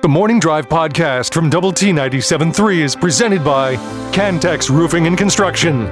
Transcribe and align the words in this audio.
The 0.00 0.08
Morning 0.08 0.38
Drive 0.38 0.68
podcast 0.68 1.34
from 1.34 1.50
Double 1.50 1.72
T 1.72 1.90
97.3 1.90 2.78
is 2.78 2.94
presented 2.94 3.42
by 3.42 3.74
Cantex 4.12 4.70
Roofing 4.70 5.08
and 5.08 5.18
Construction. 5.18 5.88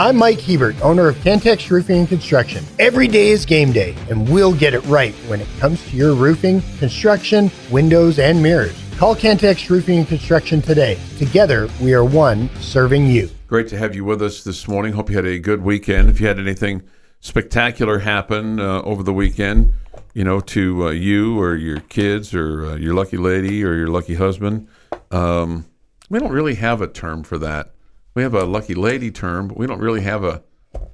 I'm 0.00 0.16
Mike 0.16 0.40
Hebert, 0.40 0.80
owner 0.80 1.08
of 1.08 1.16
Cantex 1.16 1.70
Roofing 1.70 1.98
and 1.98 2.08
Construction. 2.08 2.64
Every 2.78 3.06
day 3.06 3.28
is 3.28 3.44
game 3.44 3.70
day, 3.70 3.94
and 4.08 4.26
we'll 4.30 4.54
get 4.54 4.72
it 4.72 4.82
right 4.86 5.12
when 5.28 5.42
it 5.42 5.48
comes 5.58 5.86
to 5.90 5.94
your 5.94 6.14
roofing, 6.14 6.62
construction, 6.78 7.50
windows, 7.70 8.18
and 8.18 8.42
mirrors. 8.42 8.72
Call 8.96 9.14
Cantex 9.14 9.68
Roofing 9.68 9.98
and 9.98 10.08
Construction 10.08 10.62
today. 10.62 10.98
Together, 11.18 11.68
we 11.82 11.92
are 11.92 12.04
one 12.04 12.48
serving 12.60 13.08
you. 13.08 13.28
Great 13.46 13.68
to 13.68 13.76
have 13.76 13.94
you 13.94 14.06
with 14.06 14.22
us 14.22 14.42
this 14.42 14.66
morning. 14.68 14.94
Hope 14.94 15.10
you 15.10 15.16
had 15.16 15.26
a 15.26 15.38
good 15.38 15.62
weekend. 15.62 16.08
If 16.08 16.18
you 16.18 16.28
had 16.28 16.38
anything 16.38 16.82
spectacular 17.20 17.98
happen 17.98 18.58
uh, 18.58 18.80
over 18.80 19.02
the 19.02 19.12
weekend, 19.12 19.74
you 20.14 20.24
know, 20.24 20.40
to 20.40 20.88
uh, 20.88 20.90
you 20.90 21.38
or 21.40 21.54
your 21.54 21.80
kids 21.80 22.34
or 22.34 22.66
uh, 22.66 22.76
your 22.76 22.94
lucky 22.94 23.16
lady 23.16 23.64
or 23.64 23.74
your 23.74 23.88
lucky 23.88 24.14
husband, 24.14 24.68
um, 25.10 25.66
we 26.08 26.18
don't 26.18 26.32
really 26.32 26.56
have 26.56 26.82
a 26.82 26.88
term 26.88 27.22
for 27.22 27.38
that. 27.38 27.72
We 28.14 28.22
have 28.22 28.34
a 28.34 28.44
lucky 28.44 28.74
lady 28.74 29.10
term, 29.10 29.48
but 29.48 29.56
we 29.56 29.66
don't 29.66 29.78
really 29.78 30.00
have 30.00 30.24
a 30.24 30.42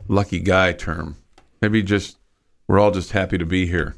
lucky 0.07 0.41
guy 0.41 0.73
term. 0.73 1.17
Maybe 1.63 1.83
just 1.83 2.19
we're 2.69 2.79
all 2.79 2.91
just 2.91 3.13
happy 3.13 3.39
to 3.39 3.47
be 3.47 3.67
here. 3.67 3.97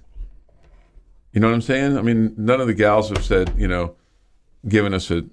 You 1.33 1.41
know 1.41 1.49
what 1.49 1.55
I'm 1.55 1.63
saying? 1.63 1.99
I 1.99 2.03
mean, 2.03 2.35
none 2.37 2.61
of 2.61 2.67
the 2.67 2.75
gals 2.75 3.11
have 3.11 3.25
said, 3.25 3.55
you 3.57 3.69
know, 3.69 3.97
given 4.67 4.95
us 4.95 5.11
a, 5.11 5.25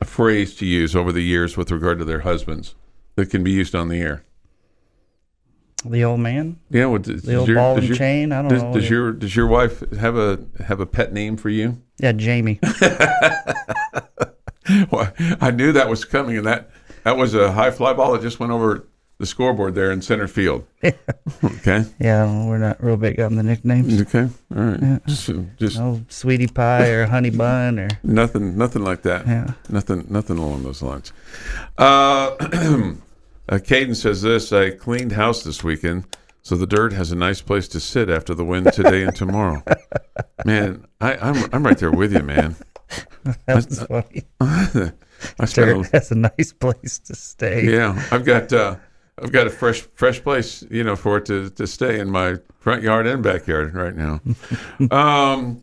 a 0.00 0.04
phrase 0.04 0.54
to 0.56 0.66
use 0.66 0.96
over 0.96 1.12
the 1.12 1.22
years 1.22 1.56
with 1.56 1.70
regard 1.70 1.98
to 1.98 2.04
their 2.04 2.20
husbands 2.20 2.74
that 3.16 3.30
can 3.30 3.44
be 3.44 3.50
used 3.50 3.74
on 3.74 3.88
the 3.88 4.00
air. 4.00 4.24
The 5.84 6.04
old 6.04 6.20
man, 6.20 6.58
Yeah, 6.70 6.86
what, 6.86 7.02
does, 7.02 7.22
the 7.22 7.36
old 7.36 7.48
your, 7.48 7.56
ball 7.56 7.76
and 7.78 7.86
your- 7.88 7.96
chain. 7.96 8.32
I 8.32 8.42
don't 8.42 8.50
does, 8.50 8.62
know. 8.62 8.74
does 8.74 8.90
your 8.90 9.12
does 9.12 9.34
your 9.34 9.46
wife 9.46 9.80
have 9.98 10.16
a 10.16 10.38
have 10.66 10.78
a 10.80 10.86
pet 10.86 11.12
name 11.12 11.36
for 11.38 11.48
you? 11.48 11.80
yeah, 11.98 12.12
Jamie. 12.12 12.60
Well, 14.92 15.12
I 15.40 15.50
knew 15.50 15.72
that 15.72 15.88
was 15.88 16.04
coming, 16.04 16.36
and 16.36 16.46
that 16.46 16.70
that 17.02 17.16
was 17.16 17.34
a 17.34 17.50
high 17.52 17.72
fly 17.72 17.92
ball 17.92 18.12
that 18.12 18.22
just 18.22 18.38
went 18.38 18.52
over 18.52 18.86
the 19.18 19.26
scoreboard 19.26 19.74
there 19.74 19.90
in 19.90 20.00
center 20.00 20.28
field. 20.28 20.64
okay, 20.84 21.84
yeah, 21.98 22.46
we're 22.46 22.58
not 22.58 22.80
real 22.82 22.96
big 22.96 23.18
on 23.18 23.34
the 23.34 23.42
nicknames. 23.42 24.00
okay, 24.02 24.28
all 24.54 24.62
right. 24.62 25.00
Just, 25.06 25.28
just 25.58 25.76
No 25.76 26.02
sweetie 26.08 26.46
pie 26.46 26.88
or 26.90 27.06
honey 27.06 27.30
bun 27.30 27.80
or 27.80 27.88
nothing, 28.04 28.56
nothing 28.56 28.84
like 28.84 29.02
that. 29.02 29.26
Yeah. 29.26 29.54
Nothing, 29.68 30.06
nothing 30.08 30.38
along 30.38 30.62
those 30.62 30.82
lines. 30.82 31.12
Uh, 31.76 32.36
uh, 33.50 33.58
Caden 33.58 33.96
says 33.96 34.22
this: 34.22 34.52
I 34.52 34.70
cleaned 34.70 35.12
house 35.12 35.42
this 35.42 35.62
weekend, 35.62 36.04
so 36.42 36.56
the 36.56 36.66
dirt 36.66 36.92
has 36.92 37.12
a 37.12 37.16
nice 37.16 37.42
place 37.42 37.68
to 37.68 37.80
sit 37.80 38.08
after 38.08 38.34
the 38.34 38.44
wind 38.44 38.72
today 38.72 39.02
and 39.02 39.14
tomorrow. 39.14 39.62
Man, 40.44 40.86
I, 41.00 41.16
I'm 41.16 41.50
I'm 41.52 41.66
right 41.66 41.76
there 41.76 41.90
with 41.90 42.12
you, 42.12 42.22
man. 42.22 42.56
that's 43.46 43.82
funny. 43.84 44.24
I 44.40 45.44
spent 45.44 45.70
a, 45.70 45.74
Dirt 45.74 45.92
has 45.92 46.10
a 46.10 46.14
nice 46.14 46.52
place 46.52 46.98
to 47.00 47.14
stay. 47.14 47.70
Yeah, 47.70 48.02
I've 48.10 48.24
got 48.24 48.52
uh, 48.52 48.76
I've 49.22 49.32
got 49.32 49.46
a 49.46 49.50
fresh 49.50 49.82
fresh 49.94 50.22
place, 50.22 50.64
you 50.70 50.82
know, 50.84 50.96
for 50.96 51.18
it 51.18 51.26
to, 51.26 51.50
to 51.50 51.66
stay 51.66 52.00
in 52.00 52.10
my 52.10 52.36
front 52.58 52.82
yard 52.82 53.06
and 53.06 53.22
backyard 53.22 53.74
right 53.74 53.94
now. 53.94 54.20
um, 54.90 55.62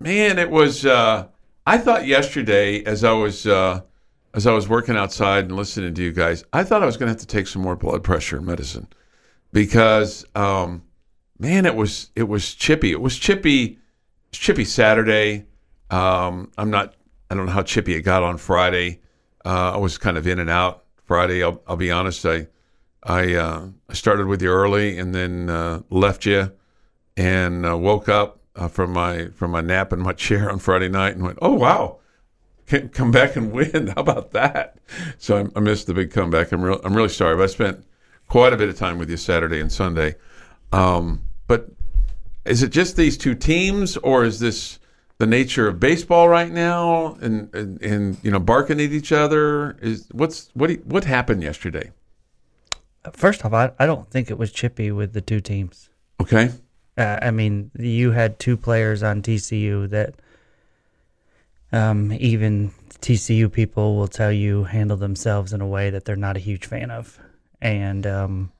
man, 0.00 0.38
it 0.38 0.50
was. 0.50 0.84
Uh, 0.84 1.28
I 1.66 1.78
thought 1.78 2.06
yesterday, 2.06 2.84
as 2.84 3.04
I 3.04 3.12
was 3.12 3.46
uh, 3.46 3.82
as 4.36 4.46
I 4.46 4.52
was 4.52 4.68
working 4.68 4.96
outside 4.96 5.44
and 5.44 5.56
listening 5.56 5.94
to 5.94 6.02
you 6.02 6.12
guys, 6.12 6.44
I 6.52 6.62
thought 6.62 6.82
I 6.82 6.86
was 6.86 6.98
going 6.98 7.06
to 7.06 7.12
have 7.12 7.20
to 7.20 7.26
take 7.26 7.46
some 7.46 7.62
more 7.62 7.74
blood 7.74 8.04
pressure 8.04 8.40
medicine 8.40 8.86
because, 9.52 10.26
um, 10.34 10.82
man, 11.38 11.64
it 11.64 11.74
was 11.74 12.10
it 12.14 12.24
was 12.24 12.54
chippy. 12.54 12.92
It 12.92 13.00
was 13.00 13.18
chippy. 13.18 13.78
Chippy 14.32 14.66
Saturday. 14.66 15.46
Um, 15.90 16.52
I'm 16.58 16.70
not. 16.70 16.94
I 17.30 17.34
don't 17.34 17.46
know 17.46 17.52
how 17.52 17.62
chippy 17.62 17.94
it 17.94 18.02
got 18.02 18.22
on 18.22 18.36
Friday. 18.36 19.00
Uh, 19.44 19.72
I 19.72 19.76
was 19.78 19.96
kind 19.96 20.18
of 20.18 20.26
in 20.26 20.38
and 20.38 20.50
out 20.50 20.84
Friday. 21.04 21.42
I'll, 21.42 21.62
I'll 21.66 21.76
be 21.76 21.90
honest. 21.90 22.26
I 22.26 22.48
I 23.02 23.34
uh, 23.34 23.68
I 23.88 23.94
started 23.94 24.26
with 24.26 24.42
you 24.42 24.50
early 24.50 24.98
and 24.98 25.14
then 25.14 25.48
uh, 25.48 25.80
left 25.88 26.26
you 26.26 26.52
and 27.16 27.64
uh, 27.64 27.78
woke 27.78 28.10
up 28.10 28.40
uh, 28.54 28.68
from 28.68 28.92
my 28.92 29.28
from 29.28 29.52
my 29.52 29.62
nap 29.62 29.94
in 29.94 30.00
my 30.00 30.12
chair 30.24 30.50
on 30.50 30.58
Friday 30.58 30.90
night 30.90 31.14
and 31.14 31.24
went, 31.24 31.38
oh 31.40 31.54
wow, 31.54 32.00
come 32.92 33.10
back 33.10 33.36
and 33.36 33.52
win. 33.52 33.86
How 33.94 34.00
about 34.00 34.32
that? 34.32 34.76
So 35.18 35.38
I, 35.38 35.58
I 35.58 35.60
missed 35.60 35.86
the 35.86 35.94
big 35.94 36.10
comeback. 36.10 36.52
I'm 36.52 36.62
real. 36.62 36.80
I'm 36.84 36.94
really 36.96 37.08
sorry, 37.08 37.36
but 37.36 37.44
I 37.44 37.46
spent 37.46 37.84
quite 38.28 38.52
a 38.52 38.56
bit 38.56 38.68
of 38.68 38.76
time 38.76 38.98
with 38.98 39.08
you 39.10 39.16
Saturday 39.16 39.60
and 39.60 39.70
Sunday. 39.72 40.16
Um, 40.72 41.22
but 41.46 41.68
is 42.44 42.62
it 42.62 42.70
just 42.70 42.96
these 42.96 43.16
two 43.16 43.34
teams, 43.34 43.96
or 43.98 44.24
is 44.24 44.40
this 44.40 44.78
the 45.18 45.26
nature 45.26 45.66
of 45.68 45.80
baseball 45.80 46.28
right 46.28 46.52
now, 46.52 47.14
and 47.20 47.52
and, 47.54 47.80
and 47.82 48.18
you 48.22 48.30
know 48.30 48.40
barking 48.40 48.80
at 48.80 48.90
each 48.92 49.12
other? 49.12 49.76
Is 49.80 50.08
what's 50.12 50.50
what 50.54 50.70
you- 50.70 50.82
what 50.84 51.04
happened 51.04 51.42
yesterday? 51.42 51.90
First 53.12 53.44
off, 53.44 53.52
I, 53.52 53.70
I 53.78 53.86
don't 53.86 54.10
think 54.10 54.30
it 54.30 54.38
was 54.38 54.50
chippy 54.50 54.90
with 54.90 55.12
the 55.12 55.20
two 55.20 55.40
teams. 55.40 55.88
Okay, 56.20 56.50
Uh, 56.98 57.18
I 57.22 57.30
mean, 57.30 57.70
you 57.78 58.10
had 58.10 58.38
two 58.40 58.56
players 58.56 59.02
on 59.04 59.22
TCU 59.22 59.88
that 59.90 60.16
um, 61.72 62.12
even 62.12 62.72
TCU 63.00 63.50
people 63.50 63.96
will 63.96 64.08
tell 64.08 64.32
you 64.32 64.64
handle 64.64 64.96
themselves 64.96 65.52
in 65.52 65.60
a 65.60 65.66
way 65.66 65.90
that 65.90 66.04
they're 66.04 66.16
not 66.16 66.36
a 66.36 66.40
huge 66.40 66.66
fan 66.66 66.90
of, 66.90 67.20
and 67.60 68.06
um, 68.06 68.52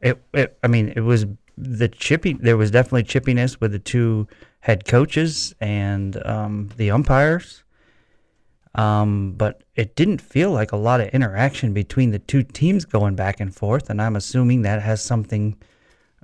it, 0.00 0.22
it 0.32 0.58
I 0.62 0.68
mean, 0.68 0.92
it 0.96 1.00
was 1.00 1.26
the 1.56 1.88
chippy. 1.88 2.34
There 2.34 2.56
was 2.56 2.70
definitely 2.70 3.04
chippiness 3.04 3.60
with 3.60 3.72
the 3.72 3.78
two 3.78 4.26
head 4.60 4.84
coaches 4.84 5.54
and 5.60 6.24
um, 6.26 6.70
the 6.76 6.90
umpires. 6.90 7.64
Um, 8.74 9.32
but 9.32 9.64
it 9.74 9.96
didn't 9.96 10.20
feel 10.20 10.52
like 10.52 10.70
a 10.70 10.76
lot 10.76 11.00
of 11.00 11.08
interaction 11.08 11.72
between 11.72 12.12
the 12.12 12.20
two 12.20 12.44
teams 12.44 12.84
going 12.84 13.16
back 13.16 13.40
and 13.40 13.54
forth, 13.54 13.90
and 13.90 14.00
I'm 14.00 14.14
assuming 14.14 14.62
that 14.62 14.80
has 14.80 15.02
something 15.02 15.56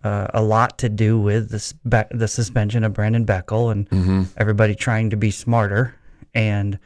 uh, 0.04 0.28
a 0.32 0.42
lot 0.42 0.78
to 0.78 0.88
do 0.88 1.19
with 1.19 1.50
the, 1.50 1.59
spe- 1.59 2.12
the 2.12 2.28
suspension 2.28 2.84
of 2.84 2.92
Brandon 2.92 3.26
Beckel 3.26 3.72
and 3.72 4.28
everybody 4.36 4.76
trying 4.76 5.10
to 5.10 5.16
be 5.16 5.32
smarter. 5.32 5.97
And 6.36 6.78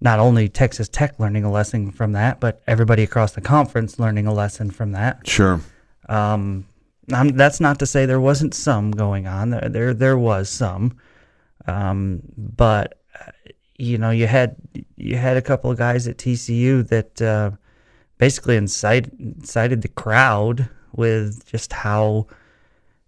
not 0.00 0.20
only 0.20 0.48
Texas 0.48 0.88
Tech 0.88 1.18
learning 1.18 1.44
a 1.44 1.50
lesson 1.50 1.90
from 1.90 2.12
that, 2.12 2.40
but 2.40 2.62
everybody 2.66 3.02
across 3.02 3.32
the 3.32 3.40
conference 3.40 3.98
learning 3.98 4.26
a 4.26 4.32
lesson 4.32 4.70
from 4.70 4.92
that. 4.92 5.26
sure. 5.26 5.60
Um, 6.08 6.66
I'm, 7.12 7.28
that's 7.30 7.60
not 7.60 7.80
to 7.80 7.86
say 7.86 8.06
there 8.06 8.20
wasn't 8.20 8.54
some 8.54 8.92
going 8.92 9.26
on. 9.26 9.50
There, 9.50 9.68
there, 9.68 9.94
there 9.94 10.18
was 10.18 10.48
some, 10.48 10.96
um, 11.66 12.22
but 12.36 13.00
uh, 13.20 13.32
you 13.76 13.98
know, 13.98 14.10
you 14.10 14.28
had 14.28 14.56
you 14.96 15.16
had 15.16 15.36
a 15.36 15.42
couple 15.42 15.70
of 15.70 15.78
guys 15.78 16.06
at 16.06 16.18
TCU 16.18 16.86
that 16.88 17.20
uh, 17.20 17.50
basically 18.18 18.56
incite, 18.56 19.12
incited 19.18 19.82
the 19.82 19.88
crowd 19.88 20.68
with 20.92 21.44
just 21.46 21.72
how 21.72 22.26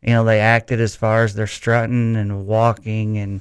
you 0.03 0.12
know 0.12 0.25
they 0.25 0.41
acted 0.41 0.81
as 0.81 0.97
far 0.97 1.22
as 1.22 1.34
they're 1.34 1.47
strutting 1.47 2.16
and 2.16 2.47
walking 2.47 3.19
and 3.19 3.41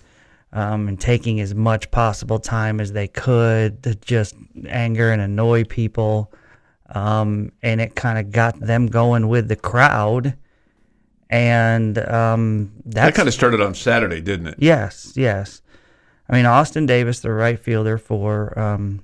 um, 0.54 0.88
and 0.88 1.02
taking 1.02 1.42
as 1.42 1.54
much 1.54 1.92
possible 1.92 2.40
time 2.40 2.80
as 2.80 2.94
they 2.94 3.08
could 3.08 3.84
to 3.84 3.96
just 3.96 4.36
anger 4.68 5.12
and 5.12 5.22
annoy 5.22 5.66
people 5.66 6.32
um, 6.90 7.52
and 7.62 7.82
it 7.82 7.96
kind 7.96 8.20
of 8.20 8.32
got 8.32 8.60
them 8.60 8.88
going 8.88 9.28
with 9.28 9.48
the 9.48 9.56
crowd. 9.56 10.36
And 11.30 11.98
um, 11.98 12.72
that's 12.86 13.08
That 13.08 13.16
kind 13.16 13.28
of 13.28 13.34
started 13.34 13.62
on 13.62 13.74
Saturday, 13.74 14.22
didn't 14.22 14.48
it? 14.48 14.56
yes, 14.60 15.14
yes. 15.16 15.62
I 16.30 16.34
mean, 16.34 16.46
Austin 16.46 16.86
Davis, 16.86 17.20
the 17.20 17.32
right 17.32 17.60
fielder 17.60 17.98
for 17.98 18.58
um, 18.58 19.04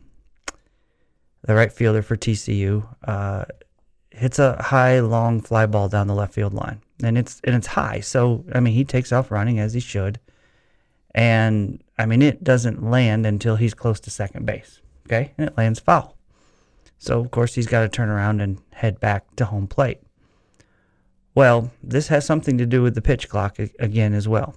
the 1.44 1.56
right 1.56 1.72
fielder 1.72 2.02
for 2.02 2.16
TCU, 2.16 2.88
uh, 3.04 3.46
hits 4.12 4.40
a 4.40 4.62
high, 4.62 5.00
long 5.00 5.42
fly 5.42 5.66
ball 5.66 5.90
down 5.90 6.08
the 6.08 6.16
left 6.16 6.34
field 6.34 6.54
line, 6.54 6.82
and 7.04 7.18
it's 7.18 7.42
and 7.44 7.56
it's 7.56 7.68
high. 7.68 8.00
So 8.00 8.46
I 8.54 8.60
mean, 8.62 8.74
he 8.74 8.86
takes 8.86 9.12
off 9.12 9.32
running 9.32 9.60
as 9.60 9.74
he 9.74 9.80
should, 9.80 10.20
and 11.16 11.84
I 11.98 12.06
mean, 12.06 12.22
it 12.22 12.44
doesn't 12.44 12.84
land 12.84 13.26
until 13.26 13.56
he's 13.56 13.74
close 13.74 14.00
to 14.02 14.10
second 14.10 14.46
base. 14.46 14.82
Okay, 15.08 15.34
and 15.38 15.48
it 15.48 15.58
lands 15.58 15.80
foul. 15.80 16.16
So 17.00 17.20
of 17.20 17.32
course 17.32 17.56
he's 17.56 17.68
got 17.68 17.82
to 17.82 17.90
turn 17.90 18.10
around 18.10 18.42
and 18.42 18.60
head 18.74 19.00
back 19.00 19.36
to 19.38 19.46
home 19.46 19.68
plate. 19.68 20.00
Well, 21.34 21.72
this 21.82 22.10
has 22.10 22.26
something 22.26 22.58
to 22.58 22.66
do 22.66 22.82
with 22.82 22.96
the 22.96 23.02
pitch 23.02 23.30
clock 23.30 23.58
again 23.80 24.14
as 24.14 24.28
well. 24.28 24.56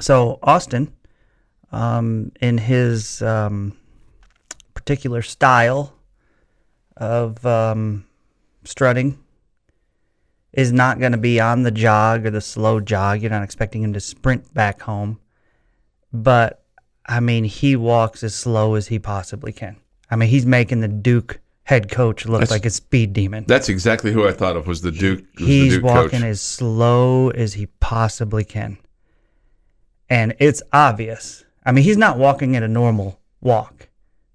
So 0.00 0.38
Austin, 0.42 0.92
um, 1.70 2.32
in 2.40 2.58
his 2.58 3.20
um, 3.20 3.76
particular 4.74 5.22
style 5.22 5.94
of 6.96 7.44
um, 7.44 8.06
strutting, 8.64 9.18
is 10.52 10.72
not 10.72 10.98
going 10.98 11.12
to 11.12 11.18
be 11.18 11.38
on 11.40 11.62
the 11.62 11.70
jog 11.70 12.26
or 12.26 12.30
the 12.30 12.40
slow 12.40 12.80
jog. 12.80 13.20
You're 13.22 13.30
not 13.30 13.42
expecting 13.42 13.82
him 13.82 13.92
to 13.92 14.00
sprint 14.00 14.52
back 14.52 14.82
home, 14.82 15.20
but 16.12 16.64
I 17.06 17.20
mean 17.20 17.44
he 17.44 17.76
walks 17.76 18.22
as 18.22 18.34
slow 18.34 18.74
as 18.74 18.88
he 18.88 18.98
possibly 18.98 19.52
can. 19.52 19.76
I 20.10 20.16
mean 20.16 20.28
he's 20.28 20.46
making 20.46 20.80
the 20.80 20.88
Duke 20.88 21.40
head 21.64 21.90
coach 21.90 22.26
look 22.26 22.40
That's- 22.40 22.50
like 22.50 22.66
a 22.66 22.70
speed 22.70 23.12
demon. 23.12 23.44
That's 23.46 23.68
exactly 23.68 24.12
who 24.12 24.26
I 24.26 24.32
thought 24.32 24.56
of 24.56 24.66
was 24.66 24.80
the 24.82 24.90
Duke. 24.90 25.20
was 25.38 25.38
the 25.38 25.44
He's 25.46 25.74
Duke 25.74 25.84
walking 25.84 26.20
coach. 26.20 26.22
as 26.24 26.40
slow 26.40 27.30
as 27.30 27.54
he 27.54 27.66
possibly 27.66 28.42
can. 28.44 28.78
And 30.08 30.34
it's 30.40 30.62
obvious. 30.72 31.44
I 31.64 31.70
mean, 31.72 31.84
he's 31.84 31.96
not 31.96 32.18
walking 32.18 32.56
at 32.56 32.64
a 32.64 32.68
normal 32.68 33.20
walk. 33.40 33.88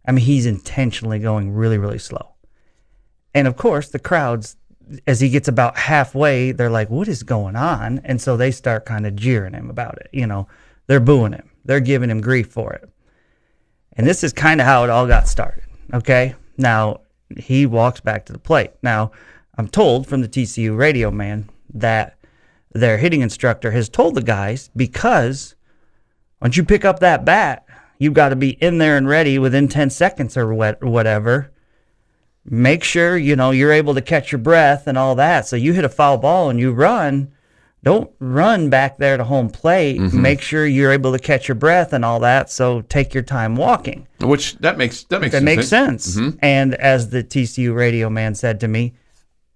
I 0.07 0.11
mean, 0.13 0.23
he's 0.23 0.45
intentionally 0.45 1.19
going 1.19 1.51
really, 1.51 1.77
really 1.77 1.97
slow. 1.99 2.35
And 3.33 3.47
of 3.47 3.57
course, 3.57 3.89
the 3.89 3.99
crowds, 3.99 4.55
as 5.07 5.19
he 5.19 5.29
gets 5.29 5.47
about 5.47 5.77
halfway, 5.77 6.51
they're 6.51 6.69
like, 6.69 6.89
what 6.89 7.07
is 7.07 7.23
going 7.23 7.55
on? 7.55 8.01
And 8.03 8.21
so 8.21 8.37
they 8.37 8.51
start 8.51 8.85
kind 8.85 9.05
of 9.05 9.15
jeering 9.15 9.53
him 9.53 9.69
about 9.69 9.97
it. 9.97 10.09
You 10.11 10.27
know, 10.27 10.47
they're 10.87 10.99
booing 10.99 11.33
him, 11.33 11.49
they're 11.63 11.79
giving 11.79 12.09
him 12.09 12.21
grief 12.21 12.47
for 12.47 12.73
it. 12.73 12.89
And 13.93 14.05
this 14.05 14.23
is 14.23 14.33
kind 14.33 14.59
of 14.59 14.67
how 14.67 14.83
it 14.83 14.89
all 14.89 15.07
got 15.07 15.27
started. 15.27 15.63
Okay. 15.93 16.35
Now, 16.57 17.01
he 17.37 17.65
walks 17.65 17.99
back 17.99 18.25
to 18.25 18.33
the 18.33 18.39
plate. 18.39 18.71
Now, 18.81 19.11
I'm 19.57 19.67
told 19.67 20.07
from 20.07 20.21
the 20.21 20.27
TCU 20.27 20.77
radio 20.77 21.11
man 21.11 21.49
that 21.73 22.17
their 22.73 22.97
hitting 22.97 23.21
instructor 23.21 23.71
has 23.71 23.87
told 23.87 24.15
the 24.15 24.21
guys 24.21 24.69
because 24.75 25.55
once 26.41 26.57
you 26.57 26.63
pick 26.63 26.83
up 26.83 26.99
that 26.99 27.23
bat, 27.23 27.65
you've 27.97 28.13
got 28.13 28.29
to 28.29 28.35
be 28.35 28.51
in 28.61 28.77
there 28.77 28.97
and 28.97 29.07
ready 29.07 29.39
within 29.39 29.67
10 29.67 29.89
seconds 29.89 30.35
or 30.35 30.53
what, 30.53 30.83
whatever. 30.83 31.51
Make 32.47 32.83
sure, 32.83 33.17
you 33.17 33.35
know, 33.35 33.49
you're 33.51 33.71
able 33.71 33.95
to 33.95 34.01
catch 34.01 34.31
your 34.31 34.39
breath 34.39 34.85
and 34.85 34.97
all 34.97 35.15
that. 35.15 35.47
So 35.47 35.55
you 35.55 35.73
hit 35.73 35.83
a 35.83 35.89
foul 35.89 36.17
ball 36.17 36.49
and 36.49 36.59
you 36.59 36.71
run, 36.71 37.33
don't 37.83 38.11
run 38.19 38.69
back 38.69 38.97
there 38.97 39.17
to 39.17 39.23
home 39.23 39.49
plate. 39.49 39.99
Mm-hmm. 39.99 40.21
Make 40.21 40.41
sure 40.41 40.65
you're 40.65 40.91
able 40.91 41.11
to 41.11 41.19
catch 41.19 41.47
your 41.47 41.55
breath 41.55 41.91
and 41.91 42.05
all 42.05 42.19
that. 42.19 42.51
So 42.51 42.81
take 42.81 43.15
your 43.15 43.23
time 43.23 43.55
walking. 43.55 44.07
Which 44.21 44.57
that 44.57 44.77
makes 44.77 45.03
that 45.05 45.21
makes 45.21 45.33
That 45.33 45.43
makes 45.43 45.63
eh? 45.63 45.85
sense. 45.85 46.13
sense. 46.13 46.35
And 46.41 46.75
as 46.75 47.09
the 47.09 47.23
TCU 47.23 47.75
radio 47.75 48.09
man 48.09 48.35
said 48.35 48.59
to 48.59 48.67
me, 48.67 48.93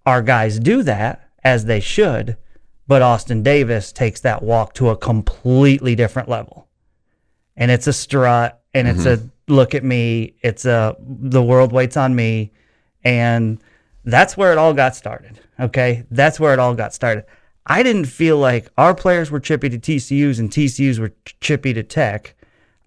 our 0.06 0.24
guys 0.24 0.59
do 0.59 0.81
that 0.83 1.30
as 1.44 1.65
they 1.65 1.80
should, 1.80 2.38
but 2.88 3.03
Austin 3.03 3.44
Davis 3.44 3.92
takes 3.92 4.21
that 4.21 4.42
walk 4.42 4.74
to 4.75 4.89
a 4.89 4.97
completely 4.97 5.95
different 5.95 6.27
level. 6.27 6.68
And 7.56 7.69
it's 7.69 7.85
a 7.85 7.94
strut 7.94 8.62
and 8.74 8.88
it's 8.88 9.06
mm-hmm. 9.06 9.27
a 9.27 9.53
look 9.53 9.75
at 9.75 9.83
me, 9.83 10.33
it's 10.42 10.65
a 10.65 10.95
the 11.00 11.44
world 11.44 11.71
waits 11.71 11.95
on 11.97 12.15
me 12.15 12.51
and 13.03 13.61
that's 14.05 14.37
where 14.37 14.51
it 14.51 14.57
all 14.57 14.73
got 14.73 14.95
started. 14.95 15.39
Okay? 15.59 16.05
That's 16.11 16.39
where 16.39 16.53
it 16.53 16.59
all 16.59 16.75
got 16.75 16.93
started. 16.93 17.25
I 17.65 17.83
didn't 17.83 18.05
feel 18.05 18.37
like 18.37 18.69
our 18.77 18.95
players 18.95 19.29
were 19.29 19.39
chippy 19.39 19.69
to 19.69 19.77
TCU's 19.77 20.39
and 20.39 20.49
TCU's 20.49 20.99
were 20.99 21.13
chippy 21.39 21.73
to 21.73 21.83
Tech. 21.83 22.35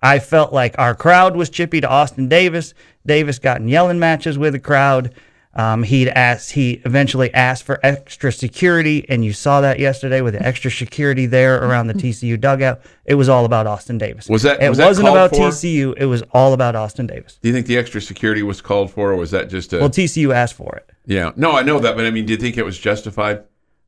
I 0.02 0.18
felt 0.18 0.52
like 0.52 0.74
our 0.78 0.94
crowd 0.94 1.36
was 1.36 1.48
chippy 1.48 1.80
to 1.80 1.88
Austin 1.88 2.28
Davis. 2.28 2.74
Davis 3.06 3.38
got 3.38 3.60
in 3.60 3.68
yelling 3.68 4.00
matches 4.00 4.36
with 4.36 4.54
the 4.54 4.58
crowd. 4.58 5.14
Um, 5.54 5.82
he'd 5.82 6.08
asked, 6.08 6.52
he 6.52 6.80
eventually 6.86 7.32
asked 7.34 7.64
for 7.64 7.78
extra 7.82 8.32
security, 8.32 9.04
and 9.10 9.22
you 9.22 9.34
saw 9.34 9.60
that 9.60 9.78
yesterday 9.78 10.22
with 10.22 10.32
the 10.32 10.42
extra 10.42 10.70
security 10.70 11.26
there 11.26 11.62
around 11.62 11.88
the 11.88 11.94
TCU 11.94 12.40
dugout. 12.40 12.80
It 13.04 13.16
was 13.16 13.28
all 13.28 13.44
about 13.44 13.66
Austin 13.66 13.98
Davis. 13.98 14.28
Was 14.30 14.42
that- 14.44 14.62
It 14.62 14.70
was 14.70 14.78
wasn't 14.78 15.08
about 15.08 15.30
for? 15.30 15.50
TCU. 15.50 15.92
It 15.98 16.06
was 16.06 16.22
all 16.32 16.54
about 16.54 16.74
Austin 16.74 17.06
Davis. 17.06 17.38
Do 17.42 17.48
you 17.48 17.54
think 17.54 17.66
the 17.66 17.76
extra 17.76 18.00
security 18.00 18.42
was 18.42 18.62
called 18.62 18.90
for, 18.90 19.10
or 19.10 19.16
was 19.16 19.30
that 19.32 19.50
just 19.50 19.74
a? 19.74 19.78
Well, 19.80 19.90
TCU 19.90 20.32
asked 20.34 20.54
for 20.54 20.74
it. 20.76 20.88
yeah, 21.06 21.32
no, 21.36 21.52
I 21.52 21.62
know 21.62 21.78
that, 21.80 21.96
but 21.96 22.06
I 22.06 22.10
mean, 22.10 22.24
do 22.24 22.32
you 22.32 22.38
think 22.38 22.56
it 22.56 22.64
was 22.64 22.78
justified? 22.78 23.42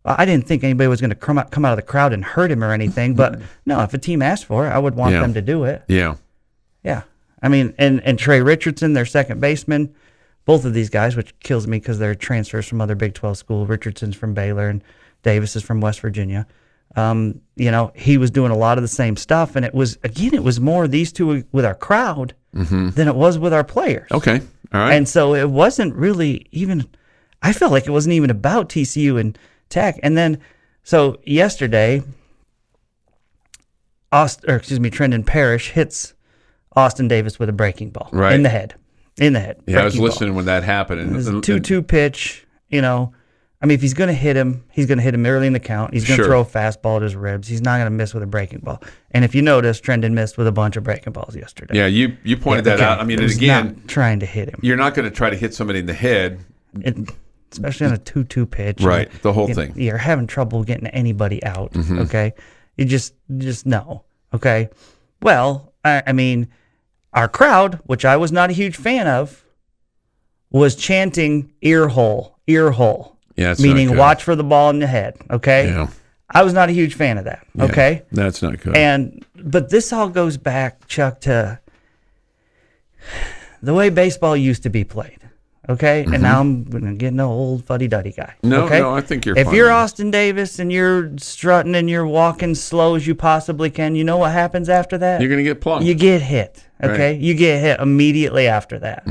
I 0.05 0.27
didn't 0.27 0.47
think 0.47 0.63
anybody 0.65 0.89
was 0.89 1.01
going 1.01 1.09
to 1.11 1.17
come 1.17 1.39
out, 1.39 1.51
come 1.51 1.65
out 1.65 1.73
of 1.73 1.77
the 1.77 1.83
crowd 1.83 2.13
and 2.13 2.23
hurt 2.23 2.51
him 2.51 2.63
or 2.63 2.73
anything. 2.73 3.15
But 3.15 3.41
no, 3.65 3.81
if 3.81 3.95
a 3.95 3.99
team 3.99 4.21
asked 4.21 4.45
for 4.45 4.67
it, 4.67 4.71
I 4.71 4.79
would 4.79 4.97
want 4.97 5.15
Yeah. 5.15 5.21
them 5.23 5.33
to 5.33 5.41
do 5.41 5.65
it. 5.65 5.83
Yeah, 5.89 6.17
Yeah. 6.83 7.05
I 7.43 7.49
mean, 7.49 7.73
and, 7.79 8.03
and 8.05 8.19
Trey 8.19 8.43
Richardson, 8.43 8.93
their 8.93 9.07
second 9.07 9.41
baseman, 9.41 9.95
both 10.45 10.65
of 10.65 10.75
these 10.75 10.91
guys, 10.91 11.17
which 11.17 11.39
kills 11.41 11.67
me 11.67 11.79
because 11.79 11.99
they're 11.99 12.15
transfers 12.15 12.67
from 12.69 12.81
other 12.81 12.95
Big 12.95 13.15
12 13.15 13.37
school. 13.39 13.67
Richardson's 13.67 14.15
from 14.17 14.35
Baylor 14.35 14.69
and 14.69 14.83
Davis 15.23 15.57
is 15.57 15.63
from 15.63 15.81
West 15.81 16.01
Virginia. 16.01 16.47
Um, 16.97 17.41
you 17.57 17.71
know, 17.71 17.93
he 17.95 18.19
was 18.19 18.31
doing 18.31 18.53
a 18.53 18.57
lot 18.57 18.77
of 18.79 18.83
the 18.83 18.89
same 18.89 19.17
stuff. 19.17 19.57
And 19.57 19.65
it 19.65 19.75
was, 19.75 19.99
again, 20.05 20.35
it 20.35 20.45
was 20.45 20.61
more 20.61 20.87
these 20.87 21.13
two 21.13 21.45
with 21.53 21.65
our 21.65 21.75
crowd 21.75 22.35
than 22.53 23.09
it 23.09 23.17
was 23.17 23.37
with 23.39 23.53
our 23.53 23.65
players. 23.65 24.09
okay, 24.13 24.41
all 24.73 24.81
right. 24.81 24.93
And 24.95 25.09
so 25.09 25.35
it 25.35 25.51
wasn't 25.51 25.95
really 25.95 26.47
even, 26.53 26.87
I 27.43 27.53
felt 27.53 27.73
like 27.73 27.87
it 27.87 27.91
wasn't 27.91 28.13
even 28.13 28.31
about 28.31 28.69
TCU 28.69 29.19
and 29.19 29.37
Tech. 29.71 29.99
And 30.05 30.17
then, 30.17 30.39
so 30.85 31.19
yesterday, 31.25 32.03
Austin, 34.13 34.51
or 34.51 34.57
excuse 34.57 34.79
me, 34.79 34.91
Trendon 34.91 35.27
Parrish 35.27 35.71
hits 35.71 36.15
Austin 36.77 37.09
Davis 37.09 37.39
with 37.39 37.49
a 37.49 37.53
breaking 37.53 37.91
ball 37.91 38.09
Right. 38.13 38.35
in 38.35 38.43
the 38.43 38.49
head. 38.51 38.75
In 39.19 39.33
the 39.33 39.41
head. 39.41 39.61
yeah, 39.67 39.81
I 39.81 39.85
was 39.85 39.95
ball. 39.97 40.05
listening 40.07 40.35
when 40.35 40.47
that 40.47 40.65
happened, 40.65 41.01
and, 41.01 41.13
It 41.13 41.15
was 41.17 41.29
a 41.29 41.41
2 41.41 41.61
2 41.61 41.83
pitch, 41.83 42.47
you 42.69 42.81
know. 42.83 43.13
I 43.63 43.67
mean, 43.67 43.77
if 43.77 43.81
he's 43.81 43.95
going 43.95 44.09
to 44.09 44.15
hit 44.15 44.37
him, 44.37 44.65
he's 44.73 44.85
going 44.87 44.99
to 44.99 45.05
hit 45.05 45.15
him 45.15 45.25
early 45.25 45.47
in 45.47 45.53
the 45.55 45.61
count. 45.61 45.95
He's 45.95 46.05
going 46.07 46.19
to 46.19 46.25
Sure. 46.25 46.31
throw 46.31 46.41
a 46.41 46.45
fastball 46.45 46.97
at 46.97 47.03
his 47.03 47.17
ribs. 47.17 47.49
He's 47.49 47.63
not 47.63 47.77
going 47.79 47.87
to 47.87 47.91
miss 47.91 48.13
with 48.13 48.23
a 48.23 48.27
breaking 48.27 48.59
ball. 48.59 48.83
And 49.13 49.25
if 49.25 49.35
you 49.35 49.41
notice, 49.41 49.81
Trendon 49.81 50.13
missed 50.13 50.37
with 50.37 50.47
a 50.47 50.53
bunch 50.53 50.77
of 50.77 50.83
breaking 50.85 51.13
balls 51.15 51.35
yesterday. 51.35 51.77
yeah, 51.79 51.87
you 51.87 52.17
you 52.25 52.37
pointed 52.37 52.65
that 52.67 52.81
out. 52.81 53.01
I 53.01 53.05
mean, 53.05 53.23
again, 53.23 53.81
trying 53.87 54.21
to 54.21 54.27
hit 54.27 54.49
him. 54.51 54.59
you're 54.63 54.77
not 54.77 54.95
going 54.95 55.09
to 55.09 55.15
try 55.15 55.31
to 55.31 55.37
hit 55.37 55.55
somebody 55.55 55.79
in 55.79 55.87
the 55.87 55.95
head, 55.95 56.41
it, 56.81 56.97
especially 57.53 57.87
on 57.87 57.93
a 57.95 57.99
two-two 57.99 58.45
pitch. 58.47 58.83
Right, 58.83 59.09
the 59.23 59.33
whole 59.33 59.49
you- 59.49 59.55
thing. 59.55 59.71
Mm-hmm. 59.71 59.81
You're 59.81 59.97
having 59.99 60.27
trouble 60.27 60.63
getting 60.65 60.89
anybody 60.89 61.43
out. 61.45 61.73
Okay, 61.77 62.35
you 62.77 62.85
just 62.85 63.15
just 63.39 63.65
know. 63.65 64.05
Okay, 64.35 64.69
well, 65.23 65.73
I, 65.85 66.03
I 66.09 66.13
mean, 66.13 66.49
our 67.15 67.29
crowd, 67.29 67.81
which 67.85 68.05
I 68.05 68.17
was 68.17 68.31
not 68.33 68.51
a 68.51 68.53
huge 68.53 68.77
fan 68.77 69.07
of, 69.07 69.45
was 70.51 70.77
chanting 70.77 71.53
"ear 71.63 71.89
hole, 71.89 72.39
ear 72.47 72.71
hole," 72.73 73.17
Yeah, 73.37 73.53
it's 73.53 73.61
not 73.61 73.67
meaning 73.69 73.89
good. 73.89 73.97
watch 73.99 74.23
for 74.23 74.37
the 74.37 74.45
ball 74.45 74.71
in 74.71 74.79
the 74.81 74.87
head. 74.87 75.17
Okay, 75.31 75.69
Yeah. 75.69 75.89
I 76.31 76.43
was 76.43 76.53
not 76.53 76.69
a 76.69 76.73
huge 76.73 76.95
fan 76.95 77.19
of 77.19 77.25
that. 77.25 77.47
Yeah, 77.55 77.65
Okay, 77.65 78.03
that's 78.13 78.43
not 78.43 78.61
good. 78.61 78.77
and 78.77 79.25
but 79.37 79.71
this 79.71 79.93
all 79.93 80.09
goes 80.09 80.37
back, 80.37 80.87
Chuck, 80.89 81.21
to 81.23 81.61
the 83.63 83.75
way 83.75 83.89
baseball 83.91 84.37
used 84.37 84.63
to 84.65 84.71
be 84.71 84.85
played. 84.85 85.19
Okay, 85.69 86.05
and 86.05 86.23
now 86.23 86.41
I'm 86.41 86.65
gonna 86.65 86.95
get 86.95 87.13
an 87.15 87.21
old 87.21 87.65
fuddy 87.65 87.89
duddy 87.89 88.13
guy. 88.13 88.35
Mm-hmm. 88.43 88.49
No, 88.51 88.65
okay? 88.67 88.81
no, 88.81 88.95
I 88.95 89.01
think 89.01 89.25
you're 89.25 89.37
If 89.39 89.47
fine. 89.47 89.55
you're 89.55 89.71
Austin 89.71 90.11
Davis 90.11 90.59
and 90.59 90.71
you're 90.71 91.17
strutting 91.17 91.75
and 91.75 91.89
you're 91.89 92.07
walking 92.07 92.55
slow 92.55 92.97
as 92.97 93.07
you 93.07 93.15
possibly 93.15 93.71
can, 93.71 93.95
you 93.97 94.05
know 94.05 94.19
what 94.19 94.33
happens 94.33 94.69
after 94.69 94.99
that? 94.99 95.21
you're 95.23 95.31
to 95.39 95.43
get 95.43 95.61
plunked. 95.63 95.87
you 95.87 95.95
get 95.95 96.21
hit. 96.21 96.63
Okay, 96.83 96.91
Right. 96.93 97.15
Mm-hmm. 97.17 97.25
you 97.25 97.35
get 97.35 97.61
hit 97.61 97.81
immediately 97.81 98.47
after 98.47 98.79
that. 98.81 99.05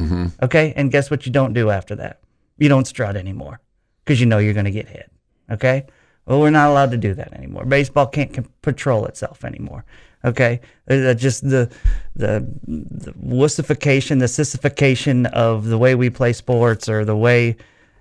Okay, 0.43 0.73
and 0.75 0.91
guess 0.91 1.09
what? 1.09 1.25
You 1.25 1.31
don't 1.31 1.53
do 1.53 1.71
after 1.71 1.95
that. 1.95 2.19
You 2.59 2.69
don't 2.69 2.85
strut 2.85 3.15
anymore 3.15 3.59
because 4.05 4.19
you 4.19 4.27
know 4.27 4.37
you're 4.37 4.53
to 4.65 4.71
get 4.71 4.87
hit. 4.87 5.09
Okay. 5.49 5.85
Well, 6.25 6.39
we're 6.39 6.51
not 6.51 6.69
allowed 6.69 6.91
to 6.91 6.97
do 6.97 7.13
that 7.15 7.33
anymore. 7.33 7.65
Baseball 7.65 8.07
can't 8.07 8.33
c- 8.35 8.43
patrol 8.61 9.05
itself 9.05 9.43
anymore. 9.43 9.83
Okay, 10.25 10.61
Uh, 10.89 11.13
just 11.13 11.49
the 11.49 11.69
the, 12.15 12.47
the 12.65 13.11
wussification, 13.13 14.19
the 14.19 14.27
sissification 14.29 15.25
of 15.27 15.65
the 15.65 15.77
way 15.77 15.95
we 15.95 16.09
play 16.09 16.31
sports, 16.33 16.87
or 16.87 17.03
the 17.03 17.15
way 17.17 17.57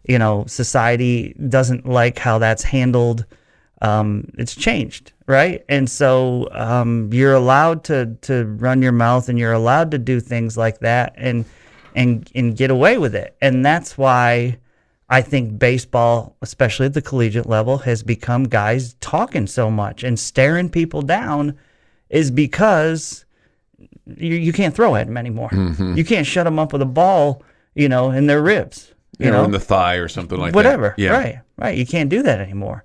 you 0.06 0.18
know 0.18 0.44
society 0.46 1.34
doesn't 1.48 1.86
like 1.86 2.18
how 2.18 2.38
that's 2.38 2.62
handled 2.62 3.24
um, 3.82 4.30
it's 4.38 4.54
changed, 4.54 5.12
right? 5.26 5.64
And 5.68 5.90
so 5.90 6.48
um, 6.52 7.10
you're 7.12 7.34
allowed 7.34 7.82
to 7.84 8.16
to 8.22 8.44
run 8.44 8.80
your 8.82 8.92
mouth 8.92 9.28
and 9.28 9.36
you're 9.38 9.52
allowed 9.52 9.90
to 9.90 9.98
do 9.98 10.20
things 10.20 10.56
like 10.56 10.78
that 10.80 11.14
and 11.16 11.44
and 11.96 12.30
and 12.36 12.56
get 12.56 12.70
away 12.70 12.98
with 12.98 13.14
it. 13.16 13.34
And 13.40 13.66
that's 13.66 13.98
why 13.98 14.58
I 15.12 15.20
think 15.20 15.58
baseball, 15.58 16.36
especially 16.40 16.86
at 16.86 16.94
the 16.94 17.02
collegiate 17.02 17.46
level, 17.46 17.76
has 17.78 18.02
become 18.02 18.44
guys 18.44 18.94
talking 18.94 19.46
so 19.46 19.70
much 19.70 20.02
and 20.02 20.18
staring 20.18 20.70
people 20.70 21.02
down, 21.02 21.58
is 22.08 22.30
because 22.30 23.26
you 24.06 24.36
you 24.36 24.54
can't 24.54 24.74
throw 24.74 24.96
at 24.96 25.06
them 25.06 25.18
anymore. 25.18 25.50
Mm-hmm. 25.50 25.98
You 25.98 26.04
can't 26.04 26.26
shut 26.26 26.44
them 26.44 26.58
up 26.58 26.72
with 26.72 26.80
a 26.80 26.86
ball, 26.86 27.42
you 27.74 27.90
know, 27.90 28.10
in 28.10 28.26
their 28.26 28.40
ribs. 28.40 28.94
You, 29.18 29.26
you 29.26 29.32
know, 29.32 29.40
know, 29.40 29.44
in 29.44 29.50
the 29.50 29.60
thigh 29.60 29.96
or 29.96 30.08
something 30.08 30.38
like 30.38 30.54
whatever. 30.54 30.94
that. 30.96 31.02
Yeah. 31.02 31.10
Right, 31.10 31.40
right. 31.58 31.76
You 31.76 31.84
can't 31.84 32.08
do 32.08 32.22
that 32.22 32.40
anymore. 32.40 32.82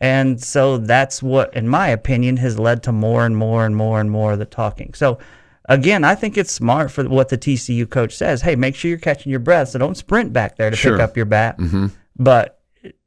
And 0.00 0.40
so 0.40 0.78
that's 0.78 1.24
what, 1.24 1.52
in 1.56 1.66
my 1.66 1.88
opinion, 1.88 2.36
has 2.36 2.56
led 2.56 2.84
to 2.84 2.92
more 2.92 3.26
and 3.26 3.36
more 3.36 3.66
and 3.66 3.74
more 3.74 4.00
and 4.00 4.12
more 4.12 4.34
of 4.34 4.38
the 4.38 4.44
talking. 4.44 4.94
So 4.94 5.18
again, 5.68 6.04
I 6.04 6.14
think 6.14 6.36
it's 6.36 6.52
smart 6.52 6.90
for 6.90 7.08
what 7.08 7.28
the 7.28 7.38
TCU 7.38 7.88
coach 7.88 8.14
says. 8.16 8.42
Hey, 8.42 8.56
make 8.56 8.74
sure 8.74 8.88
you're 8.88 8.98
catching 8.98 9.30
your 9.30 9.40
breath. 9.40 9.70
So 9.70 9.78
don't 9.78 9.96
sprint 9.96 10.32
back 10.32 10.56
there 10.56 10.70
to 10.70 10.76
Sure. 10.76 10.92
pick 10.92 11.00
up 11.02 11.16
your 11.16 11.26
bat. 11.26 11.58
Mm-hmm. 11.58 11.86
But 12.18 12.60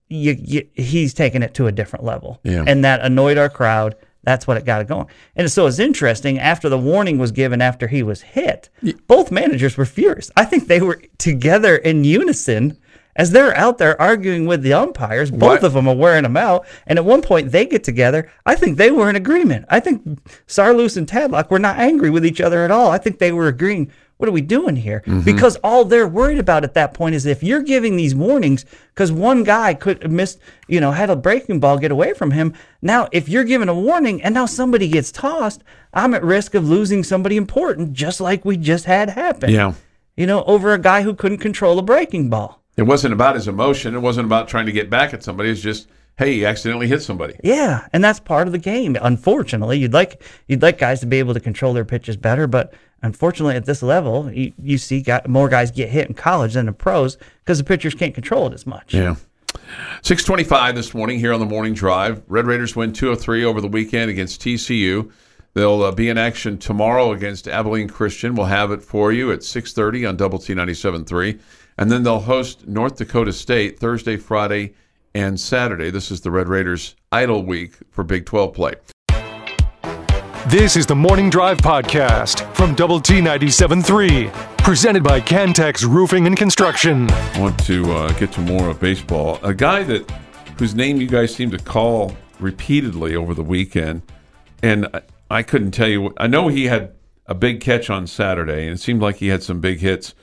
you, 0.09 0.35
you, 0.39 0.67
he's 0.73 1.13
taking 1.13 1.43
it 1.43 1.53
to 1.55 1.67
a 1.67 1.71
different 1.71 2.05
level. 2.05 2.39
Yeah. 2.43 2.63
And 2.65 2.83
that 2.85 3.01
annoyed 3.01 3.37
our 3.37 3.49
crowd. 3.49 3.95
That's 4.23 4.45
what 4.47 4.57
it 4.57 4.65
got 4.65 4.81
it 4.81 4.87
going. 4.87 5.07
And 5.37 5.49
so 5.49 5.67
it's 5.67 5.79
interesting. 5.79 6.37
After 6.39 6.67
the 6.67 6.77
warning 6.77 7.17
was 7.17 7.31
given 7.31 7.61
after 7.61 7.87
he 7.87 8.03
was 8.03 8.21
hit, 8.21 8.69
both 9.07 9.31
managers 9.31 9.77
were 9.77 9.85
furious. 9.85 10.29
I 10.35 10.43
think 10.43 10.67
they 10.67 10.81
were 10.81 11.01
together 11.17 11.77
in 11.77 12.03
unison 12.03 12.77
as 13.17 13.31
they're 13.31 13.55
out 13.57 13.77
there 13.79 13.99
arguing 14.01 14.45
with 14.45 14.61
the 14.61 14.73
umpires. 14.73 15.31
Both 15.31 15.41
What? 15.41 15.63
of 15.63 15.73
them 15.73 15.87
are 15.89 15.95
wearing 15.95 16.23
them 16.23 16.37
out. 16.37 16.65
And 16.85 16.97
at 16.99 17.03
one 17.05 17.21
point, 17.21 17.51
they 17.51 17.65
get 17.65 17.83
together. 17.83 18.31
I 18.45 18.55
think 18.55 18.77
they 18.77 18.91
were 18.91 19.09
in 19.09 19.15
agreement. 19.17 19.65
I 19.69 19.79
think 19.81 20.03
Saarloos 20.47 20.95
and 20.97 21.07
Tadlock 21.07 21.49
were 21.49 21.59
not 21.59 21.77
angry 21.79 22.09
with 22.09 22.25
each 22.25 22.39
other 22.39 22.63
at 22.63 22.71
all. 22.71 22.89
I 22.91 22.97
think 22.99 23.17
they 23.19 23.31
were 23.31 23.47
agreeing. 23.47 23.91
What 24.17 24.27
are 24.27 24.31
we 24.33 24.41
doing 24.41 24.75
here? 24.77 25.03
Mm-hmm. 25.05 25.21
Because 25.25 25.57
all 25.57 25.85
they're 25.85 26.07
worried 26.07 26.39
about 26.39 26.63
at 26.63 26.73
that 26.73 26.95
point 26.95 27.13
is 27.13 27.27
if 27.27 27.43
you're 27.43 27.61
giving 27.61 27.97
these 27.97 28.15
warnings, 28.15 28.65
because 28.89 29.11
one 29.11 29.43
guy 29.43 29.75
could 29.75 30.01
have 30.01 30.11
missed, 30.11 30.39
you 30.67 30.79
know, 30.79 30.91
had 30.91 31.11
a 31.11 31.15
breaking 31.15 31.59
ball 31.59 31.77
get 31.77 31.91
away 31.91 32.13
from 32.13 32.31
him. 32.31 32.55
Now, 32.81 33.09
if 33.11 33.29
you're 33.29 33.43
giving 33.43 33.69
a 33.69 33.75
warning 33.75 34.23
and 34.23 34.33
now 34.33 34.47
somebody 34.47 34.87
gets 34.89 35.11
tossed, 35.11 35.63
I'm 35.93 36.15
at 36.15 36.23
risk 36.23 36.55
of 36.55 36.67
losing 36.67 37.03
somebody 37.03 37.37
important, 37.37 37.93
just 37.93 38.19
like 38.19 38.43
we 38.43 38.57
just 38.57 38.85
had 38.85 39.09
happen 39.11 39.51
Yeah. 39.51 39.73
you 40.15 40.25
know, 40.25 40.43
over 40.45 40.73
a 40.73 40.79
guy 40.79 41.03
who 41.03 41.13
couldn't 41.13 41.37
control 41.37 41.77
a 41.77 41.83
breaking 41.83 42.27
ball. 42.31 42.63
It 42.77 42.83
wasn't 42.83 43.13
about 43.13 43.35
his 43.35 43.47
emotion. 43.47 43.95
It 43.95 43.99
wasn't 43.99 44.27
about 44.27 44.47
trying 44.47 44.67
to 44.67 44.71
get 44.71 44.89
back 44.89 45.13
at 45.13 45.23
somebody. 45.23 45.49
It's 45.49 45.61
just, 45.61 45.89
hey, 46.17 46.33
he 46.33 46.45
accidentally 46.45 46.87
hit 46.87 47.01
somebody. 47.01 47.35
Yeah, 47.43 47.87
and 47.91 48.03
that's 48.03 48.19
part 48.19 48.47
of 48.47 48.53
the 48.53 48.59
game. 48.59 48.95
Unfortunately, 49.01 49.79
you'd 49.79 49.93
like 49.93 50.21
you'd 50.47 50.61
like 50.61 50.77
guys 50.77 50.99
to 50.99 51.07
be 51.07 51.17
able 51.17 51.33
to 51.33 51.39
control 51.39 51.73
their 51.73 51.85
pitches 51.85 52.15
better, 52.15 52.45
but 52.45 52.73
unfortunately, 53.01 53.55
at 53.55 53.65
this 53.65 53.81
level, 53.81 54.31
you, 54.31 54.53
you 54.61 54.77
see 54.77 55.01
got, 55.01 55.27
more 55.27 55.49
guys 55.49 55.71
get 55.71 55.89
hit 55.89 56.07
in 56.07 56.13
college 56.13 56.53
than 56.53 56.67
the 56.67 56.71
pros 56.71 57.17
because 57.39 57.57
the 57.57 57.63
pitchers 57.63 57.95
can't 57.95 58.13
control 58.13 58.47
it 58.47 58.53
as 58.53 58.67
much. 58.67 58.93
Yeah. 58.93 59.15
625 60.03 60.75
this 60.75 60.93
morning 60.93 61.19
here 61.19 61.33
on 61.33 61.39
the 61.39 61.45
morning 61.45 61.73
drive. 61.73 62.21
Red 62.27 62.45
Raiders 62.45 62.75
win 62.75 62.93
203 62.93 63.43
over 63.43 63.59
the 63.59 63.67
weekend 63.67 64.11
against 64.11 64.41
TCU. 64.41 65.11
They'll 65.53 65.81
uh, 65.81 65.91
be 65.91 66.09
in 66.09 66.17
action 66.17 66.59
tomorrow 66.59 67.11
against 67.11 67.47
Abilene 67.47 67.87
Christian. 67.87 68.35
We'll 68.35 68.45
have 68.45 68.71
it 68.71 68.83
for 68.83 69.11
you 69.11 69.31
at 69.31 69.39
6:30 69.39 70.07
on 70.07 70.15
Double 70.15 70.37
T 70.37 70.53
97.3. 70.53 71.39
And 71.77 71.91
then 71.91 72.03
they'll 72.03 72.19
host 72.19 72.67
North 72.67 72.97
Dakota 72.97 73.31
State 73.31 73.79
Thursday, 73.79 74.17
Friday, 74.17 74.73
and 75.13 75.39
Saturday. 75.39 75.91
This 75.91 76.09
is 76.09 76.21
the 76.21 76.31
Red 76.31 76.47
Raiders 76.47 76.95
idle 77.11 77.43
week 77.43 77.73
for 77.91 78.03
Big 78.03 78.25
12 78.25 78.53
play. 78.53 78.73
This 80.47 80.75
is 80.75 80.85
the 80.87 80.95
Morning 80.95 81.29
Drive 81.29 81.57
Podcast 81.59 82.51
from 82.55 82.73
Double 82.73 82.99
T 82.99 83.15
97.3, 83.15 84.57
presented 84.57 85.03
by 85.03 85.19
Cantex 85.19 85.83
Roofing 85.83 86.25
and 86.25 86.35
Construction. 86.35 87.11
I 87.11 87.39
want 87.39 87.63
to 87.65 87.91
uh, 87.91 88.11
get 88.13 88.31
to 88.33 88.41
more 88.41 88.69
of 88.69 88.79
baseball. 88.79 89.39
A 89.43 89.53
guy 89.53 89.83
that 89.83 90.09
whose 90.57 90.73
name 90.73 90.99
you 90.99 91.07
guys 91.07 91.35
seem 91.35 91.51
to 91.51 91.59
call 91.59 92.15
repeatedly 92.39 93.15
over 93.15 93.33
the 93.33 93.43
weekend, 93.43 94.01
and 94.63 94.87
I, 94.93 95.01
I 95.29 95.43
couldn't 95.43 95.71
tell 95.71 95.89
you. 95.89 96.13
I 96.17 96.25
know 96.27 96.47
he 96.47 96.65
had 96.65 96.93
a 97.27 97.35
big 97.35 97.61
catch 97.61 97.89
on 97.89 98.07
Saturday, 98.07 98.63
and 98.63 98.75
it 98.75 98.79
seemed 98.79 99.01
like 99.01 99.17
he 99.17 99.27
had 99.27 99.43
some 99.43 99.59
big 99.59 99.79
hits. 99.79 100.15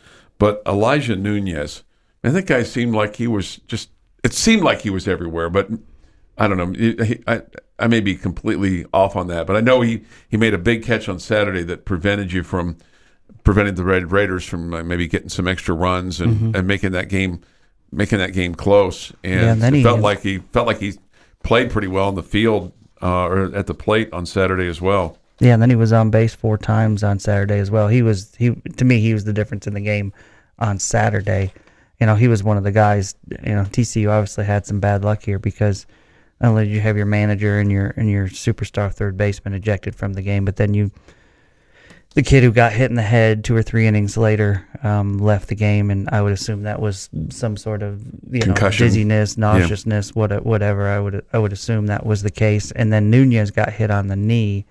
But 0.45 0.63
Elijah 0.67 1.17
Nunez, 1.17 1.83
man, 2.23 2.35
that 2.35 2.47
guy 2.47 2.63
seemed 2.65 2.95
like 2.95 3.17
he 3.17 3.27
was 3.27 3.57
just. 3.67 3.89
It 4.23 4.33
seemed 4.35 4.63
like 4.63 4.81
he 4.83 4.91
was 4.91 5.07
everywhere, 5.09 5.49
but 5.51 5.69
I 6.39 6.49
don't 6.49 6.57
know. 6.59 6.73
He- 7.05 7.23
I, 7.27 7.43
I 7.79 7.87
may 7.89 8.01
be 8.01 8.15
completely 8.15 8.85
off 8.93 9.17
on 9.17 9.27
that, 9.29 9.47
but 9.47 9.57
I 9.57 9.61
know 9.61 9.81
he, 9.81 10.03
he 10.29 10.37
made 10.37 10.55
a 10.55 10.59
big 10.59 10.83
catch 10.85 11.09
on 11.09 11.19
Saturday 11.19 11.63
that 11.65 11.85
prevented 11.85 12.33
you 12.33 12.43
from 12.43 12.77
prevented 13.43 13.77
the 13.77 13.85
Red 13.85 14.13
Raiders 14.13 14.45
from 14.45 14.73
uh, 14.75 14.83
maybe 14.83 15.07
getting 15.09 15.29
some 15.29 15.47
extra 15.49 15.75
runs 15.75 16.21
and, 16.21 16.55
and 16.57 16.67
making 16.67 16.93
that 16.93 17.09
game 17.09 17.41
making 17.93 18.19
that 18.19 18.33
game 18.33 18.55
close. 18.55 19.13
And, 19.23 19.41
Mm-hmm. 19.41 19.45
Yeah, 19.61 19.67
and 19.67 19.75
it 19.75 19.79
he- 19.79 19.83
felt 19.83 20.01
like 20.01 20.21
he 20.23 20.39
felt 20.53 20.67
like 20.67 20.79
he 20.81 20.95
played 21.43 21.71
pretty 21.71 21.89
well 21.89 22.09
in 22.09 22.15
the 22.17 22.23
field 22.23 22.73
uh, 23.03 23.25
or 23.27 23.55
at 23.55 23.67
the 23.67 23.75
plate 23.75 24.13
on 24.13 24.25
Saturday 24.27 24.67
as 24.69 24.81
well. 24.81 25.19
Yeah, 25.41 25.53
and 25.55 25.61
then 25.63 25.69
he 25.69 25.77
was 25.77 25.93
on 25.93 26.11
base 26.11 26.35
four 26.35 26.57
times 26.57 27.03
on 27.03 27.19
Saturday 27.19 27.59
as 27.59 27.71
well. 27.71 27.89
He 27.89 28.03
was 28.03 28.35
he 28.37 28.55
to 28.55 28.85
me 28.85 29.01
he 29.01 29.13
was 29.13 29.25
the 29.25 29.33
difference 29.33 29.67
in 29.67 29.75
the 29.75 29.81
game 29.81 30.13
on 30.59 30.79
Saturday. 30.79 31.53
You 32.01 32.07
know, 32.07 32.17
he 32.17 32.29
was 32.29 32.43
one 32.43 32.57
of 32.57 32.65
the 32.65 32.73
guys. 32.73 33.15
You 33.29 33.55
know, 33.55 33.63
TCU 33.63 34.11
obviously 34.11 34.45
had 34.45 34.67
some 34.67 34.81
bad 34.81 35.05
luck 35.05 35.23
here 35.23 35.39
because 35.39 35.87
not 36.41 36.51
only 36.51 36.65
did 36.65 36.75
you 36.75 36.81
have 36.81 36.97
your 36.97 37.07
manager 37.07 37.59
and 37.59 37.71
your 37.71 37.95
and 37.97 38.11
your 38.11 38.29
superstar 38.29 38.93
third 38.93 39.17
baseman 39.17 39.55
ejected 39.55 39.95
from 39.95 40.15
the 40.15 40.23
game, 40.23 40.45
but 40.45 40.57
then 40.57 40.75
you 40.75 40.91
the 42.15 42.23
kid 42.23 42.45
who 42.45 42.53
got 42.53 42.73
hit 42.73 42.91
in 42.91 42.95
the 42.95 43.03
head 43.03 43.45
two 43.45 43.57
or 43.57 43.63
three 43.63 43.87
innings 43.87 44.17
later 44.17 44.67
um, 44.83 45.19
left 45.19 45.49
the 45.49 45.55
game, 45.55 45.91
and 45.91 46.09
I 46.11 46.23
would 46.23 46.33
assume 46.33 46.63
that 46.63 46.81
was 46.81 47.11
some 47.31 47.57
sort 47.57 47.83
of 47.83 48.03
you 48.31 48.41
know 48.41 48.47
Concussion. 48.47 48.87
dizziness, 48.87 49.37
nauseousness, 49.37 50.15
what 50.15 50.45
whatever. 50.45 50.89
I 50.89 51.01
would 51.01 51.25
I 51.33 51.39
would 51.39 51.53
assume 51.53 51.87
that 51.87 52.07
was 52.07 52.23
the 52.23 52.31
case. 52.31 52.71
And 52.73 52.93
then 52.93 53.11
Nunez 53.11 53.51
got 53.51 53.73
hit 53.73 53.91
on 53.91 54.07
the 54.07 54.17
knee, 54.17 54.65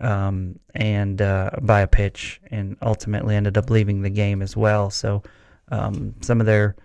um, 0.00 0.58
and 0.74 1.20
uh, 1.20 1.50
by 1.62 1.80
a 1.80 1.86
pitch, 1.86 2.40
and 2.50 2.76
ultimately 2.82 3.36
ended 3.36 3.58
up 3.58 3.70
leaving 3.70 4.02
the 4.02 4.10
game 4.10 4.42
as 4.42 4.56
well. 4.56 4.90
So 4.90 5.22
um, 5.70 6.14
some 6.20 6.40
of 6.40 6.46
their 6.46 6.76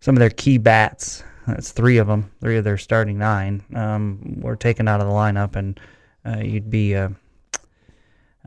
some 0.00 0.16
of 0.16 0.20
their 0.20 0.30
key 0.30 0.58
bats, 0.58 1.22
that's 1.46 1.72
three 1.72 1.98
of 1.98 2.06
them, 2.06 2.30
three 2.40 2.56
of 2.56 2.64
their 2.64 2.78
starting 2.78 3.18
nine, 3.18 3.62
um, 3.74 4.40
were 4.40 4.56
taken 4.56 4.88
out 4.88 5.00
of 5.00 5.06
the 5.06 5.12
lineup, 5.12 5.56
and 5.56 5.78
uh, 6.26 6.38
you'd 6.38 6.70
be 6.70 6.94
uh, 6.94 7.10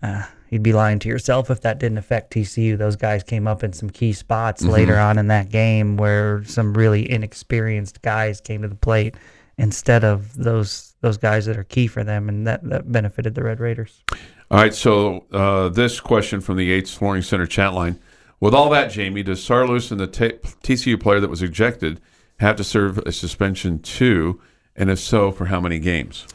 uh, 0.01 0.24
you'd 0.50 0.63
be 0.63 0.74
lying 0.74 1.00
to 1.00 1.09
yourself 1.09 1.50
if 1.50 1.62
that 1.62 1.79
didn't 1.79 1.97
affect 1.97 2.33
TCU. 2.33 2.77
Those 2.77 2.95
guys 2.95 3.24
came 3.24 3.47
up 3.47 3.63
in 3.63 3.74
some 3.74 3.89
key 3.89 4.13
spots 4.13 4.63
later 4.63 4.97
on 4.97 5.17
in 5.17 5.27
that 5.27 5.50
game 5.50 5.97
where 5.97 6.43
some 6.45 6.74
really 6.74 7.09
inexperienced 7.09 8.01
guys 8.01 8.41
came 8.41 8.62
to 8.62 8.67
the 8.67 8.75
plate 8.75 9.15
instead 9.57 10.03
of 10.03 10.33
those 10.35 10.95
those 11.05 11.17
guys 11.17 11.45
that 11.45 11.55
are 11.55 11.63
key 11.63 11.85
for 11.85 12.03
them, 12.03 12.27
and 12.27 12.47
that 12.47 12.67
that 12.67 12.91
benefited 12.91 13.35
the 13.35 13.43
Red 13.43 13.59
Raiders. 13.59 14.03
All 14.50 14.57
right, 14.57 14.74
so 14.74 15.25
uh, 15.31 15.69
this 15.69 16.00
question 16.00 16.41
from 16.41 16.57
the 16.57 16.65
Yates 16.65 16.93
Flooring 16.93 17.21
Center 17.21 17.45
chat 17.45 17.74
line. 17.74 18.00
With 18.39 18.55
all 18.55 18.69
that, 18.71 18.91
Jamie, 18.91 19.21
does 19.24 19.39
Saarloos 19.39 19.91
and 19.91 20.00
the 20.00 20.07
t- 20.07 20.38
TCU 20.63 21.00
player 21.00 21.19
that 21.19 21.29
was 21.29 21.43
ejected 21.43 22.01
have 22.39 22.55
to 22.55 22.63
serve 22.63 22.97
a 23.00 23.12
suspension 23.12 23.79
too? 23.79 24.41
And 24.75 24.89
if 24.89 25.00
so, 25.00 25.31
for 25.31 25.45
how 25.45 25.62
many 25.62 25.79
games? 25.79 26.27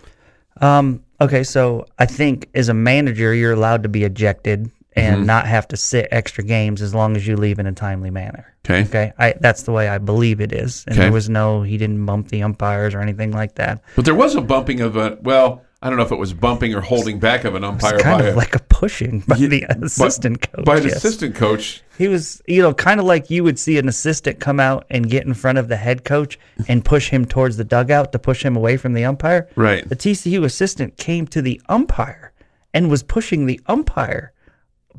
Um, 0.60 1.02
okay, 1.20 1.42
so 1.42 1.86
I 1.98 2.06
think 2.06 2.48
as 2.54 2.68
a 2.68 2.74
manager, 2.74 3.34
you're 3.34 3.52
allowed 3.52 3.82
to 3.82 3.88
be 3.88 4.04
ejected 4.04 4.70
and 4.94 5.16
mm-hmm. 5.18 5.26
not 5.26 5.46
have 5.46 5.68
to 5.68 5.76
sit 5.76 6.08
extra 6.10 6.42
games 6.44 6.82
as 6.82 6.94
long 6.94 7.16
as 7.16 7.26
you 7.26 7.36
leave 7.36 7.58
in 7.58 7.66
a 7.66 7.72
timely 7.72 8.10
manner. 8.10 8.54
Okay. 8.64 8.82
Okay, 8.84 9.12
I, 9.18 9.34
that's 9.40 9.62
the 9.62 9.72
way 9.72 9.88
I 9.88 9.98
believe 9.98 10.40
it 10.40 10.52
is. 10.52 10.84
And 10.86 10.94
Okay. 10.94 11.04
there 11.04 11.12
was 11.12 11.28
no, 11.28 11.62
he 11.62 11.78
didn't 11.78 12.04
bump 12.04 12.28
the 12.28 12.42
umpires 12.42 12.94
or 12.94 13.00
anything 13.00 13.32
like 13.32 13.54
that. 13.54 13.82
But 13.96 14.04
there 14.04 14.14
was 14.14 14.34
a 14.34 14.40
bumping 14.40 14.80
of 14.80 14.96
a, 14.96 15.16
well, 15.22 15.62
I 15.82 15.88
don't 15.88 15.96
know 15.96 16.04
if 16.04 16.12
it 16.12 16.18
was 16.18 16.34
bumping 16.34 16.74
or 16.74 16.82
holding 16.82 17.18
back 17.18 17.44
of 17.44 17.54
an 17.54 17.64
umpire 17.64 17.94
It's 17.94 18.02
kind 18.02 18.20
by, 18.20 18.28
of 18.28 18.34
a, 18.34 18.36
like 18.36 18.54
a 18.54 18.58
pushing 18.58 19.20
by 19.20 19.36
Yeah, 19.36 19.48
the 19.48 19.66
by- 19.66 19.86
assistant 19.86 20.42
coach. 20.52 20.64
by 20.66 20.76
an 20.76 20.82
yes. 20.82 20.96
assistant 20.96 21.34
coach. 21.36 21.82
He 21.96 22.06
was, 22.08 22.42
you 22.46 22.60
know, 22.60 22.74
kind 22.74 23.00
of 23.00 23.06
like 23.06 23.30
you 23.30 23.44
would 23.44 23.58
see 23.58 23.78
an 23.78 23.88
assistant 23.88 24.40
come 24.40 24.60
out 24.60 24.84
and 24.90 25.08
get 25.08 25.24
in 25.26 25.32
front 25.32 25.56
of 25.56 25.68
the 25.68 25.76
head 25.76 26.04
coach 26.04 26.38
and 26.68 26.84
push 26.84 27.08
him 27.08 27.24
towards 27.24 27.56
the 27.56 27.64
dugout 27.64 28.12
to 28.12 28.18
push 28.18 28.44
him 28.44 28.56
away 28.56 28.76
from 28.76 28.92
the 28.92 29.04
umpire. 29.06 29.48
Right. 29.56 29.88
The 29.88 29.96
TCU 29.96 30.44
assistant 30.44 30.98
came 30.98 31.26
to 31.28 31.40
the 31.40 31.60
umpire 31.68 32.32
and 32.74 32.90
was 32.90 33.02
pushing 33.02 33.46
the 33.46 33.58
umpire 33.66 34.32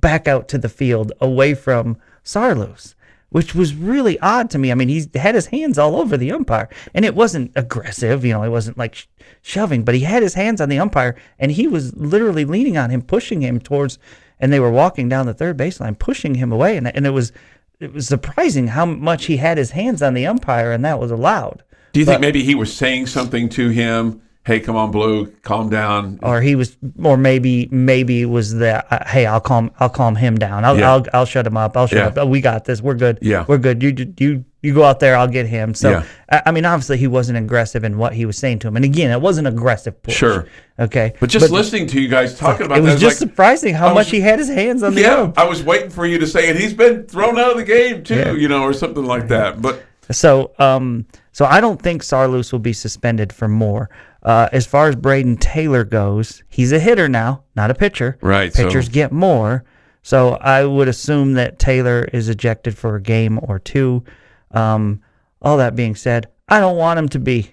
back 0.02 0.28
out 0.28 0.48
to 0.50 0.58
the 0.58 0.70
field 0.70 1.14
away 1.22 1.54
from 1.54 1.98
Saarloos, 2.24 2.96
which 3.30 3.56
was 3.56 3.76
really 3.76 4.20
odd 4.20 4.50
to 4.50 4.58
me. 4.58 4.72
I 4.72 4.76
mean, 4.76 4.90
he 4.90 5.08
had 5.16 5.36
his 5.36 5.48
hands 5.48 5.78
all 5.78 5.96
over 5.96 6.18
the 6.18 6.32
umpire, 6.32 6.68
and 6.94 7.06
it 7.06 7.16
wasn't 7.16 7.52
aggressive, 7.56 8.26
you 8.26 8.34
know, 8.34 8.44
it 8.44 8.50
wasn't 8.50 8.78
like 8.78 8.96
sh- 8.96 9.06
shoving, 9.42 9.84
but 9.84 9.96
he 9.96 10.02
had 10.02 10.24
his 10.24 10.34
hands 10.34 10.60
on 10.60 10.70
the 10.70 10.80
umpire, 10.80 11.16
and 11.40 11.52
he 11.52 11.68
was 11.68 11.96
literally 11.96 12.46
leaning 12.46 12.78
on 12.78 12.90
him, 12.90 13.02
pushing 13.02 13.42
him 13.42 13.60
towards, 13.60 14.00
and 14.40 14.52
they 14.52 14.60
were 14.60 14.72
walking 14.72 15.08
down 15.08 15.28
the 15.28 15.34
third 15.34 15.58
baseline, 15.58 15.98
pushing 15.98 16.36
him 16.36 16.52
away, 16.52 16.76
and 16.76 16.88
and 16.96 17.06
it 17.06 17.12
was 17.12 17.32
it 17.80 17.94
was 17.94 18.08
surprising 18.08 18.68
how 18.68 18.86
much 18.86 19.26
he 19.26 19.38
had 19.38 19.58
his 19.58 19.72
hands 19.72 20.02
on 20.02 20.14
the 20.14 20.28
umpire, 20.28 20.72
and 20.72 20.84
that 20.86 21.00
was 21.00 21.12
allowed. 21.12 21.64
Do 21.94 22.00
you 22.00 22.06
think 22.06 22.22
maybe 22.22 22.44
he 22.44 22.56
was 22.56 22.74
saying 22.74 23.08
something 23.08 23.50
to 23.50 23.70
him? 23.70 24.22
Hey, 24.44 24.60
come 24.60 24.76
on, 24.76 24.90
Blue, 24.90 25.28
calm 25.44 25.70
down. 25.70 26.18
or 26.24 26.42
he 26.42 26.56
was, 26.56 26.76
or 27.04 27.16
maybe 27.16 27.68
maybe 27.70 28.24
it 28.24 28.26
was 28.26 28.56
that. 28.56 28.88
Uh, 28.90 29.06
hey, 29.08 29.28
I'll 29.28 29.40
calm, 29.40 29.70
I'll 29.80 29.88
calm 29.90 30.16
him 30.16 30.36
down. 30.40 30.66
I'll, 30.66 30.80
Yeah. 30.80 30.92
I'll, 30.94 31.06
I'll 31.14 31.26
shut 31.26 31.46
him 31.46 31.56
up. 31.58 31.78
I'll 31.78 31.86
shut 31.86 31.98
Yeah. 32.00 32.08
up. 32.08 32.18
Oh, 32.18 32.26
we 32.26 32.42
got 32.42 32.66
this. 32.66 32.82
We're 32.82 32.96
good. 32.96 33.20
Yeah. 33.22 33.46
we're 33.48 33.60
good. 33.60 33.84
You, 33.84 34.14
you, 34.18 34.44
you 34.64 34.74
go 34.74 34.84
out 34.84 35.00
there. 35.00 35.16
I'll 35.16 35.28
get 35.28 35.46
him. 35.46 35.76
So, 35.76 35.92
Yeah. 35.92 36.04
I, 36.32 36.42
I 36.48 36.52
mean, 36.52 36.66
obviously, 36.66 36.98
he 36.98 37.06
wasn't 37.06 37.38
aggressive 37.38 37.84
in 37.84 38.00
what 38.00 38.14
he 38.16 38.26
was 38.26 38.36
saying 38.36 38.60
to 38.60 38.68
him. 38.68 38.76
And 38.78 38.84
again, 38.84 39.12
it 39.12 39.22
wasn't 39.22 39.48
aggressive 39.48 40.02
push. 40.02 40.16
Sure. 40.16 40.48
Okay. 40.80 41.14
But 41.20 41.30
just 41.30 41.52
listening 41.52 41.86
to 41.88 42.02
you 42.02 42.08
guys 42.08 42.36
talking 42.40 42.66
about 42.66 42.80
it 42.80 42.82
was 42.82 42.96
that, 42.96 43.00
just 43.00 43.22
like, 43.22 43.30
surprising 43.30 43.76
how 43.76 43.90
I 43.90 43.94
much 43.94 44.10
he 44.10 44.22
had 44.22 44.40
his 44.40 44.50
hands 44.50 44.82
on 44.82 44.96
the 44.96 45.02
yeah. 45.02 45.32
I 45.38 45.46
was 45.46 45.62
waiting 45.62 45.92
for 45.92 46.08
you 46.08 46.18
to 46.18 46.26
say, 46.26 46.50
and 46.50 46.58
he's 46.58 46.74
been 46.74 47.06
thrown 47.06 47.38
out 47.38 47.52
of 47.52 47.58
the 47.58 47.64
game 47.64 48.04
too, 48.04 48.16
Yeah. 48.16 48.32
you 48.32 48.48
know, 48.48 48.64
or 48.64 48.74
something 48.74 49.06
like 49.06 49.28
that. 49.28 49.62
But 49.62 49.84
So, 50.10 50.52
um, 50.58 51.06
so 51.32 51.46
I 51.46 51.62
don't 51.62 51.80
think 51.80 52.02
Saarloos 52.02 52.52
will 52.52 52.60
be 52.60 52.74
suspended 52.74 53.32
for 53.32 53.48
more. 53.48 53.90
Uh, 54.24 54.50
as 54.52 54.66
far 54.68 54.88
as 54.88 54.96
Braden 54.96 55.38
Taylor 55.38 55.84
goes, 55.84 56.44
he's 56.48 56.72
a 56.72 56.80
hitter 56.80 57.10
now, 57.10 57.44
not 57.56 57.72
a 57.72 57.74
pitcher. 57.76 58.18
Right, 58.22 58.54
so- 58.54 58.66
Pitchers 58.66 58.90
get 58.90 59.12
more. 59.12 59.64
So 60.04 60.34
I 60.42 60.66
would 60.66 60.88
assume 60.88 61.34
that 61.34 61.60
Taylor 61.60 62.06
is 62.12 62.28
ejected 62.28 62.76
for 62.78 62.96
a 62.96 63.02
game 63.02 63.40
or 63.44 63.60
two. 63.60 64.04
Um, 64.52 65.02
all 65.42 65.58
that 65.58 65.76
being 65.76 65.96
said, 65.96 66.28
I 66.50 66.60
don't 66.60 66.78
want 66.78 66.98
him 67.00 67.08
to 67.10 67.20
be. 67.20 67.52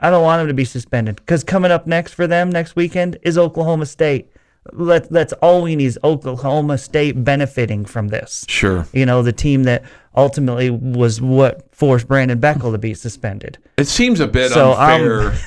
I 0.00 0.10
don't 0.10 0.22
want 0.22 0.40
him 0.42 0.46
to 0.46 0.54
be 0.54 0.64
suspended 0.64 1.16
because 1.16 1.42
coming 1.42 1.72
up 1.72 1.88
next 1.88 2.12
for 2.14 2.28
them 2.28 2.50
next 2.50 2.76
weekend 2.76 3.18
is 3.22 3.36
Oklahoma 3.36 3.84
State. 3.84 4.30
Let, 4.72 5.08
that's 5.08 5.32
all 5.34 5.62
we 5.62 5.76
need 5.76 5.86
is 5.86 5.98
Oklahoma 6.04 6.76
State 6.78 7.24
benefiting 7.24 7.84
from 7.86 8.08
this. 8.08 8.44
Sure. 8.48 8.86
You 8.92 9.06
know, 9.06 9.22
the 9.22 9.32
team 9.32 9.64
that 9.64 9.82
ultimately 10.14 10.68
was 10.68 11.20
what 11.22 11.74
forced 11.74 12.06
Brandon 12.06 12.38
Beckel 12.38 12.72
to 12.72 12.78
be 12.78 12.92
suspended. 12.92 13.56
It 13.78 13.86
seems 13.86 14.20
a 14.20 14.26
bit 14.26 14.50
So, 14.52 14.72
um, 14.72 15.02
unfair. 15.02 15.38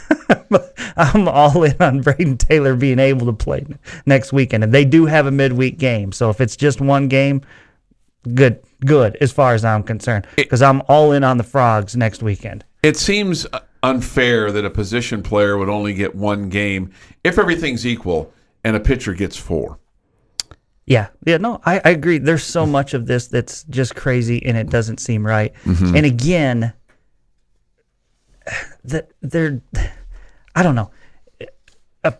I'm 0.97 1.27
all 1.27 1.63
in 1.63 1.75
on 1.79 2.01
Braden 2.01 2.37
Taylor 2.37 2.75
being 2.75 2.99
able 2.99 3.25
to 3.27 3.33
play 3.33 3.65
next 4.05 4.33
weekend. 4.33 4.63
And 4.63 4.73
they 4.73 4.85
do 4.85 5.05
have 5.05 5.25
a 5.27 5.31
midweek 5.31 5.77
game. 5.77 6.11
So 6.11 6.29
if 6.29 6.41
it's 6.41 6.55
just 6.55 6.81
one 6.81 7.07
game, 7.07 7.41
good, 8.33 8.61
good 8.85 9.17
as 9.21 9.31
far 9.31 9.53
as 9.53 9.63
I'm 9.63 9.83
concerned. 9.83 10.25
Because 10.35 10.61
I'm 10.61 10.81
all 10.87 11.11
in 11.11 11.23
on 11.23 11.37
the 11.37 11.43
Frogs 11.43 11.95
next 11.95 12.23
weekend. 12.23 12.63
it 12.83 12.97
seems 12.97 13.45
unfair 13.83 14.51
that 14.51 14.63
a 14.65 14.69
position 14.69 15.23
player 15.23 15.57
would 15.57 15.69
only 15.69 15.93
get 15.93 16.15
one 16.15 16.49
game 16.49 16.91
if 17.23 17.37
everything's 17.39 17.85
equal 17.85 18.31
and 18.63 18.75
a 18.75 18.79
pitcher 18.79 19.13
gets 19.13 19.37
four. 19.37 19.79
Yeah, 20.85 21.09
yeah, 21.25 21.37
no, 21.37 21.61
I, 21.65 21.79
I 21.85 21.89
agree. 21.91 22.17
There's 22.17 22.43
so 22.43 22.63
mm-hmm. 22.63 22.71
much 22.71 22.93
of 22.93 23.05
this 23.05 23.27
that's 23.27 23.63
just 23.65 23.95
crazy, 23.95 24.45
and 24.45 24.57
it 24.57 24.69
doesn't 24.69 24.99
seem 24.99 25.25
right. 25.25 25.53
Mm-hmm. 25.63 25.95
And 25.95 26.05
again, 26.05 26.73
that 28.83 29.11
they're, 29.21 29.61
I 30.55 30.63
don't 30.63 30.75
know, 30.75 30.91
a 32.03 32.13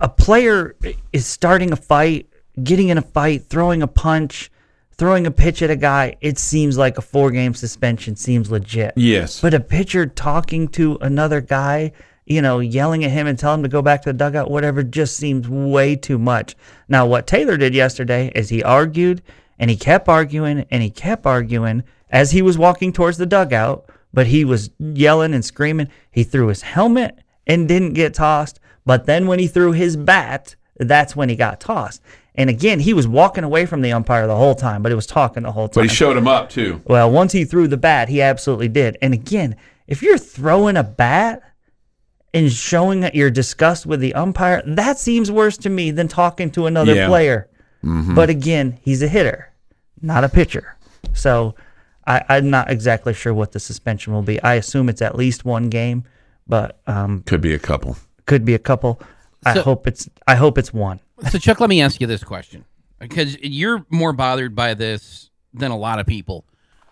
a 0.00 0.08
player 0.08 0.74
is 1.12 1.26
starting 1.26 1.72
a 1.72 1.76
fight, 1.76 2.28
getting 2.62 2.88
in 2.88 2.98
a 2.98 3.02
fight, 3.02 3.44
throwing 3.44 3.82
a 3.82 3.86
punch, 3.86 4.50
throwing 4.96 5.26
a 5.26 5.30
pitch 5.30 5.62
at 5.62 5.70
a 5.70 5.76
guy. 5.76 6.16
It 6.20 6.38
seems 6.38 6.78
like 6.78 6.98
a 6.98 7.02
four 7.02 7.30
game 7.30 7.54
suspension 7.54 8.16
seems 8.16 8.50
legit. 8.50 8.94
Yes. 8.96 9.40
But 9.40 9.54
a 9.54 9.60
pitcher 9.60 10.06
talking 10.06 10.68
to 10.68 10.96
another 11.00 11.40
guy, 11.40 11.92
you 12.26 12.42
know, 12.42 12.58
yelling 12.58 13.04
at 13.04 13.12
him 13.12 13.26
and 13.26 13.38
telling 13.38 13.60
him 13.60 13.62
to 13.62 13.68
go 13.68 13.80
back 13.80 14.02
to 14.02 14.10
the 14.10 14.18
dugout, 14.18 14.50
whatever, 14.50 14.82
just 14.82 15.16
seems 15.16 15.48
way 15.48 15.94
too 15.94 16.18
much. 16.18 16.56
Now, 16.88 17.06
what 17.06 17.26
Taylor 17.26 17.56
did 17.56 17.74
yesterday 17.74 18.32
is 18.34 18.48
he 18.48 18.62
argued 18.62 19.22
and 19.58 19.70
he 19.70 19.76
kept 19.76 20.08
arguing 20.08 20.66
and 20.70 20.82
he 20.82 20.90
kept 20.90 21.24
arguing 21.24 21.84
as 22.10 22.32
he 22.32 22.42
was 22.42 22.58
walking 22.58 22.92
towards 22.92 23.16
the 23.16 23.26
dugout, 23.26 23.88
but 24.12 24.26
he 24.26 24.44
was 24.44 24.70
yelling 24.78 25.34
and 25.34 25.44
screaming. 25.44 25.88
He 26.10 26.24
threw 26.24 26.48
his 26.48 26.62
helmet 26.62 27.18
and 27.46 27.68
didn't 27.68 27.94
get 27.94 28.14
tossed. 28.14 28.58
But 28.84 29.06
then 29.06 29.26
when 29.26 29.38
he 29.38 29.46
threw 29.46 29.72
his 29.72 29.96
bat, 29.96 30.56
that's 30.76 31.14
when 31.14 31.28
he 31.28 31.36
got 31.36 31.60
tossed. 31.60 32.02
And 32.34 32.50
again, 32.50 32.80
he 32.80 32.92
was 32.92 33.08
walking 33.08 33.44
away 33.44 33.66
from 33.66 33.82
the 33.82 33.92
umpire 33.92 34.26
the 34.26 34.36
whole 34.36 34.54
time, 34.54 34.82
but 34.82 34.90
he 34.90 34.96
was 34.96 35.06
talking 35.06 35.44
the 35.44 35.52
whole 35.52 35.68
time. 35.68 35.82
but 35.82 35.90
he 35.90 35.94
showed 35.94 36.16
him 36.16 36.28
up 36.28 36.50
too. 36.50 36.82
Well, 36.84 37.10
once 37.10 37.32
he 37.32 37.44
threw 37.44 37.66
the 37.66 37.76
bat, 37.76 38.08
he 38.08 38.20
absolutely 38.20 38.68
did. 38.68 38.98
And 39.00 39.14
again, 39.14 39.56
if 39.86 40.02
you're 40.02 40.18
throwing 40.18 40.76
a 40.76 40.84
bat 40.84 41.42
and 42.36 42.52
showing 42.52 43.00
that 43.00 43.14
you're 43.14 43.30
disgust 43.30 43.86
with 43.86 44.00
the 44.00 44.14
umpire, 44.14 44.62
that 44.66 44.98
seems 44.98 45.30
worse 45.30 45.56
to 45.58 45.68
me 45.70 45.90
than 45.90 46.08
talking 46.08 46.50
to 46.52 46.66
another 46.66 46.94
Yeah. 46.94 47.08
player. 47.08 47.48
But 47.82 48.30
again, 48.30 48.78
he's 48.82 49.00
a 49.02 49.06
hitter, 49.08 49.52
not 50.02 50.24
a 50.24 50.28
pitcher. 50.28 50.76
So 51.12 51.54
I, 52.06 52.22
I'm 52.28 52.50
not 52.50 52.68
exactly 52.70 53.14
sure 53.14 53.32
what 53.32 53.52
the 53.52 53.60
suspension 53.60 54.12
will 54.12 54.22
be. 54.22 54.42
I 54.42 54.54
assume 54.54 54.88
it's 54.88 55.00
at 55.02 55.14
least 55.14 55.44
one 55.44 55.68
game, 55.68 56.02
but 56.48 56.80
um, 56.88 57.22
Could 57.26 57.40
be 57.40 57.54
a 57.54 57.58
couple. 57.60 57.96
could 58.26 58.44
be 58.44 58.54
a 58.54 58.58
couple. 58.58 59.00
I 59.44 59.52
hope 59.60 59.86
it's 59.86 60.08
I 60.26 60.34
hope 60.34 60.58
it's 60.58 60.72
one. 60.74 60.98
So, 61.30 61.38
Chuck, 61.38 61.60
let 61.60 61.70
me 61.70 61.80
ask 61.80 62.00
you 62.00 62.08
this 62.08 62.24
question 62.24 62.64
because 62.98 63.38
you're 63.40 63.86
more 63.90 64.12
bothered 64.12 64.56
by 64.56 64.74
this 64.74 65.30
than 65.54 65.70
a 65.70 65.76
lot 65.76 66.00
of 66.00 66.06
people, 66.06 66.44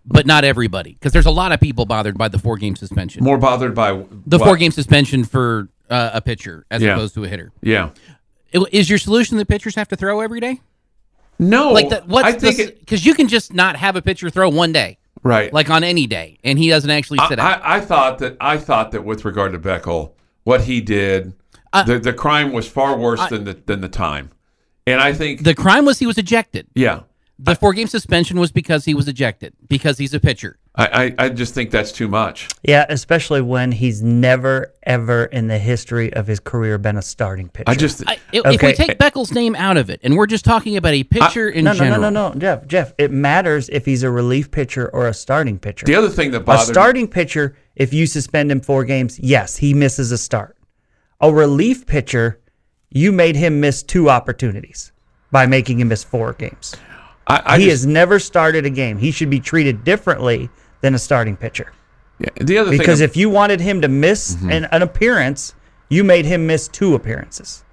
but 0.07 0.27
not 0.27 0.45
everybody. 0.45 0.93
Because 0.95 1.13
there's 1.13 1.27
a 1.27 1.31
lot 1.31 1.53
of 1.53 1.61
people 1.61 1.87
bothered 1.87 2.17
by 2.19 2.29
the 2.29 2.39
four 2.39 2.57
game 2.57 2.77
suspension. 2.77 3.25
More 3.25 3.39
bothered 3.39 3.75
by 3.75 3.93
the 4.27 4.39
what? 4.39 4.47
four 4.47 4.57
game 4.57 4.71
suspension 4.73 5.25
for 5.25 5.69
uh, 5.91 6.11
a 6.15 6.21
pitcher 6.21 6.67
as 6.71 6.83
Yeah. 6.83 6.95
opposed 6.95 7.15
to 7.15 7.25
a 7.25 7.29
hitter. 7.29 7.53
Yeah. 7.63 7.91
I- 8.55 8.65
Is 8.73 8.89
your 8.89 8.99
solution 8.99 9.39
that 9.39 9.49
pitchers 9.49 9.75
have 9.75 9.89
to 9.89 9.97
throw 9.97 10.21
every 10.21 10.41
day? 10.41 10.61
No. 11.39 11.73
Like 11.73 11.89
that? 11.91 12.07
What's 12.07 12.27
I 12.29 12.33
think 12.33 12.79
because 12.81 13.05
you 13.05 13.15
can 13.15 13.29
just 13.29 13.53
not 13.53 13.77
have 13.77 13.97
a 13.97 14.03
pitcher 14.03 14.31
throw 14.31 14.49
one 14.49 14.73
day, 14.73 14.99
right. 15.23 15.53
like 15.53 15.69
on 15.71 15.83
any 15.83 16.07
day, 16.07 16.39
and 16.45 16.59
he 16.59 16.69
doesn't 16.69 16.91
actually 16.91 17.19
I, 17.19 17.29
sit 17.29 17.39
out. 17.39 17.63
I, 17.65 17.77
I 17.77 17.81
thought 17.81 18.19
that 18.21 18.37
I 18.41 18.57
thought 18.57 18.93
that 18.93 19.05
with 19.05 19.25
regard 19.25 19.53
to 19.53 19.59
Beckel, 19.59 20.13
what 20.45 20.63
he 20.63 20.81
did, 20.81 21.33
Uh, 21.73 21.83
the 21.83 21.99
the 21.99 22.13
crime 22.13 22.53
was 22.53 22.69
far 22.69 22.97
worse 22.97 23.27
than 23.31 23.45
the 23.45 23.55
than 23.67 23.81
the 23.81 23.89
time, 23.89 24.31
and 24.87 25.01
I 25.01 25.13
think 25.13 25.43
the 25.43 25.55
crime 25.57 25.85
was 25.85 25.99
he 25.99 26.07
was 26.07 26.19
ejected. 26.19 26.69
yeah, 26.77 27.01
The 27.39 27.57
four 27.57 27.73
game 27.73 27.89
suspension 27.89 28.39
was 28.39 28.53
because 28.53 28.85
he 28.85 28.95
was 28.95 29.09
ejected 29.09 29.55
because 29.69 29.99
he's 29.99 30.15
a 30.15 30.21
pitcher. 30.21 30.59
I, 30.77 31.15
I 31.19 31.27
I 31.27 31.29
just 31.31 31.53
think 31.53 31.71
that's 31.71 31.91
too 31.91 32.07
much. 32.07 32.49
Yeah, 32.63 32.87
especially 32.89 33.41
when 33.41 33.73
he's 33.73 34.03
never 34.03 34.73
ever 34.85 35.25
in 35.27 35.49
the 35.49 35.59
history 35.59 36.13
of 36.13 36.29
his 36.29 36.39
career 36.39 36.79
been 36.79 36.97
a 36.97 37.03
starting 37.03 37.49
pitcher. 37.49 37.71
I 37.71 37.75
just 37.75 38.05
I, 38.07 38.19
if 38.33 38.47
if 38.47 38.63
we 38.63 38.73
take 38.73 38.99
Beckel's 38.99 39.33
name 39.33 39.57
out 39.57 39.77
of 39.77 39.91
it, 39.91 40.01
and 40.05 40.17
we're 40.17 40.27
just 40.27 40.45
talking 40.45 40.77
about 40.77 40.95
a 40.95 41.03
pitcher 41.03 41.49
in 41.49 41.65
no, 41.65 41.73
no, 41.73 41.79
general, 41.79 42.01
no, 42.03 42.11
no, 42.11 42.33
no, 42.33 42.39
Jeff. 42.39 42.67
Jeff, 42.67 42.95
it 42.99 43.11
matters 43.11 43.69
if 43.69 43.85
he's 43.85 44.05
a 44.05 44.11
relief 44.11 44.51
pitcher 44.51 44.89
or 44.89 45.09
a 45.09 45.15
starting 45.15 45.59
pitcher. 45.59 45.87
the 45.87 45.95
other 45.95 46.11
thing 46.11 46.31
that 46.31 46.41
bothers 46.41 46.69
a 46.69 46.73
starting 46.73 47.09
pitcher, 47.09 47.57
if 47.75 47.93
you 47.93 48.07
suspend 48.07 48.51
him 48.51 48.61
four 48.61 48.85
games, 48.85 49.19
yes, 49.19 49.57
he 49.57 49.75
misses 49.75 50.13
a 50.13 50.19
start. 50.19 50.57
A 51.21 51.33
relief 51.33 51.87
pitcher, 51.87 52.41
you 52.91 53.11
made 53.11 53.35
him 53.35 53.61
miss 53.61 53.83
two 53.83 54.09
opportunities 54.09 54.93
by 55.33 55.47
making 55.47 55.81
him 55.81 55.89
miss 55.89 56.05
four 56.05 56.33
games. 56.35 56.77
I, 57.27 57.43
I 57.45 57.59
he 57.59 57.65
just, 57.65 57.83
has 57.83 57.87
never 57.87 58.19
started 58.19 58.67
a 58.67 58.71
game. 58.71 58.99
He 58.99 59.11
should 59.11 59.31
be 59.31 59.41
treated 59.41 59.85
differently 59.85 60.51
than 60.83 60.95
a 60.95 60.99
starting 60.99 61.37
pitcher. 61.37 61.73
yeah, 62.19 62.29
the 62.41 62.59
other 62.59 62.71
Because 62.71 62.99
thing 62.99 63.05
if 63.09 63.17
you 63.17 63.31
wanted 63.31 63.61
him 63.61 63.81
to 63.81 63.89
miss 63.89 64.35
Mm-hmm. 64.37 64.51
an, 64.51 64.65
an 64.67 64.83
appearance, 64.83 65.55
you 65.89 66.05
made 66.05 66.25
him 66.27 66.47
miss 66.47 66.69
two 66.69 66.95
appearances 66.95 67.65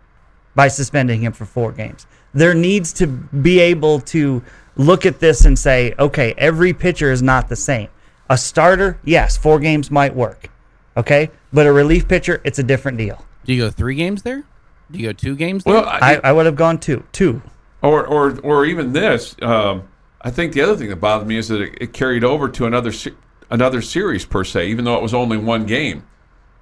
by 0.55 0.67
suspending 0.67 1.21
him 1.21 1.31
for 1.33 1.45
four 1.45 1.71
games. 1.71 2.05
There 2.33 2.53
needs 2.53 2.93
to 2.93 3.07
be 3.07 3.59
able 3.59 3.99
to 4.01 4.41
look 4.77 5.05
at 5.05 5.19
this 5.19 5.43
and 5.45 5.57
say, 5.59 5.93
okay, 5.99 6.33
every 6.37 6.71
pitcher 6.73 7.11
is 7.11 7.21
not 7.21 7.49
the 7.49 7.55
same. 7.57 7.89
A 8.29 8.37
starter, 8.37 8.97
yes, 9.03 9.35
four 9.37 9.59
games 9.59 9.91
might 9.91 10.15
work. 10.15 10.49
Okay? 10.95 11.29
But 11.51 11.65
a 11.67 11.71
relief 11.73 12.07
pitcher, 12.07 12.39
it's 12.45 12.59
a 12.59 12.63
different 12.63 12.97
deal. 12.97 13.25
Do 13.45 13.53
you 13.53 13.63
go 13.63 13.69
three 13.69 13.95
games 13.95 14.21
there? 14.23 14.43
Do 14.89 14.99
you 14.99 15.07
go 15.07 15.13
two 15.13 15.35
games 15.35 15.63
there? 15.65 15.73
well, 15.73 15.85
I, 15.85 16.15
I, 16.15 16.21
I 16.25 16.31
would 16.31 16.45
have 16.45 16.55
gone 16.55 16.77
two. 16.79 17.03
Two. 17.11 17.41
Or 17.81 18.05
or 18.05 18.39
or 18.41 18.65
even 18.65 18.93
this. 18.93 19.35
Um, 19.41 19.87
I 20.21 20.29
think 20.31 20.53
the 20.53 20.61
other 20.61 20.75
thing 20.75 20.89
that 20.89 20.97
bothered 20.97 21.27
me 21.27 21.37
is 21.37 21.47
that 21.47 21.61
it, 21.61 21.77
it 21.81 21.93
carried 21.93 22.23
over 22.23 22.47
to 22.49 22.65
another 22.65 22.91
se- 22.91 23.15
another 23.49 23.81
series 23.81 24.25
per 24.25 24.43
se, 24.43 24.67
even 24.67 24.85
though 24.85 24.95
it 24.95 25.01
was 25.01 25.13
only 25.13 25.37
one 25.37 25.65
game. 25.65 26.05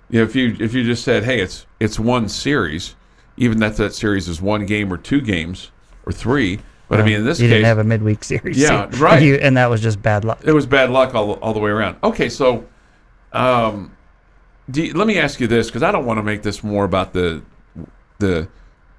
You 0.10 0.20
know, 0.20 0.26
if 0.26 0.36
you 0.36 0.56
if 0.60 0.74
you 0.74 0.84
just 0.84 1.04
said, 1.04 1.24
hey, 1.24 1.42
it's 1.42 1.66
it's 1.80 2.00
one 2.00 2.30
series, 2.30 2.96
even 3.38 3.60
that 3.60 3.76
that 3.78 3.94
series 3.94 4.28
is 4.28 4.42
one 4.42 4.66
game 4.66 4.92
or 4.92 4.98
two 4.98 5.22
games 5.22 5.72
or 6.06 6.12
three. 6.12 6.60
But 6.88 7.00
I 7.02 7.04
mean, 7.04 7.18
in 7.18 7.26
this 7.26 7.40
you 7.40 7.48
case, 7.48 7.54
didn't 7.58 7.66
have 7.66 7.78
a 7.78 7.84
midweek 7.84 8.24
series. 8.24 8.58
Yeah, 8.58 8.86
and 8.86 8.98
right. 9.00 9.22
you- 9.22 9.36
and 9.36 9.58
that 9.58 9.70
was 9.70 9.80
just 9.82 10.02
bad 10.02 10.26
luck. 10.26 10.40
it 10.44 10.54
was 10.54 10.66
bad 10.66 10.90
luck 10.90 11.14
all, 11.14 11.34
all 11.34 11.54
the 11.54 11.60
way 11.60 11.70
around. 11.70 11.98
Okay, 12.04 12.30
so 12.30 12.66
um, 13.34 13.96
do 14.72 14.84
you- 14.84 14.94
let 14.94 15.06
me 15.06 15.20
ask 15.20 15.40
you 15.40 15.46
this 15.48 15.68
because 15.68 15.84
I 15.84 15.92
don't 15.92 16.06
want 16.06 16.18
to 16.18 16.24
make 16.24 16.42
this 16.42 16.64
more 16.64 16.86
about 16.86 17.14
the 17.14 17.44
the 18.18 18.48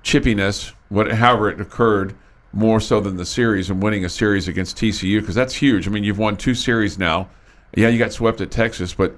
chippiness, 0.02 0.72
what 0.88 1.10
however 1.12 1.50
it 1.50 1.60
occurred, 1.60 2.14
more 2.52 2.80
so 2.80 3.00
than 3.00 3.16
the 3.16 3.26
series 3.26 3.70
and 3.70 3.82
winning 3.82 4.04
a 4.04 4.08
series 4.08 4.48
against 4.48 4.76
TCU 4.76 5.20
because 5.20 5.34
that's 5.34 5.54
huge. 5.54 5.86
I 5.86 5.90
mean, 5.90 6.04
you've 6.04 6.18
won 6.18 6.36
two 6.36 6.54
series 6.54 6.98
now. 6.98 7.28
Yeah, 7.76 7.88
you 7.88 7.98
got 7.98 8.12
swept 8.12 8.40
at 8.40 8.50
Texas, 8.50 8.92
but 8.92 9.16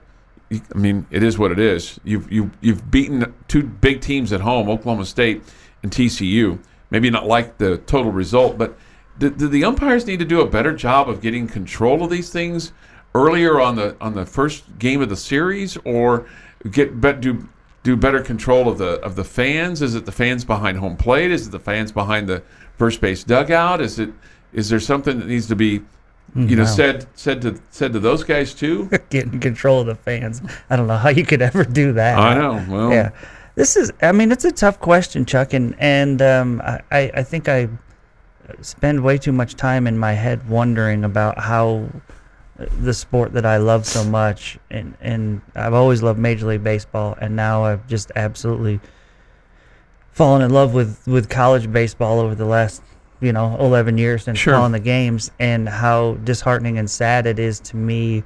I 0.50 0.78
mean, 0.78 1.06
it 1.10 1.22
is 1.22 1.38
what 1.38 1.50
it 1.50 1.58
is. 1.58 1.98
You've 2.04 2.30
you 2.30 2.50
you've 2.60 2.90
beaten 2.90 3.32
two 3.48 3.62
big 3.62 4.00
teams 4.00 4.32
at 4.32 4.42
home, 4.42 4.68
Oklahoma 4.68 5.06
State 5.06 5.42
and 5.82 5.90
TCU. 5.90 6.58
Maybe 6.90 7.08
not 7.08 7.26
like 7.26 7.56
the 7.56 7.78
total 7.78 8.12
result, 8.12 8.58
but 8.58 8.76
do, 9.18 9.30
do 9.30 9.48
the 9.48 9.64
umpires 9.64 10.06
need 10.06 10.18
to 10.18 10.26
do 10.26 10.42
a 10.42 10.46
better 10.46 10.74
job 10.74 11.08
of 11.08 11.22
getting 11.22 11.48
control 11.48 12.04
of 12.04 12.10
these 12.10 12.30
things 12.30 12.72
earlier 13.14 13.60
on 13.60 13.76
the 13.76 13.96
on 14.00 14.14
the 14.14 14.26
first 14.26 14.78
game 14.78 15.00
of 15.00 15.08
the 15.08 15.16
series, 15.16 15.78
or 15.84 16.26
get 16.70 17.00
bet 17.00 17.22
do 17.22 17.48
do 17.82 17.96
better 17.96 18.20
control 18.20 18.68
of 18.68 18.78
the 18.78 19.00
of 19.00 19.16
the 19.16 19.24
fans? 19.24 19.82
Is 19.82 19.94
it 19.94 20.06
the 20.06 20.12
fans 20.12 20.44
behind 20.44 20.78
home 20.78 20.96
plate? 20.96 21.30
Is 21.30 21.46
it 21.46 21.50
the 21.50 21.60
fans 21.60 21.92
behind 21.92 22.28
the 22.28 22.42
first 22.76 23.00
base 23.00 23.24
dugout? 23.24 23.80
Is 23.80 23.98
it 23.98 24.10
is 24.52 24.68
there 24.68 24.80
something 24.80 25.18
that 25.18 25.26
needs 25.26 25.46
to 25.48 25.56
be 25.56 25.82
you 26.34 26.56
know 26.56 26.64
said 26.64 27.06
said 27.14 27.42
to 27.42 27.60
said 27.70 27.92
to 27.92 28.00
those 28.00 28.24
guys 28.24 28.54
too? 28.54 28.90
Getting 29.10 29.40
control 29.40 29.80
of 29.80 29.86
the 29.86 29.94
fans. 29.94 30.42
I 30.70 30.76
don't 30.76 30.86
know 30.86 30.96
how 30.96 31.10
you 31.10 31.24
could 31.24 31.42
ever 31.42 31.64
do 31.64 31.92
that. 31.92 32.18
I 32.18 32.34
know. 32.34 32.64
Well, 32.68 32.90
yeah 32.90 33.10
this 33.54 33.76
is 33.76 33.92
i 34.00 34.12
mean 34.12 34.32
it's 34.32 34.44
a 34.44 34.52
tough 34.52 34.80
question 34.80 35.24
chuck 35.24 35.52
and 35.52 35.74
and 35.78 36.22
um, 36.22 36.60
I, 36.64 36.80
I 36.90 37.10
I 37.16 37.22
think 37.22 37.48
i 37.48 37.68
spend 38.60 39.02
way 39.02 39.18
too 39.18 39.32
much 39.32 39.54
time 39.54 39.86
in 39.86 39.98
my 39.98 40.12
head 40.12 40.48
wondering 40.48 41.04
about 41.04 41.38
how 41.38 41.88
the 42.80 42.94
sport 42.94 43.32
that 43.32 43.46
i 43.46 43.56
love 43.56 43.86
so 43.86 44.04
much 44.04 44.58
and 44.70 44.94
and 45.00 45.40
i've 45.54 45.74
always 45.74 46.02
loved 46.02 46.18
major 46.18 46.46
league 46.46 46.62
baseball 46.64 47.16
and 47.20 47.34
now 47.36 47.64
i've 47.64 47.86
just 47.86 48.10
absolutely 48.16 48.80
fallen 50.10 50.42
in 50.42 50.50
love 50.50 50.74
with 50.74 51.06
with 51.06 51.28
college 51.28 51.70
baseball 51.72 52.20
over 52.20 52.34
the 52.34 52.44
last 52.44 52.82
you 53.20 53.32
know 53.32 53.56
11 53.60 53.98
years 53.98 54.24
since 54.24 54.38
Sure. 54.38 54.54
calling 54.54 54.72
the 54.72 54.80
games 54.80 55.30
and 55.38 55.68
how 55.68 56.14
disheartening 56.24 56.78
and 56.78 56.90
sad 56.90 57.26
it 57.26 57.38
is 57.38 57.60
to 57.60 57.76
me 57.76 58.22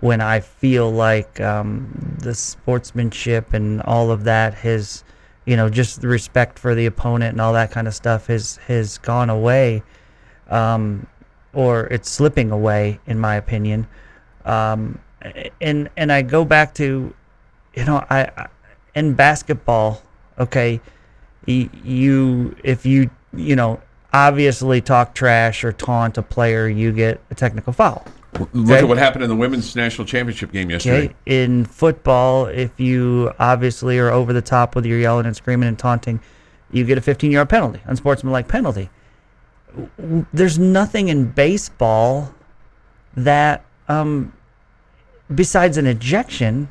when 0.00 0.20
I 0.20 0.40
feel 0.40 0.92
like 0.92 1.40
um, 1.40 2.16
the 2.20 2.34
sportsmanship 2.34 3.54
and 3.54 3.80
all 3.82 4.10
of 4.10 4.24
that 4.24 4.52
has 4.52 5.04
you 5.46 5.56
know, 5.56 5.70
just 5.70 6.00
the 6.00 6.08
respect 6.08 6.58
for 6.58 6.74
the 6.74 6.86
opponent 6.86 7.32
and 7.32 7.40
all 7.40 7.52
that 7.52 7.70
kind 7.70 7.86
of 7.86 7.94
stuff 7.94 8.26
has 8.26 8.56
has 8.66 8.98
gone 8.98 9.30
away, 9.30 9.82
um, 10.50 11.06
or 11.56 11.86
it's 11.86 12.10
slipping 12.10 12.50
away, 12.52 13.00
in 13.06 13.18
my 13.18 13.34
opinion. 13.34 13.86
Um, 14.44 15.00
and 15.60 15.88
and 15.96 16.12
I 16.12 16.20
go 16.22 16.44
back 16.44 16.74
to, 16.74 17.14
you 17.74 17.84
know, 17.84 18.04
I, 18.10 18.30
I 18.36 18.46
in 18.94 19.14
basketball, 19.14 20.02
okay, 20.38 20.80
you 21.46 22.54
if 22.62 22.84
you 22.84 23.10
you 23.34 23.56
know 23.56 23.80
obviously 24.12 24.80
talk 24.80 25.14
trash 25.14 25.64
or 25.64 25.72
taunt 25.72 26.18
a 26.18 26.22
player, 26.22 26.68
you 26.68 26.92
get 26.92 27.20
a 27.30 27.34
technical 27.34 27.72
foul. 27.72 28.04
Look 28.52 28.66
Okay. 28.70 28.78
at 28.80 28.88
what 28.88 28.98
happened 28.98 29.24
in 29.24 29.30
the 29.30 29.36
women's 29.36 29.74
national 29.74 30.06
championship 30.06 30.52
game 30.52 30.68
yesterday. 30.68 31.06
Okay. 31.06 31.14
In 31.24 31.64
football, 31.64 32.46
if 32.46 32.78
you 32.78 33.32
obviously 33.38 33.98
are 33.98 34.10
over 34.10 34.34
the 34.34 34.42
top 34.42 34.74
with 34.76 34.84
your 34.84 34.98
yelling 34.98 35.24
and 35.24 35.34
screaming 35.34 35.68
and 35.70 35.78
taunting, 35.78 36.20
you 36.70 36.84
get 36.84 36.98
a 36.98 37.00
15 37.00 37.32
yard 37.32 37.48
penalty, 37.48 37.80
unsportsmanlike 37.86 38.46
penalty. 38.46 38.90
There's 40.32 40.58
nothing 40.58 41.08
in 41.08 41.30
baseball 41.30 42.34
that, 43.16 43.64
um, 43.88 44.32
besides 45.34 45.76
an 45.76 45.86
ejection, 45.86 46.68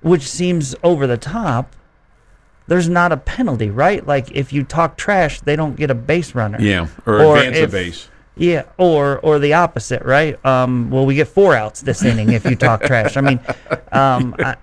which 0.00 0.22
seems 0.22 0.74
over 0.82 1.06
the 1.06 1.16
top, 1.16 1.74
there's 2.66 2.88
not 2.88 3.12
a 3.12 3.16
penalty, 3.16 3.70
right? 3.70 4.06
Like 4.06 4.30
if 4.32 4.52
you 4.52 4.62
talk 4.62 4.96
trash, 4.96 5.40
they 5.40 5.56
don't 5.56 5.74
get 5.76 5.90
a 5.90 5.94
base 5.94 6.34
runner. 6.34 6.60
Yeah, 6.60 6.88
or, 7.06 7.22
Or 7.22 7.38
advance 7.38 7.58
a 7.58 7.68
base. 7.68 8.08
Yeah, 8.36 8.64
or 8.76 9.18
or 9.20 9.40
the 9.40 9.54
opposite, 9.54 10.02
right? 10.02 10.38
Um, 10.46 10.90
well, 10.90 11.04
we 11.04 11.16
get 11.16 11.26
four 11.26 11.56
outs 11.56 11.80
this 11.80 12.04
inning 12.04 12.32
if 12.32 12.44
you 12.44 12.54
talk 12.54 12.82
trash. 12.84 13.16
I 13.16 13.20
mean, 13.20 13.40
um, 13.90 14.36
I, 14.38 14.54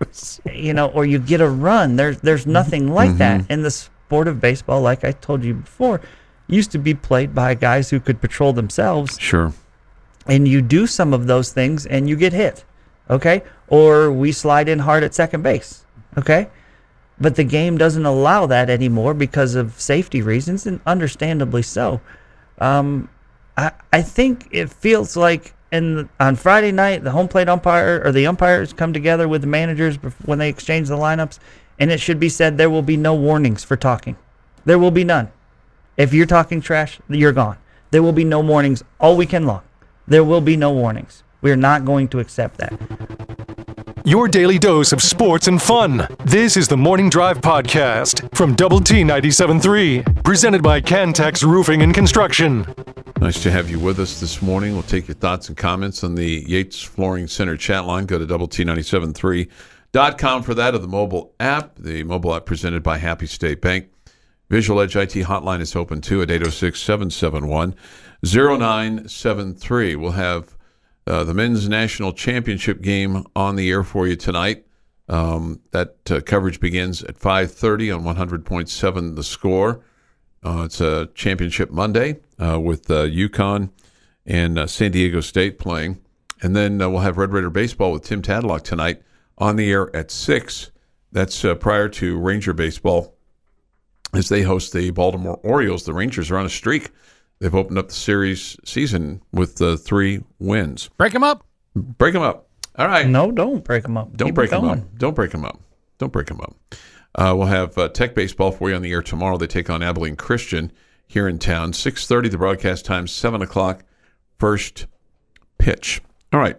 you 0.50 0.74
know, 0.74 0.88
or 0.88 1.06
you 1.06 1.20
get 1.20 1.41
a 1.41 1.50
run. 1.50 1.98
There's 1.98 2.20
there's 2.20 2.48
nothing 2.48 2.94
like 2.94 3.18
that 3.18 3.50
in 3.50 3.63
the 3.63 3.72
sport 3.72 4.30
of 4.30 4.39
baseball. 4.39 4.80
Like 4.82 5.04
I 5.04 5.12
told 5.12 5.44
you 5.44 5.56
before, 5.56 6.00
used 6.47 6.71
to 6.71 6.77
be 6.77 6.93
played 6.93 7.34
by 7.34 7.53
guys 7.55 7.89
who 7.89 7.99
could 7.99 8.21
patrol 8.21 8.53
themselves, 8.53 9.17
Sure. 9.19 9.53
and 10.27 10.47
you 10.47 10.62
do 10.62 10.86
some 10.88 11.13
of 11.13 11.27
those 11.27 11.51
things 11.51 11.86
and 11.86 12.08
you 12.10 12.15
get 12.15 12.34
hit, 12.34 12.63
okay? 13.10 13.41
Or 13.67 14.12
we 14.12 14.31
slide 14.31 14.69
in 14.69 14.79
hard 14.79 15.03
at 15.03 15.13
second 15.13 15.41
base, 15.41 15.86
okay? 16.17 16.47
But 17.19 17.36
the 17.36 17.43
game 17.43 17.77
doesn't 17.77 18.05
allow 18.05 18.45
that 18.47 18.69
anymore 18.69 19.13
because 19.13 19.55
of 19.55 19.79
safety 19.79 20.21
reasons, 20.21 20.65
and 20.67 20.81
understandably 20.86 21.62
so. 21.62 22.01
Um, 22.60 23.10
I, 23.58 23.71
I 23.93 24.01
think 24.01 24.47
it 24.51 24.69
feels 24.69 25.15
like 25.15 25.53
in 25.71 26.10
on 26.19 26.36
Friday 26.36 26.71
night 26.71 27.03
the 27.03 27.12
home 27.12 27.27
plate 27.27 27.49
umpire 27.49 28.01
or 28.05 28.12
the 28.12 28.27
umpires 28.27 28.71
come 28.73 28.93
together 28.93 29.27
with 29.27 29.41
the 29.41 29.47
managers 29.47 29.95
when 30.25 30.39
they 30.39 30.49
exchange 30.49 30.89
the 30.89 30.97
lineups, 30.97 31.39
and 31.79 31.89
it 31.91 31.99
should 31.99 32.19
be 32.19 32.29
said 32.29 32.58
there 32.58 32.69
will 32.69 32.81
be 32.81 32.97
no 32.97 33.13
warnings 33.15 33.63
for 33.63 33.75
talking. 33.77 34.15
There 34.65 34.77
will 34.79 34.91
be 34.91 35.03
none. 35.03 35.31
If 35.97 36.13
you're 36.13 36.25
talking 36.25 36.60
trash, 36.60 36.99
you're 37.08 37.31
gone. 37.31 37.58
There 37.91 38.03
will 38.03 38.12
be 38.12 38.25
no 38.25 38.41
warnings 38.41 38.84
all 38.99 39.15
weekend 39.15 39.47
long. 39.47 39.62
There 40.08 40.25
will 40.25 40.41
be 40.41 40.58
no 40.58 40.71
warnings. 40.71 41.23
We 41.41 41.51
are 41.51 41.55
not 41.55 41.86
going 41.86 42.10
to 42.10 42.19
accept 42.19 42.58
that. 42.58 42.73
Your 44.03 44.27
daily 44.27 44.60
dose 44.60 44.91
of 44.91 45.01
sports 45.01 45.47
and 45.47 45.62
fun. 45.62 46.05
This 46.25 46.58
is 46.58 46.67
the 46.67 46.75
Morning 46.75 47.10
Drive 47.10 47.39
Podcast 47.39 48.36
from 48.36 48.55
Double 48.55 48.81
T 48.81 49.03
97.3, 49.03 50.23
presented 50.23 50.62
by 50.62 50.81
Cantex 50.81 51.43
Roofing 51.43 51.81
and 51.81 51.93
Construction. 51.93 52.67
Nice 53.21 53.41
to 53.43 53.49
have 53.49 53.69
you 53.69 53.79
with 53.79 53.97
us 53.99 54.19
this 54.19 54.41
morning. 54.41 54.73
We'll 54.73 54.84
take 54.84 55.08
your 55.08 55.15
thoughts 55.15 55.47
and 55.47 55.55
comments 55.55 56.03
on 56.03 56.15
the 56.15 56.43
Yates 56.45 56.81
Flooring 56.81 57.27
Center 57.27 57.55
chat 57.55 57.86
line. 57.86 58.05
Go 58.05 58.19
to 58.19 58.25
double 58.25 58.49
T973.com 58.49 60.43
for 60.43 60.53
that, 60.53 60.75
or 60.75 60.79
the 60.79 60.88
mobile 60.89 61.34
app. 61.39 61.75
The 61.77 62.03
mobile 62.03 62.36
app 62.36 62.45
presented 62.45 62.84
by 62.84 62.97
Happy 62.97 63.27
State 63.27 63.62
Bank. 63.62 63.88
Visual 64.49 64.79
Edge 64.79 64.95
IT 64.95 65.13
hotline 65.25 65.60
is 65.60 65.75
open 65.75 66.01
too 66.01 66.21
at 66.21 66.29
806 66.29 66.79
771 66.79 67.75
0973. 68.23 69.95
We'll 69.95 70.12
have 70.12 70.55
uh, 71.08 71.23
the 71.23 71.34
men's 71.34 71.67
national 71.67 72.13
championship 72.13 72.81
game 72.81 73.25
on 73.36 73.55
the 73.55 73.69
air 73.69 73.84
for 73.84 74.08
you 74.08 74.15
tonight. 74.15 74.65
Um, 75.08 75.62
that 75.71 75.97
uh, 76.10 76.21
coverage 76.21 76.60
begins 76.60 77.03
at 77.03 77.19
5:30 77.19 77.95
on 77.95 78.15
100.7 78.15 79.15
The 79.15 79.23
Score. 79.23 79.81
Uh, 80.43 80.63
it's 80.65 80.81
a 80.81 81.10
championship 81.13 81.71
Monday 81.71 82.17
uh, 82.39 82.60
with 82.60 82.89
uh, 82.89 83.05
UConn 83.05 83.69
and 84.25 84.58
uh, 84.58 84.67
San 84.67 84.91
Diego 84.91 85.21
State 85.21 85.60
playing, 85.60 86.01
and 86.41 86.55
then 86.55 86.81
uh, 86.81 86.89
we'll 86.89 87.01
have 87.01 87.17
Red 87.17 87.31
Raider 87.31 87.49
baseball 87.49 87.91
with 87.91 88.03
Tim 88.03 88.21
Tadlock 88.21 88.63
tonight 88.63 89.01
on 89.38 89.55
the 89.55 89.71
air 89.71 89.95
at 89.95 90.10
six. 90.12 90.71
That's 91.12 91.41
prior 91.60 91.88
to 91.89 92.19
Ranger 92.19 92.53
baseball 92.53 93.14
as 94.17 94.30
they 94.30 94.41
host 94.41 94.73
the 94.73 94.91
Baltimore 94.91 95.39
Orioles. 95.43 95.86
The 95.86 95.93
Rangers 95.93 96.32
are 96.32 96.38
on 96.38 96.45
a 96.45 96.49
streak. 96.49 96.91
They've 97.39 97.54
opened 97.54 97.78
up 97.78 97.89
the 97.89 97.93
series 97.93 98.58
season 98.63 99.21
with 99.32 99.62
uh, 99.62 99.75
three 99.75 100.23
wins. 100.39 100.89
Break 100.97 101.13
them 101.13 101.23
up. 101.23 101.45
Break 101.75 102.13
them 102.13 102.23
up. 102.23 102.47
All 102.78 102.88
right. 102.88 103.08
No, 103.08 103.32
don't 103.32 103.63
break 103.63 103.84
them 103.84 103.97
up. 103.97 104.15
Don't 104.15 104.30
Keep 104.30 104.36
break 104.36 104.49
them 104.49 104.65
up. 104.65 104.80
Don't 104.97 105.15
break 105.15 105.32
them 105.32 105.45
up. 105.45 105.60
Don't 105.97 106.12
break 106.12 106.28
them 106.28 106.39
up. 106.41 106.56
Uh, 107.15 107.34
we'll 107.36 107.47
have 107.47 107.78
uh, 107.78 107.88
Tech 107.89 108.15
baseball 108.15 108.51
for 108.51 108.69
you 108.69 108.75
on 108.75 108.82
the 108.82 108.91
air 108.91 109.01
tomorrow. 109.01 109.38
They 109.38 109.47
take 109.47 109.69
on 109.69 109.82
Abilene 109.82 110.15
Christian 110.15 110.71
here 111.08 111.28
in 111.28 111.39
town. 111.39 111.73
Six 111.73 112.08
thirty. 112.08 112.30
The 112.30 112.38
broadcast 112.38 112.86
time. 112.86 113.08
Seven 113.08 113.41
o'clock. 113.41 113.84
First 114.39 114.88
pitch. 115.58 116.01
All 116.34 116.39
right. 116.39 116.58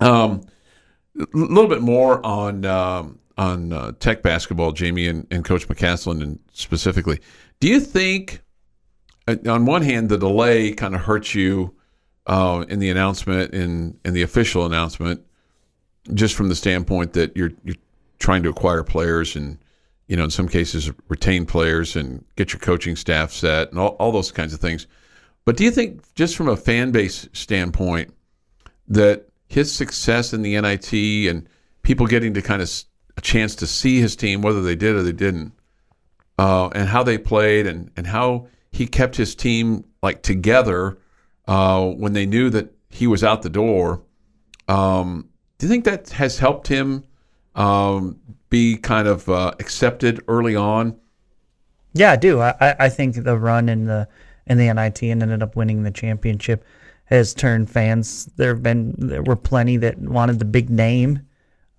Um, 0.00 0.42
a 1.18 1.26
little 1.32 1.68
bit 1.68 1.82
more 1.82 2.24
on 2.26 2.64
um, 2.64 3.18
on 3.36 3.72
uh, 3.72 3.92
Tech 3.98 4.22
basketball, 4.22 4.72
Jamie 4.72 5.08
and, 5.08 5.26
and 5.30 5.44
Coach 5.44 5.68
McCasland, 5.68 6.22
and 6.22 6.38
specifically. 6.52 7.20
Do 7.60 7.68
you 7.68 7.80
think, 7.80 8.42
uh, 9.26 9.36
on 9.46 9.66
one 9.66 9.82
hand, 9.82 10.08
the 10.08 10.18
delay 10.18 10.72
kind 10.72 10.94
of 10.94 11.00
hurts 11.02 11.34
you 11.34 11.74
uh, 12.26 12.64
in 12.68 12.78
the 12.78 12.90
announcement 12.90 13.52
in 13.52 13.98
in 14.04 14.14
the 14.14 14.22
official 14.22 14.66
announcement? 14.66 15.24
just 16.12 16.34
from 16.34 16.48
the 16.48 16.54
standpoint 16.54 17.14
that 17.14 17.36
you're 17.36 17.52
you're 17.64 17.76
trying 18.18 18.42
to 18.42 18.48
acquire 18.48 18.82
players 18.82 19.36
and 19.36 19.58
you 20.06 20.16
know 20.16 20.24
in 20.24 20.30
some 20.30 20.48
cases 20.48 20.90
retain 21.08 21.46
players 21.46 21.96
and 21.96 22.24
get 22.36 22.52
your 22.52 22.60
coaching 22.60 22.96
staff 22.96 23.32
set 23.32 23.70
and 23.70 23.78
all, 23.78 23.96
all 23.98 24.12
those 24.12 24.30
kinds 24.30 24.52
of 24.52 24.60
things 24.60 24.86
but 25.44 25.56
do 25.56 25.64
you 25.64 25.70
think 25.70 26.02
just 26.14 26.36
from 26.36 26.48
a 26.48 26.56
fan 26.56 26.90
base 26.90 27.28
standpoint 27.32 28.12
that 28.86 29.26
his 29.48 29.72
success 29.72 30.32
in 30.32 30.42
the 30.42 30.60
NIT 30.60 30.92
and 31.30 31.48
people 31.82 32.06
getting 32.06 32.34
to 32.34 32.42
kind 32.42 32.60
of 32.60 32.70
a 33.16 33.20
chance 33.20 33.54
to 33.56 33.66
see 33.66 34.00
his 34.00 34.16
team 34.16 34.42
whether 34.42 34.62
they 34.62 34.76
did 34.76 34.94
or 34.94 35.02
they 35.02 35.12
didn't 35.12 35.52
uh, 36.38 36.68
and 36.74 36.88
how 36.88 37.02
they 37.02 37.16
played 37.18 37.66
and, 37.66 37.90
and 37.96 38.06
how 38.06 38.46
he 38.72 38.86
kept 38.86 39.16
his 39.16 39.34
team 39.34 39.84
like 40.02 40.22
together 40.22 40.98
uh, 41.46 41.84
when 41.90 42.12
they 42.12 42.26
knew 42.26 42.50
that 42.50 42.72
he 42.88 43.06
was 43.06 43.22
out 43.22 43.42
the 43.42 43.50
door 43.50 44.02
um, 44.68 45.28
do 45.58 45.66
you 45.66 45.70
think 45.70 45.84
that 45.84 46.10
has 46.10 46.38
helped 46.38 46.68
him 46.68 47.04
um, 47.54 48.18
be 48.50 48.76
kind 48.76 49.06
of 49.06 49.28
uh, 49.28 49.52
accepted 49.60 50.22
early 50.28 50.56
on? 50.56 50.96
Yeah, 51.92 52.12
I 52.12 52.16
do. 52.16 52.40
I, 52.40 52.74
I- 52.78 52.88
think 52.88 53.22
the 53.22 53.38
run 53.38 53.68
in 53.68 53.84
the 53.84 54.08
in 54.46 54.58
the 54.58 54.72
NIT 54.72 55.02
and 55.02 55.22
ended 55.22 55.42
up 55.42 55.56
winning 55.56 55.82
the 55.84 55.90
championship 55.90 56.64
has 57.06 57.32
turned 57.34 57.70
fans. 57.70 58.26
There 58.36 58.52
have 58.52 58.62
been 58.62 58.94
there 58.98 59.22
were 59.22 59.36
plenty 59.36 59.76
that 59.78 59.98
wanted 59.98 60.38
the 60.38 60.44
big 60.44 60.70
name, 60.70 61.20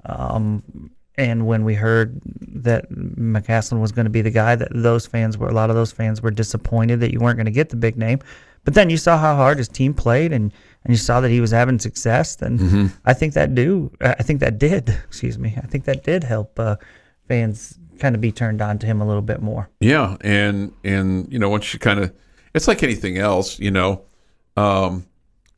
um, 0.05 0.91
and 1.17 1.47
when 1.47 1.63
we 1.63 1.75
heard 1.75 2.19
that 2.41 2.89
McCasland 2.91 3.81
was 3.81 3.91
going 3.91 4.05
to 4.05 4.11
be 4.11 4.21
the 4.21 4.31
guy, 4.31 4.55
that 4.55 4.69
those 4.73 5.05
fans 5.05 5.37
were 5.37 5.47
a 5.47 5.53
lot 5.53 5.69
of 5.69 5.75
those 5.75 5.91
fans 5.91 6.21
were 6.21 6.31
disappointed 6.31 6.99
that 6.99 7.11
you 7.11 7.19
weren't 7.19 7.37
going 7.37 7.45
to 7.45 7.51
get 7.51 7.69
the 7.69 7.75
big 7.75 7.97
name. 7.97 8.19
But 8.65 8.73
then 8.73 8.89
you 8.89 8.97
saw 8.97 9.17
how 9.17 9.35
hard 9.35 9.59
his 9.59 9.67
team 9.67 9.93
played, 9.93 10.33
and, 10.33 10.51
and 10.83 10.93
you 10.93 10.97
saw 10.97 11.21
that 11.21 11.29
he 11.29 11.39
was 11.39 11.51
having 11.51 11.77
success. 11.77 12.41
And 12.41 12.91
I 13.05 13.13
think 13.13 13.33
that 13.33 13.53
do 13.53 13.91
I 14.01 14.23
think 14.23 14.39
that 14.39 14.57
did. 14.57 14.89
Excuse 15.07 15.37
me. 15.37 15.55
I 15.57 15.67
think 15.67 15.85
that 15.85 16.03
did 16.03 16.23
help 16.23 16.59
uh, 16.59 16.77
fans 17.27 17.77
kind 17.99 18.15
of 18.15 18.21
be 18.21 18.31
turned 18.31 18.61
on 18.61 18.79
to 18.79 18.85
him 18.85 19.01
a 19.01 19.07
little 19.07 19.21
bit 19.21 19.41
more. 19.41 19.69
Yeah, 19.79 20.17
and 20.21 20.73
and 20.83 21.31
you 21.31 21.39
know 21.39 21.49
once 21.49 21.73
you 21.73 21.79
kind 21.79 21.99
of, 21.99 22.13
it's 22.53 22.67
like 22.67 22.83
anything 22.83 23.17
else, 23.17 23.59
you 23.59 23.71
know, 23.71 24.03
um, 24.57 25.05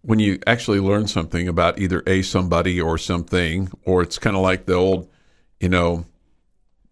when 0.01 0.19
you 0.19 0.39
actually 0.47 0.79
learn 0.79 1.07
something 1.07 1.47
about 1.47 1.79
either 1.79 2.03
a 2.07 2.21
somebody 2.21 2.79
or 2.79 2.97
something, 2.97 3.69
or 3.85 4.01
it's 4.01 4.19
kind 4.19 4.35
of 4.35 4.41
like 4.41 4.65
the 4.65 4.73
old, 4.73 5.09
you 5.59 5.69
know, 5.69 6.05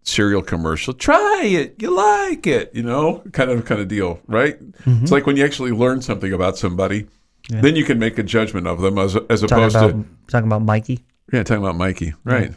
cereal 0.02 0.42
commercial. 0.42 0.94
Try 0.94 1.42
it, 1.44 1.82
you 1.82 1.94
like 1.94 2.46
it, 2.46 2.74
you 2.74 2.82
know, 2.82 3.22
kind 3.32 3.50
of 3.50 3.64
kind 3.64 3.80
of 3.80 3.88
deal, 3.88 4.20
right? 4.26 4.60
Mm-hmm. 4.82 5.02
It's 5.02 5.12
like 5.12 5.26
when 5.26 5.36
you 5.36 5.44
actually 5.44 5.72
learn 5.72 6.02
something 6.02 6.32
about 6.32 6.56
somebody, 6.56 7.06
then 7.48 7.76
you 7.76 7.84
can 7.84 7.98
make 7.98 8.18
a 8.18 8.22
judgment 8.22 8.66
of 8.66 8.80
them 8.80 8.98
as 8.98 9.16
as 9.30 9.40
Talking 9.40 9.56
opposed 9.56 9.76
about 9.76 9.90
to 9.92 10.04
talking 10.28 10.48
about 10.48 10.62
Mikey. 10.62 11.04
Yeah, 11.32 11.42
talking 11.42 11.62
about 11.62 11.76
Mikey. 11.76 12.14
Right. 12.24 12.52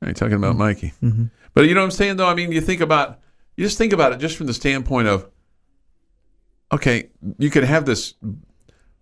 Right. 0.00 0.14
Talking 0.16 0.36
about 0.36 0.52
mm-hmm. 0.52 0.58
Mikey. 0.58 0.92
Mm-hmm. 1.02 1.24
But 1.54 1.66
you 1.66 1.74
know 1.74 1.80
what 1.80 1.86
I'm 1.86 1.90
saying, 1.90 2.16
though? 2.16 2.28
I 2.28 2.34
mean, 2.34 2.52
you 2.52 2.60
think 2.60 2.80
about, 2.80 3.18
you 3.56 3.64
just 3.64 3.78
think 3.78 3.92
about 3.92 4.12
it 4.12 4.18
just 4.18 4.36
from 4.36 4.46
the 4.46 4.54
standpoint 4.54 5.08
of, 5.08 5.28
okay, 6.70 7.10
you 7.38 7.50
could 7.50 7.64
have 7.64 7.84
this, 7.84 8.14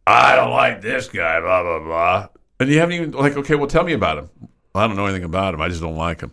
I 0.07 0.37
don't 0.37 0.53
like 0.53 0.81
this 0.81 1.09
guy, 1.09 1.39
blah, 1.41 1.63
blah, 1.63 1.81
blah. 1.81 2.29
And 2.59 2.71
you 2.71 2.79
haven't 2.79 2.95
even, 2.95 3.11
like, 3.13 3.37
okay, 3.37 3.55
well, 3.57 3.67
tell 3.67 3.85
me 3.85 3.93
about 3.93 4.19
him. 4.19 4.31
Well, 4.75 4.85
I 4.85 4.87
don't 4.87 4.97
know 4.97 5.05
anything 5.05 5.25
about 5.25 5.53
him. 5.53 5.61
I 5.61 5.69
just 5.69 5.83
don't 5.83 5.97
like 5.97 6.23
him. 6.23 6.33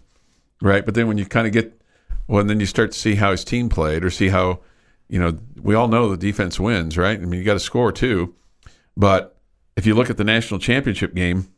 Right. 0.64 0.86
But 0.86 0.96
then 0.96 1.08
when 1.08 1.18
you 1.18 1.26
kind 1.26 1.46
of 1.46 1.54
get 1.54 1.80
Well, 2.28 2.42
and 2.42 2.50
then 2.50 2.60
you 2.60 2.66
start 2.66 2.92
to 2.94 2.98
see 2.98 3.16
how 3.16 3.32
his 3.32 3.44
team 3.44 3.70
played, 3.70 4.04
or 4.04 4.10
see 4.10 4.30
how, 4.30 4.62
you 5.10 5.20
know, 5.20 5.38
we 5.62 5.76
all 5.76 5.88
know 5.88 6.10
the 6.10 6.18
defense 6.18 6.60
wins, 6.60 6.98
right? 6.98 7.20
I 7.20 7.26
mean, 7.26 7.40
you 7.40 7.46
got 7.46 7.54
to 7.54 7.60
score 7.60 7.92
too, 7.92 8.34
but 8.96 9.38
if 9.76 9.86
you 9.86 9.94
look 9.94 10.10
at 10.10 10.18
the 10.18 10.24
national 10.24 10.60
championship 10.60 11.14
game 11.14 11.50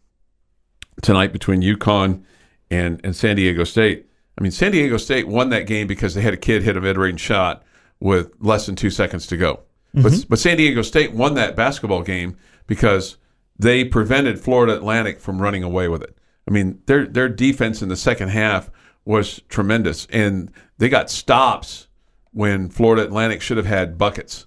tonight 1.01 1.31
between 1.33 1.61
UConn 1.61 2.23
and 2.71 2.99
and 3.03 3.15
San 3.15 3.35
Diego 3.35 3.63
State, 3.63 4.07
I 4.37 4.41
mean, 4.41 4.51
San 4.51 4.71
Diego 4.71 4.97
State 4.97 5.27
won 5.27 5.49
that 5.49 5.67
game 5.67 5.87
because 5.87 6.15
they 6.15 6.21
had 6.21 6.33
a 6.33 6.37
kid 6.37 6.63
hit 6.63 6.75
a 6.75 6.81
mid-range 6.81 7.19
shot 7.21 7.63
with 7.99 8.31
less 8.39 8.65
than 8.65 8.75
two 8.75 8.89
seconds 8.89 9.27
to 9.27 9.37
go. 9.37 9.59
But 9.93 10.11
mm-hmm. 10.11 10.27
but 10.29 10.39
San 10.39 10.57
Diego 10.57 10.81
State 10.81 11.13
won 11.13 11.35
that 11.35 11.55
basketball 11.55 12.01
game 12.01 12.37
because 12.67 13.17
they 13.57 13.85
prevented 13.85 14.39
Florida 14.39 14.75
Atlantic 14.75 15.19
from 15.19 15.41
running 15.41 15.63
away 15.63 15.87
with 15.87 16.01
it. 16.01 16.17
I 16.47 16.51
mean, 16.51 16.81
their 16.87 17.05
their 17.05 17.29
defense 17.29 17.81
in 17.81 17.89
the 17.89 17.95
second 17.95 18.29
half 18.29 18.69
was 19.05 19.41
tremendous, 19.49 20.07
and 20.11 20.51
they 20.77 20.89
got 20.89 21.09
stops 21.09 21.87
when 22.31 22.69
Florida 22.69 23.03
Atlantic 23.03 23.41
should 23.41 23.57
have 23.57 23.65
had 23.65 23.97
buckets, 23.97 24.45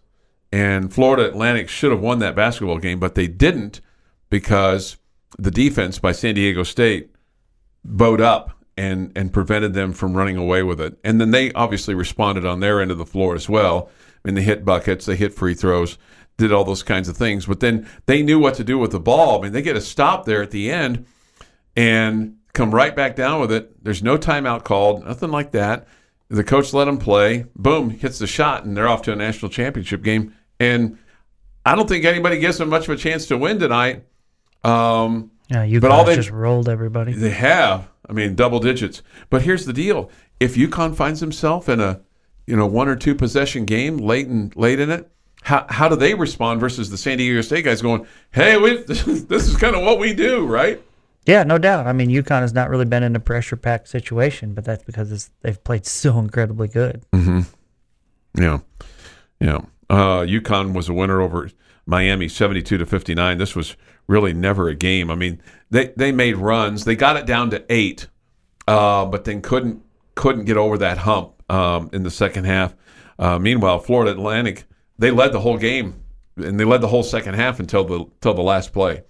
and 0.53 0.93
Florida 0.93 1.27
Atlantic 1.27 1.69
should 1.69 1.93
have 1.93 2.01
won 2.01 2.19
that 2.19 2.37
basketball 2.37 2.79
game, 2.79 2.99
but 2.99 3.15
they 3.15 3.29
didn't 3.29 3.81
because 4.31 4.97
the 5.39 5.51
defense 5.51 5.99
by 5.99 6.13
San 6.13 6.35
Diego 6.35 6.63
State 6.63 7.11
bowed 7.85 8.21
up 8.21 8.59
and 8.77 9.13
and 9.17 9.33
prevented 9.33 9.75
them 9.75 9.93
from 9.93 10.17
running 10.17 10.37
away 10.37 10.63
with 10.63 10.81
it. 10.81 10.99
And 11.05 11.21
then 11.21 11.31
they 11.31 11.53
obviously 11.53 11.95
responded 11.95 12.47
on 12.47 12.61
their 12.61 12.81
end 12.81 12.91
of 12.91 12.99
the 12.99 13.07
floor 13.07 13.35
as 13.35 13.49
well. 13.49 13.91
I 14.25 14.29
mean, 14.29 14.35
they 14.35 14.43
hit 14.43 14.65
buckets, 14.65 15.07
they 15.07 15.17
hit 15.17 15.35
free 15.35 15.55
throws, 15.55 15.99
did 16.37 16.53
all 16.53 16.65
those 16.65 16.83
kinds 16.83 17.09
of 17.09 17.17
things. 17.17 17.47
But 17.47 17.61
then 17.61 17.89
they 18.07 18.23
knew 18.23 18.39
what 18.39 18.55
to 18.55 18.65
do 18.65 18.79
with 18.79 18.93
the 18.93 19.01
ball. 19.01 19.39
I 19.39 19.43
mean, 19.43 19.53
they 19.53 19.63
get 19.63 19.77
a 19.77 19.81
stop 19.81 20.25
there 20.25 20.43
at 20.43 20.51
the 20.51 20.71
end 20.71 21.07
and 21.77 22.38
come 22.55 22.75
right 22.75 22.95
back 22.95 23.15
down 23.17 23.41
with 23.41 23.53
it. 23.53 23.83
There's 23.85 24.03
no 24.03 24.17
timeout 24.19 24.65
called, 24.65 25.05
nothing 25.05 25.31
like 25.31 25.53
that. 25.53 25.87
The 26.29 26.45
coach 26.45 26.73
let 26.75 26.89
him 26.89 26.99
play. 26.99 27.47
Boom, 27.57 27.91
hits 27.91 28.19
the 28.19 28.27
shot, 28.27 28.65
and 28.65 28.77
they're 28.77 28.89
off 28.89 29.03
to 29.03 29.13
a 29.13 29.17
national 29.17 29.51
championship 29.51 30.03
game. 30.03 30.35
And 30.61 30.99
I 31.65 31.75
don't 31.75 31.89
think 31.89 32.05
anybody 32.05 32.39
gives 32.39 32.59
them 32.59 32.69
much 32.69 32.89
of 32.89 32.95
a 32.95 32.97
chance 32.97 33.27
to 33.27 33.39
win 33.39 33.59
tonight. 33.59 34.05
Um, 34.65 35.31
Yeah, 35.51 35.63
you 35.65 35.81
But 35.81 35.91
all 35.91 36.05
they- 36.05 36.17
just 36.17 36.31
rolled 36.31 36.69
everybody. 36.69 37.13
they 37.15 37.31
have. 37.31 37.89
I 38.09 38.13
mean, 38.13 38.35
double 38.35 38.59
digits. 38.61 39.03
But 39.31 39.43
here's 39.43 39.65
the 39.65 39.73
deal: 39.73 40.11
if 40.41 40.57
UConn 40.57 40.95
finds 40.95 41.21
himself 41.21 41.69
in 41.69 41.81
a 41.81 42.01
you 42.47 42.57
know 42.57 42.67
one 42.67 42.89
or 42.89 42.97
two 42.97 43.15
possession 43.15 43.65
game 43.65 43.97
late 43.99 44.27
in 44.27 44.53
late 44.57 44.81
in 44.81 44.91
it, 44.91 45.11
how 45.43 45.65
how 45.71 45.89
do 45.89 45.97
they 45.97 46.15
respond 46.15 46.61
versus 46.61 46.91
the 46.91 46.97
San 46.99 47.17
Diego 47.19 47.41
State 47.43 47.65
guys 47.65 47.81
going, 47.83 48.07
"Hey, 48.33 48.57
we, 48.59 48.83
this 48.83 49.07
is 49.49 49.57
kind 49.57 49.75
of 49.77 49.83
what 49.85 49.99
we 49.99 50.13
do, 50.15 50.45
right?" 50.47 50.83
Yeah, 51.29 51.43
no 51.43 51.59
doubt. 51.59 51.87
I 51.87 51.93
mean, 51.93 52.09
UConn 52.09 52.41
has 52.41 52.55
not 52.55 52.71
really 52.71 52.87
been 52.87 53.03
in 53.03 53.15
a 53.15 53.21
pressure-packed 53.21 53.87
situation, 53.87 54.55
but 54.55 54.65
that's 54.65 54.83
because 54.83 55.13
it's, 55.13 55.31
they've 55.43 55.63
played 55.63 55.85
so 56.03 56.19
incredibly 56.19 56.69
good. 56.69 57.05
Yeah, 58.35 58.59
yeah. 59.39 59.61
Uh, 59.91 60.21
UConn 60.23 60.73
was 60.73 60.89
a 60.89 60.95
winner 60.95 61.21
over 61.21 61.51
Miami, 61.87 62.29
seventy-two 62.29 62.79
to 62.79 62.87
fifty-nine. 62.87 63.39
This 63.39 63.55
was 63.55 63.77
really 64.07 64.33
never 64.33 64.69
a 64.69 64.75
game. 64.75 65.11
I 65.11 65.15
mean, 65.15 65.41
they 65.71 65.93
they 65.97 66.13
made 66.13 66.37
runs. 66.37 66.85
They 66.85 66.97
got 66.97 67.17
it 67.17 67.27
down 67.27 67.51
to 67.51 67.65
eight, 67.69 68.07
uh, 68.67 69.05
but 69.07 69.25
then 69.25 69.43
couldn't 69.43 69.83
couldn't 70.15 70.45
get 70.45 70.57
over 70.57 70.79
that 70.79 70.99
hump 70.99 71.43
um, 71.51 71.91
in 71.93 72.03
the 72.05 72.11
second 72.11 72.45
half. 72.45 72.75
Uh, 73.19 73.39
meanwhile, 73.39 73.79
Florida 73.79 74.13
Atlantic 74.13 74.65
they 74.99 75.11
led 75.11 75.33
the 75.33 75.41
whole 75.41 75.57
game, 75.59 76.03
and 76.37 76.59
they 76.61 76.65
led 76.65 76.81
the 76.81 76.89
whole 76.89 77.03
second 77.03 77.35
half 77.35 77.61
until 77.61 77.85
the 77.85 78.05
till 78.21 78.35
the 78.35 78.43
last 78.43 78.73
play. 78.73 79.03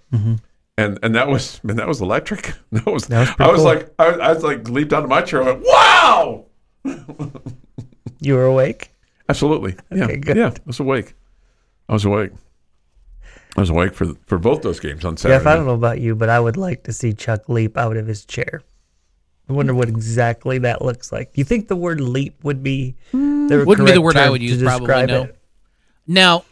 And 0.79 0.97
and 1.03 1.13
that 1.13 1.27
was 1.27 1.61
man, 1.61 1.75
that 1.75 1.87
was 1.87 1.99
electric. 1.99 2.53
That 2.71 2.85
was, 2.85 3.07
That 3.07 3.37
was 3.37 3.47
I 3.47 3.51
was 3.51 3.57
cool. 3.57 3.65
like 3.65 3.93
I, 3.99 4.05
I 4.05 4.33
was 4.33 4.43
like 4.43 4.69
leaped 4.69 4.93
out 4.93 5.03
of 5.03 5.09
my 5.09 5.21
chair. 5.21 5.43
I 5.43 5.51
went, 5.51 5.65
wow. 5.65 6.45
You 8.21 8.35
were 8.35 8.45
awake? 8.45 8.91
Absolutely. 9.27 9.75
Yeah. 9.91 10.05
Okay, 10.05 10.17
good. 10.17 10.37
Yeah. 10.37 10.51
I 10.55 10.61
was 10.65 10.79
awake. 10.79 11.15
I 11.89 11.93
was 11.93 12.05
awake. 12.05 12.31
I 13.57 13.59
was 13.59 13.69
awake 13.69 13.93
for 13.93 14.13
for 14.25 14.37
both 14.37 14.61
those 14.61 14.79
games 14.79 15.03
on 15.03 15.15
Jeff, 15.15 15.21
Saturday. 15.21 15.49
I 15.49 15.55
don't 15.55 15.65
know 15.65 15.73
about 15.73 15.99
you, 15.99 16.15
but 16.15 16.29
I 16.29 16.39
would 16.39 16.55
like 16.55 16.83
to 16.83 16.93
see 16.93 17.13
Chuck 17.13 17.49
leap 17.49 17.77
out 17.77 17.97
of 17.97 18.07
his 18.07 18.23
chair. 18.23 18.61
I 19.49 19.53
wonder 19.53 19.73
what 19.73 19.89
exactly 19.89 20.59
that 20.59 20.81
looks 20.81 21.11
like. 21.11 21.33
Do 21.33 21.41
you 21.41 21.45
think 21.45 21.67
the 21.67 21.75
word 21.75 21.99
leap 21.99 22.41
would 22.43 22.63
be 22.63 22.95
the 23.11 23.63
Wouldn't 23.65 23.87
be 23.87 23.93
the 23.93 24.01
word 24.01 24.15
I 24.15 24.29
would 24.29 24.43
use, 24.43 24.61
probably, 24.61 24.87
describe 24.87 25.09
no. 25.09 25.23
it? 25.23 25.35
Now, 26.07 26.45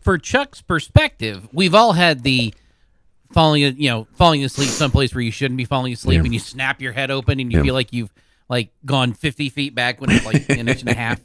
for 0.00 0.16
Chuck's 0.16 0.62
perspective, 0.62 1.48
we've 1.52 1.74
all 1.74 1.92
had 1.92 2.22
the 2.22 2.54
falling, 3.32 3.62
you 3.62 3.90
know, 3.90 4.06
falling 4.14 4.42
asleep 4.44 4.68
someplace 4.70 5.14
where 5.14 5.22
you 5.22 5.30
shouldn't 5.30 5.58
be 5.58 5.64
falling 5.64 5.92
asleep, 5.92 6.18
Yeah. 6.18 6.24
and 6.24 6.34
you 6.34 6.40
snap 6.40 6.80
your 6.80 6.92
head 6.92 7.10
open, 7.10 7.40
and 7.40 7.52
you 7.52 7.58
Yeah. 7.58 7.64
feel 7.64 7.74
like 7.74 7.92
you've 7.92 8.12
like 8.48 8.70
gone 8.84 9.12
fifty 9.12 9.48
feet 9.48 9.74
back 9.74 10.00
when 10.00 10.10
it's 10.10 10.24
like 10.26 10.48
an 10.50 10.68
inch 10.68 10.80
and 10.80 10.88
a 10.90 10.94
half. 10.94 11.20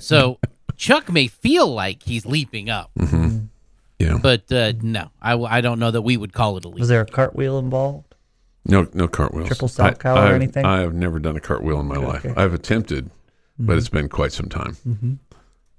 So 0.00 0.38
Chuck 0.76 1.10
may 1.10 1.26
feel 1.28 1.66
like 1.72 2.02
he's 2.02 2.26
leaping 2.26 2.68
up, 2.70 2.90
yeah. 3.98 4.18
but 4.22 4.50
uh, 4.52 4.72
no, 4.82 5.10
I 5.22 5.60
don't 5.60 5.78
know 5.78 5.90
that 5.90 6.02
we 6.02 6.16
would 6.16 6.32
call 6.32 6.56
it 6.58 6.64
a 6.64 6.68
leap. 6.68 6.78
Was 6.80 6.88
there 6.88 7.00
a 7.00 7.06
cartwheel 7.06 7.58
involved? 7.58 8.14
No 8.66 8.86
no 8.92 9.08
cartwheels. 9.08 9.48
Triple 9.48 9.68
sock 9.68 9.92
I- 9.92 9.94
cow 9.94 10.28
or 10.30 10.34
anything? 10.34 10.64
I 10.66 10.80
have 10.80 10.92
never 10.94 11.18
done 11.18 11.36
a 11.36 11.40
cartwheel 11.40 11.80
in 11.80 11.86
my 11.86 11.96
life. 11.96 12.26
okay. 12.26 12.34
I've 12.40 12.52
attempted, 12.54 13.10
but 13.58 13.72
Mm-hmm. 13.72 13.78
it's 13.78 13.88
been 13.88 14.08
quite 14.10 14.32
some 14.32 14.48
time. 14.50 14.76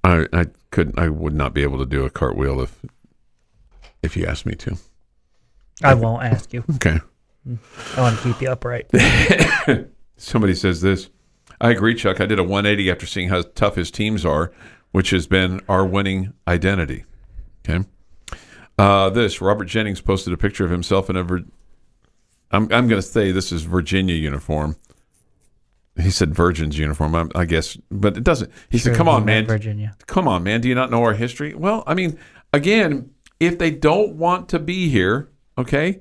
I 0.03 0.25
I 0.33 0.47
couldn't 0.71 0.97
I 0.97 1.07
would 1.09 1.35
not 1.35 1.53
be 1.53 1.61
able 1.61 1.77
to 1.77 1.85
do 1.85 2.03
a 2.03 2.09
cartwheel 2.09 2.59
if 2.61 2.83
if 4.01 4.17
you 4.17 4.25
asked 4.25 4.45
me 4.47 4.55
to. 4.55 4.75
I 5.83 5.93
won't 5.93 6.23
ask 6.23 6.53
you. 6.53 6.63
Okay. 6.75 6.99
I 7.95 8.01
want 8.01 8.17
to 8.19 8.23
keep 8.23 8.41
you 8.41 8.49
upright. 8.51 8.87
Somebody 10.17 10.53
says 10.55 10.81
this. 10.81 11.09
I 11.61 11.71
agree, 11.71 11.95
Chuck. 11.95 12.21
I 12.21 12.25
did 12.25 12.39
a 12.39 12.43
180 12.43 12.91
after 12.91 13.05
seeing 13.05 13.29
how 13.29 13.41
tough 13.55 13.75
his 13.75 13.91
teams 13.91 14.25
are, 14.25 14.51
which 14.91 15.09
has 15.11 15.27
been 15.27 15.61
our 15.67 15.85
winning 15.85 16.33
identity. 16.47 17.05
Okay. 17.67 17.85
Uh, 18.77 19.09
this 19.09 19.41
Robert 19.41 19.65
Jennings 19.65 19.99
posted 20.01 20.31
a 20.33 20.37
picture 20.37 20.63
of 20.65 20.71
himself 20.71 21.09
in 21.09 21.15
a. 21.15 21.23
Vir- 21.23 21.45
I'm 22.51 22.63
I'm 22.63 22.87
going 22.87 22.91
to 22.91 23.01
say 23.01 23.31
this 23.31 23.51
is 23.51 23.63
Virginia 23.63 24.15
uniform. 24.15 24.75
He 26.01 26.11
said 26.11 26.33
Virgin's 26.33 26.77
uniform, 26.77 27.13
I, 27.13 27.25
I 27.35 27.45
guess, 27.45 27.77
but 27.91 28.15
it 28.15 28.23
doesn't. 28.23 28.49
He 28.69 28.77
Sure, 28.77 28.93
said, 28.93 28.97
"Come 28.97 29.09
on, 29.09 29.25
man, 29.25 29.45
Virginia. 29.45 29.95
come 30.07 30.27
on, 30.29 30.43
man. 30.43 30.61
Do 30.61 30.69
you 30.69 30.75
not 30.75 30.91
know 30.91 31.03
our 31.03 31.13
history?" 31.13 31.53
Well, 31.53 31.83
I 31.85 31.93
mean, 31.93 32.17
again, 32.53 33.09
if 33.41 33.57
they 33.57 33.69
don't 33.71 34.15
want 34.15 34.47
to 34.49 34.59
be 34.59 34.87
here, 34.87 35.29
okay, 35.59 35.99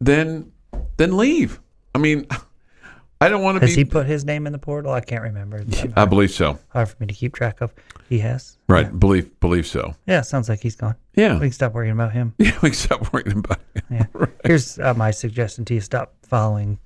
then 0.00 0.52
then 0.96 1.16
leave. 1.16 1.60
I 1.94 1.98
mean, 1.98 2.26
I 3.20 3.28
don't 3.30 3.42
want 3.42 3.56
to 3.60 3.66
Has 3.66 3.74
be. 3.74 3.82
he 3.82 3.84
put 3.86 4.06
his 4.06 4.24
name 4.24 4.46
in 4.46 4.52
the 4.52 4.58
portal? 4.58 4.92
I 4.92 5.00
can't 5.00 5.22
remember. 5.22 5.58
It's 5.58 5.84
I 5.96 6.04
believe 6.04 6.30
so. 6.30 6.58
hard 6.68 6.88
for 6.88 6.96
me 7.00 7.06
to 7.06 7.14
keep 7.14 7.34
track 7.34 7.60
of. 7.60 7.72
He 8.08 8.18
has. 8.20 8.58
Right. 8.68 8.98
Believe 8.98 9.38
believe 9.40 9.66
so. 9.66 9.94
Yeah, 10.06 10.20
sounds 10.20 10.48
like 10.48 10.60
he's 10.60 10.76
gone. 10.76 10.94
Yeah. 11.14 11.34
We 11.34 11.46
can 11.46 11.52
stop 11.52 11.72
worrying 11.74 11.92
about 11.92 12.12
him. 12.12 12.34
Yeah. 12.38 12.58
We 12.62 12.72
stop 12.72 13.12
worrying 13.12 13.38
about 13.38 13.60
it. 13.74 13.84
Yeah. 13.90 14.06
Here's 14.44 14.78
uh, 14.78 14.94
my 14.94 15.10
suggestion 15.10 15.64
to 15.66 15.74
you: 15.74 15.80
stop 15.80 16.14
following 16.22 16.78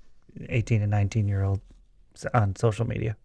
18 0.48 0.82
and 0.82 0.90
19 0.90 1.26
year 1.28 1.42
old 1.42 1.60
on 2.34 2.54
social 2.56 2.86
media. 2.86 3.16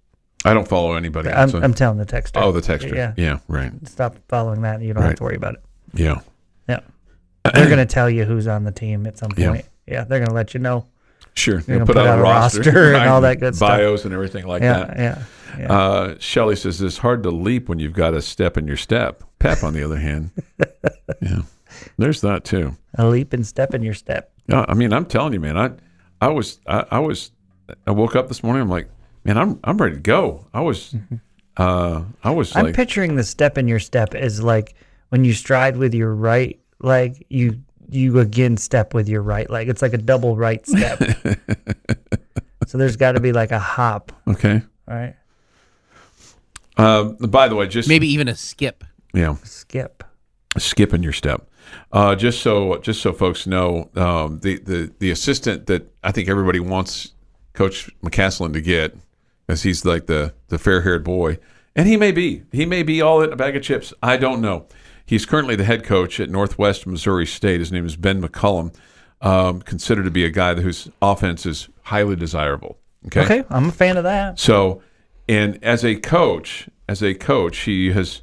I 0.43 0.53
don't 0.53 0.67
follow 0.67 0.93
anybody. 0.95 1.29
I'm, 1.29 1.49
so- 1.49 1.59
I'm 1.61 1.73
telling 1.73 1.97
the 1.97 2.05
texter. 2.05 2.41
oh, 2.41 2.51
the 2.51 2.61
texture. 2.61 2.95
Yeah. 2.95 3.13
Yeah. 3.17 3.39
Right. 3.47 3.71
Stop 3.87 4.17
following 4.27 4.61
that, 4.61 4.75
and 4.75 4.83
you 4.85 4.93
don't 4.93 5.03
have 5.03 5.15
to 5.15 5.23
worry 5.23 5.35
about 5.35 5.55
it. 5.55 5.61
Yeah. 5.93 6.19
Yeah. 7.45 7.51
They're 7.53 7.67
going 7.67 7.77
to 7.77 7.85
tell 7.85 8.09
you 8.09 8.25
who's 8.25 8.47
on 8.47 8.63
the 8.63 8.71
team 8.71 9.05
at 9.05 9.17
some 9.17 9.31
point. 9.31 9.65
Yeah, 9.85 10.03
they're 10.03 10.19
going 10.19 10.29
to 10.29 10.35
let 10.35 10.53
you 10.53 10.59
know. 10.59 10.87
Sure. 11.35 11.59
They'll 11.59 11.79
gonna 11.79 11.85
put 11.85 11.97
out 11.97 12.19
a 12.19 12.21
roster 12.21 12.93
and 12.93 13.09
all 13.09 13.21
that 13.21 13.39
good 13.39 13.55
stuff. 13.55 13.69
Bios 13.69 14.05
and 14.05 14.13
everything 14.13 14.47
like 14.47 14.61
yeah, 14.61 14.85
that. 14.85 14.97
yeah, 14.97 15.23
yeah. 15.59 15.73
Uh, 15.73 16.15
Shelly 16.17 16.55
says 16.55 16.81
it's 16.81 16.97
hard 16.97 17.23
to 17.23 17.29
leap 17.29 17.67
when 17.67 17.77
you've 17.77 17.93
got 17.93 18.13
a 18.13 18.21
step 18.21 18.57
in 18.57 18.67
your 18.67 18.77
step. 18.77 19.23
Pep, 19.39 19.61
on 19.61 19.73
the 19.73 19.83
other 19.83 19.97
hand, 19.97 20.31
yeah, 21.21 21.41
there's 21.97 22.21
that 22.21 22.45
too. 22.45 22.77
a 22.97 23.05
leap 23.05 23.33
and 23.33 23.45
step 23.45 23.73
in 23.73 23.83
your 23.83 23.93
step. 23.93 24.31
Yeah, 24.47 24.65
I 24.67 24.73
mean, 24.75 24.93
I'm 24.93 25.05
telling 25.05 25.33
you, 25.33 25.41
man. 25.41 25.57
I, 25.57 25.71
I 26.21 26.29
was, 26.29 26.59
I, 26.65 26.85
I 26.89 26.99
was, 26.99 27.31
I 27.85 27.91
woke 27.91 28.15
up 28.15 28.29
this 28.29 28.41
morning. 28.41 28.61
I'm 28.61 28.69
like, 28.69 28.89
man, 29.25 29.37
I'm, 29.37 29.59
I'm 29.65 29.77
ready 29.77 29.95
to 29.95 30.01
go. 30.01 30.47
I 30.53 30.61
was, 30.61 30.95
uh, 31.57 32.03
I 32.23 32.31
was 32.31 32.55
I'm 32.55 32.67
like, 32.67 32.75
picturing 32.75 33.17
the 33.17 33.23
step 33.23 33.57
in 33.57 33.67
your 33.67 33.79
step 33.79 34.15
as 34.15 34.41
like 34.41 34.73
when 35.09 35.25
you 35.25 35.33
stride 35.33 35.75
with 35.75 35.93
your 35.93 36.15
right 36.15 36.59
leg, 36.81 37.25
you 37.29 37.61
you 37.89 38.19
again 38.19 38.57
step 38.57 38.93
with 38.93 39.07
your 39.07 39.21
right 39.21 39.49
leg. 39.49 39.69
It's 39.69 39.81
like 39.81 39.93
a 39.93 39.97
double 39.97 40.35
right 40.35 40.65
step. 40.65 40.99
so 42.67 42.77
there's 42.77 42.95
got 42.97 43.13
to 43.13 43.19
be 43.19 43.31
like 43.31 43.51
a 43.51 43.59
hop, 43.59 44.11
okay. 44.27 44.61
right? 44.87 45.15
Um, 46.77 47.15
by 47.17 47.47
the 47.47 47.55
way, 47.55 47.67
just 47.67 47.87
Maybe 47.87 48.07
even 48.07 48.27
a 48.27 48.35
skip. 48.35 48.83
yeah, 49.13 49.35
Skip. 49.43 50.03
skipping 50.57 51.03
your 51.03 51.13
step. 51.13 51.47
Uh, 51.91 52.15
just 52.15 52.41
so 52.41 52.77
just 52.79 53.01
so 53.01 53.13
folks 53.13 53.47
know, 53.47 53.89
um, 53.95 54.39
the, 54.39 54.59
the 54.59 54.91
the 54.99 55.09
assistant 55.11 55.67
that 55.67 55.91
I 56.03 56.11
think 56.11 56.27
everybody 56.29 56.59
wants 56.59 57.13
Coach 57.53 57.89
McCasland 58.03 58.53
to 58.53 58.61
get, 58.61 58.95
as 59.47 59.63
he's 59.63 59.85
like 59.85 60.07
the 60.07 60.33
the 60.49 60.57
fair 60.59 60.81
haired 60.81 61.03
boy, 61.03 61.39
and 61.75 61.87
he 61.87 61.97
may 61.97 62.11
be 62.11 62.43
he 62.51 62.65
may 62.65 62.83
be 62.83 63.01
all 63.01 63.21
in 63.21 63.31
a 63.31 63.35
bag 63.35 63.55
of 63.55 63.63
chips. 63.63 63.93
I 64.03 64.17
don't 64.17 64.41
know. 64.41 64.65
He's 65.05 65.25
currently 65.25 65.55
the 65.55 65.63
head 65.65 65.83
coach 65.83 66.19
at 66.19 66.29
Northwest 66.29 66.87
Missouri 66.87 67.25
State. 67.27 67.59
His 67.59 67.71
name 67.71 67.85
is 67.85 67.95
Ben 67.95 68.21
McCollum, 68.21 68.73
um, 69.21 69.61
considered 69.61 70.03
to 70.05 70.11
be 70.11 70.25
a 70.25 70.29
guy 70.31 70.55
whose 70.55 70.89
offense 71.01 71.45
is 71.45 71.69
highly 71.83 72.15
desirable. 72.15 72.77
Okay, 73.07 73.21
Okay, 73.23 73.43
I'm 73.49 73.69
a 73.69 73.71
fan 73.71 73.97
of 73.97 74.03
that. 74.03 74.39
so 74.39 74.81
and 75.29 75.63
as 75.63 75.83
a 75.85 75.95
coach, 75.95 76.67
as 76.89 77.01
a 77.03 77.13
coach, 77.13 77.59
he 77.59 77.91
has 77.91 78.21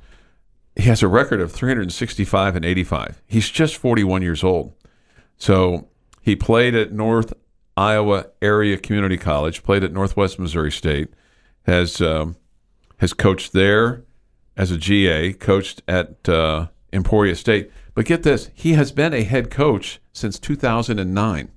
he 0.75 0.83
has 0.85 1.03
a 1.03 1.09
record 1.09 1.40
of 1.40 1.53
365 1.53 2.57
and 2.57 2.64
85. 2.64 3.21
He's 3.27 3.51
just 3.51 3.77
41 3.77 4.23
years 4.23 4.42
old. 4.42 4.73
So 5.37 5.88
he 6.23 6.35
played 6.35 6.75
at 6.75 6.92
North 6.92 7.33
Iowa 7.77 8.27
Area 8.40 8.77
Community 8.79 9.16
College, 9.18 9.62
played 9.62 9.85
at 9.85 9.92
Northwest 9.92 10.38
Missouri 10.38 10.73
State, 10.73 11.09
has 11.64 12.01
um, 12.01 12.37
has 12.99 13.12
coached 13.12 13.53
there 13.53 14.05
as 14.57 14.71
a 14.71 14.79
GA, 14.79 15.33
coached 15.35 15.83
at 15.88 16.29
uh, 16.29 16.68
Emporia 16.92 17.35
State. 17.35 17.70
But 17.94 18.05
get 18.07 18.22
this, 18.22 18.50
he 18.55 18.72
has 18.74 18.92
been 18.92 19.12
a 19.12 19.22
head 19.22 19.50
coach 19.50 20.00
since 20.12 20.38
2009. 20.38 21.50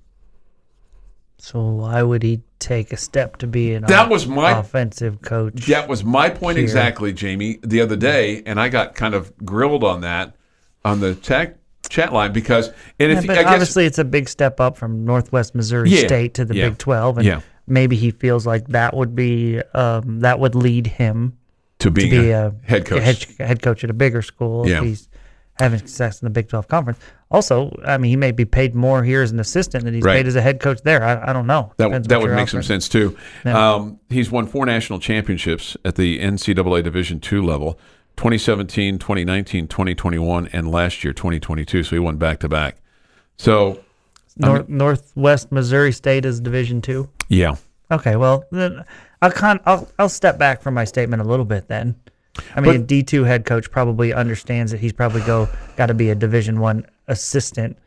So 1.37 1.61
why 1.61 2.01
would 2.01 2.23
he 2.23 2.41
take 2.59 2.91
a 2.91 2.97
step 2.97 3.37
to 3.37 3.47
be 3.47 3.73
an 3.73 3.83
That 3.83 4.05
off- 4.05 4.09
was 4.11 4.27
my- 4.27 4.57
offensive 4.57 5.21
coach? 5.21 5.65
That 5.67 5.87
was 5.87 6.03
my 6.03 6.29
point 6.29 6.57
Here. 6.57 6.63
exactly, 6.63 7.13
Jamie, 7.13 7.59
the 7.61 7.81
other 7.81 7.95
day, 7.95 8.41
and 8.45 8.59
I 8.59 8.69
got 8.69 8.95
kind 8.95 9.13
of 9.13 9.35
grilled 9.45 9.83
on 9.83 10.01
that 10.01 10.35
on 10.83 10.99
the 11.01 11.15
chat 11.15 11.57
chat 11.87 12.11
line 12.11 12.33
because 12.33 12.69
and 12.99 13.11
Yeah, 13.11 13.19
if 13.19 13.27
but 13.27 13.37
I 13.37 13.43
guess 13.43 13.51
obviously 13.53 13.85
it's 13.85 13.99
a 13.99 14.03
big 14.03 14.27
step 14.27 14.59
up 14.59 14.75
from 14.75 15.05
Northwest 15.05 15.53
Missouri 15.53 15.91
Yeah, 15.91 16.07
State 16.07 16.33
to 16.35 16.45
the 16.45 16.55
yeah, 16.55 16.69
Big 16.69 16.77
Twelve, 16.79 17.17
and 17.19 17.27
yeah. 17.27 17.41
maybe 17.67 17.95
he 17.95 18.09
feels 18.11 18.47
like 18.47 18.67
that 18.69 18.95
would 18.95 19.15
be 19.15 19.61
um, 19.75 20.21
that 20.21 20.39
would 20.39 20.55
lead 20.55 20.87
him 20.87 21.37
to 21.79 21.89
to 21.89 21.91
be 21.91 22.31
a, 22.31 22.47
a 22.47 22.53
head 22.63 22.85
coach, 22.85 23.03
head, 23.03 23.25
head 23.37 23.61
coach 23.61 23.83
at 23.83 23.89
a 23.91 23.93
bigger 23.93 24.21
school. 24.23 24.67
Yeah. 24.67 24.79
If 24.79 24.83
he's 24.83 25.09
having 25.57 25.79
success 25.79 26.21
in 26.21 26.25
the 26.25 26.29
Big 26.29 26.49
Twelve 26.49 26.67
conference. 26.67 26.99
Also, 27.31 27.75
I 27.85 27.97
mean, 27.97 28.09
he 28.09 28.15
may 28.15 28.31
be 28.31 28.45
paid 28.45 28.75
more 28.75 29.03
here 29.03 29.21
as 29.21 29.31
an 29.31 29.39
assistant 29.39 29.83
than 29.85 29.93
he's 29.93 30.03
Right. 30.03 30.17
paid 30.17 30.27
as 30.27 30.35
a 30.35 30.41
head 30.41 30.59
coach 30.59 30.81
there. 30.83 31.03
I, 31.03 31.29
I 31.29 31.33
don't 31.33 31.47
know. 31.47 31.71
That, 31.77 32.07
that 32.09 32.21
would 32.21 32.31
make 32.31 32.49
some 32.49 32.63
sense 32.63 32.87
too. 32.89 33.17
Yeah. 33.45 33.73
Um, 33.75 33.99
he's 34.09 34.29
won 34.31 34.47
four 34.47 34.65
national 34.65 34.99
championships 34.99 35.75
at 35.85 35.95
the 35.95 36.19
NCAA 36.19 36.83
Division 36.83 37.19
two 37.19 37.41
level 37.41 37.79
2017, 38.17 38.97
2019, 38.99 39.67
2021, 39.67 40.47
and 40.53 40.71
last 40.71 41.03
year, 41.03 41.11
2022. 41.13 41.83
So 41.83 41.95
he 41.95 41.99
won 41.99 42.17
back 42.17 42.39
to 42.39 42.49
back. 42.49 42.77
So, 43.37 43.81
North, 44.37 44.69
Northwest 44.69 45.51
Missouri 45.51 45.91
State 45.91 46.25
is 46.25 46.39
Division 46.39 46.81
two. 46.81 47.09
yeah. 47.29 47.55
Okay, 47.91 48.15
well, 48.15 48.45
then 48.51 48.83
I'll 49.21 49.31
con- 49.31 49.59
I'll 49.65 49.87
I'll 49.99 50.09
step 50.09 50.39
back 50.39 50.63
from 50.63 50.73
my 50.73 50.85
statement 50.85 51.21
a 51.21 51.25
little 51.25 51.45
bit 51.45 51.67
then. 51.67 51.93
I 52.55 52.61
mean, 52.61 52.75
a 52.75 52.79
D 52.79 53.03
two 53.03 53.23
head 53.23 53.45
coach 53.45 53.69
probably 53.71 54.13
understands 54.13 54.71
that 54.71 54.79
he's 54.79 54.93
probably 54.93 55.21
go 55.21 55.47
got 55.77 55.87
to 55.87 55.93
be 55.93 56.09
a 56.09 56.15
Division 56.15 56.59
one 56.59 56.85
assistant 57.07 57.77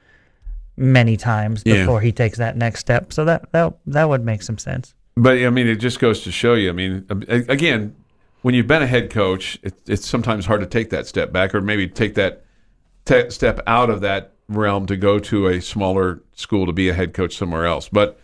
many 0.76 1.16
times 1.16 1.62
Yeah. 1.64 1.80
before 1.80 2.00
he 2.00 2.12
takes 2.12 2.38
that 2.38 2.56
next 2.56 2.80
step. 2.80 3.12
So 3.12 3.24
that 3.24 3.50
that 3.52 3.74
that 3.87 4.08
would 4.08 4.24
make 4.24 4.42
some 4.42 4.58
sense. 4.58 4.94
But 5.16 5.38
I 5.38 5.50
mean, 5.50 5.66
it 5.66 5.76
just 5.76 5.98
goes 5.98 6.22
to 6.22 6.30
show 6.32 6.54
you. 6.54 6.68
I 6.70 6.72
mean, 6.72 7.04
again, 7.28 7.96
when 8.42 8.54
you've 8.54 8.68
been 8.68 8.82
a 8.82 8.87
head 8.87 9.11
coach, 9.11 9.58
it, 9.62 9.74
it's 9.87 10.06
sometimes 10.06 10.46
hard 10.46 10.61
to 10.61 10.66
take 10.66 10.90
that 10.90 11.06
step 11.06 11.32
back, 11.32 11.54
or 11.54 11.61
maybe 11.61 11.88
take 11.88 12.14
that 12.14 12.44
te- 13.04 13.28
step 13.30 13.61
out 13.66 13.90
of 13.90 14.00
that 14.02 14.32
realm 14.48 14.87
to 14.87 14.96
go 14.96 15.18
to 15.18 15.48
a 15.48 15.61
smaller 15.61 16.22
school 16.34 16.64
to 16.66 16.72
be 16.72 16.88
a 16.88 16.94
head 16.94 17.12
coach 17.14 17.37
somewhere 17.37 17.66
else. 17.66 17.88
But 17.88 18.18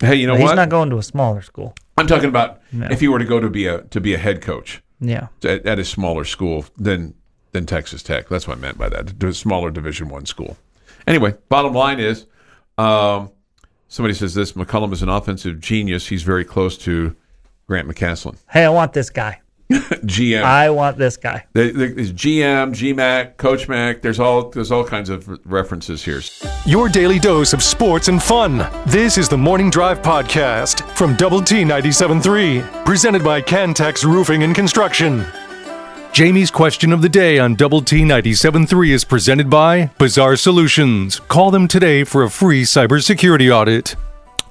hey, 0.00 0.16
you 0.16 0.26
know 0.26 0.34
But 0.34 0.40
he's 0.40 0.48
what? 0.48 0.54
not 0.56 0.68
going 0.68 0.90
to 0.90 0.98
a 0.98 1.02
smaller 1.02 1.40
school. 1.42 1.74
I'm 1.96 2.08
talking 2.08 2.28
about 2.28 2.60
if 2.72 2.98
he 3.00 3.06
were 3.06 3.20
to 3.20 3.24
go 3.24 3.38
to 3.38 3.48
be 3.48 3.66
a 3.68 3.82
to 3.82 4.00
be 4.00 4.12
a 4.14 4.18
head 4.18 4.42
coach 4.42 4.82
Yeah. 5.08 5.28
at, 5.44 5.66
at 5.66 5.78
a 5.78 5.84
smaller 5.84 6.24
school 6.24 6.64
than 6.76 7.14
than 7.52 7.66
Texas 7.66 8.02
Tech. 8.02 8.28
That's 8.28 8.48
what 8.48 8.58
I 8.58 8.60
meant 8.60 8.78
by 8.78 8.88
that. 8.88 9.22
A 9.22 9.32
smaller 9.32 9.70
Division 9.70 10.08
One 10.08 10.26
school. 10.26 10.56
Anyway, 11.06 11.34
bottom 11.48 11.74
line 11.74 12.00
is, 12.00 12.26
um, 12.78 13.30
somebody 13.88 14.14
says 14.14 14.34
this: 14.34 14.52
McCollum 14.52 14.92
is 14.92 15.02
an 15.02 15.08
offensive 15.08 15.60
genius. 15.60 16.08
He's 16.08 16.22
very 16.22 16.44
close 16.44 16.76
to 16.78 17.14
Grant 17.66 17.88
McCasland. 17.88 18.38
Hey, 18.50 18.64
I 18.64 18.70
want 18.70 18.92
this 18.92 19.10
guy. 19.10 19.40
GM, 19.70 20.42
I 20.42 20.68
want 20.70 20.98
this 20.98 21.16
guy. 21.16 21.46
There- 21.54 21.72
there- 21.72 21.88
there's 21.94 22.12
GM, 22.12 22.72
GMAC, 22.74 23.36
Coach 23.38 23.68
Mac. 23.68 24.02
There's 24.02 24.20
all 24.20 24.50
there's 24.50 24.70
all 24.70 24.84
kinds 24.84 25.08
of 25.08 25.26
references 25.46 26.04
here. 26.04 26.20
Your 26.66 26.88
daily 26.88 27.18
dose 27.18 27.52
of 27.54 27.62
sports 27.62 28.08
and 28.08 28.22
fun. 28.22 28.66
This 28.86 29.16
is 29.16 29.28
the 29.28 29.38
Morning 29.38 29.70
Drive 29.70 30.02
Podcast 30.02 30.86
from 30.96 31.16
Double 31.16 31.40
T 31.40 31.62
97.3, 31.62 32.84
presented 32.84 33.24
by 33.24 33.40
Cantex 33.40 34.04
Roofing 34.04 34.42
and 34.42 34.54
Construction. 34.54 35.24
Jamie's 36.12 36.50
question 36.50 36.92
of 36.92 37.02
the 37.02 37.08
day 37.08 37.38
on 37.40 37.54
Double 37.56 37.80
T 37.82 38.02
97.3 38.02 38.90
is 38.90 39.02
presented 39.04 39.50
by 39.50 39.86
Bizarre 39.98 40.36
Solutions. 40.36 41.18
Call 41.20 41.50
them 41.50 41.66
today 41.66 42.04
for 42.04 42.22
a 42.22 42.30
free 42.30 42.62
cybersecurity 42.62 43.50
audit. 43.52 43.96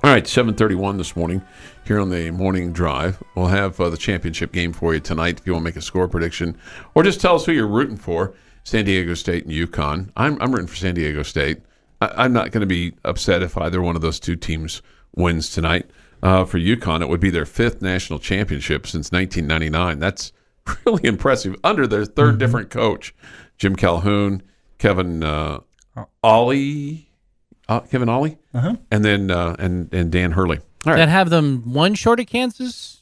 All 0.03 0.11
right, 0.11 0.25
7:31 0.25 0.97
this 0.97 1.15
morning 1.15 1.41
here 1.85 1.97
on 1.97 2.09
the 2.09 2.29
morning 2.29 2.73
drive. 2.73 3.23
We'll 3.35 3.47
have 3.47 3.79
uh, 3.79 3.89
the 3.89 3.95
championship 3.95 4.51
game 4.51 4.73
for 4.73 4.93
you 4.93 4.99
tonight 4.99 5.39
if 5.39 5.47
you 5.47 5.53
want 5.53 5.63
to 5.63 5.69
make 5.69 5.77
a 5.77 5.81
score 5.81 6.09
prediction 6.09 6.57
or 6.93 7.03
just 7.03 7.21
tell 7.21 7.35
us 7.35 7.45
who 7.45 7.53
you're 7.53 7.65
rooting 7.65 7.95
for. 7.95 8.33
San 8.65 8.83
Diego 8.83 9.13
State 9.13 9.45
and 9.45 9.53
UConn. 9.53 10.09
I'm 10.17 10.37
I'm 10.41 10.51
rooting 10.51 10.67
for 10.67 10.75
San 10.75 10.95
Diego 10.95 11.23
State. 11.23 11.61
I, 12.01 12.25
I'm 12.25 12.33
not 12.33 12.51
going 12.51 12.59
to 12.59 12.67
be 12.67 12.95
upset 13.05 13.43
if 13.43 13.57
either 13.57 13.81
one 13.81 13.95
of 13.95 14.01
those 14.01 14.19
two 14.19 14.35
teams 14.35 14.81
wins 15.15 15.49
tonight. 15.49 15.89
Uh, 16.21 16.43
for 16.43 16.59
UConn, 16.59 17.01
it 17.01 17.07
would 17.07 17.21
be 17.21 17.29
their 17.29 17.45
fifth 17.45 17.81
national 17.81 18.19
championship 18.19 18.85
since 18.85 19.09
1999. 19.09 19.99
That's 19.99 20.33
really 20.85 21.05
impressive 21.05 21.55
under 21.63 21.87
their 21.87 22.03
3rd 22.03 22.39
different 22.39 22.69
coach, 22.69 23.15
Jim 23.57 23.77
Calhoun, 23.77 24.43
Kevin 24.79 25.23
uh, 25.23 25.61
Ollie, 26.21 27.07
uh, 27.69 27.82
Kevin 27.82 28.10
Ollie, 28.10 28.38
and 28.54 29.06
then 29.06 29.32
uh, 29.32 29.56
and 29.60 29.93
and 29.93 30.12
Dan 30.12 30.32
Hurley. 30.32 30.60
All 30.86 30.91
right. 30.91 30.97
That 30.97 31.10
have 31.10 31.30
them 31.30 31.73
one 31.73 31.95
short 31.95 32.19
of 32.19 32.28
Kansas? 32.28 33.02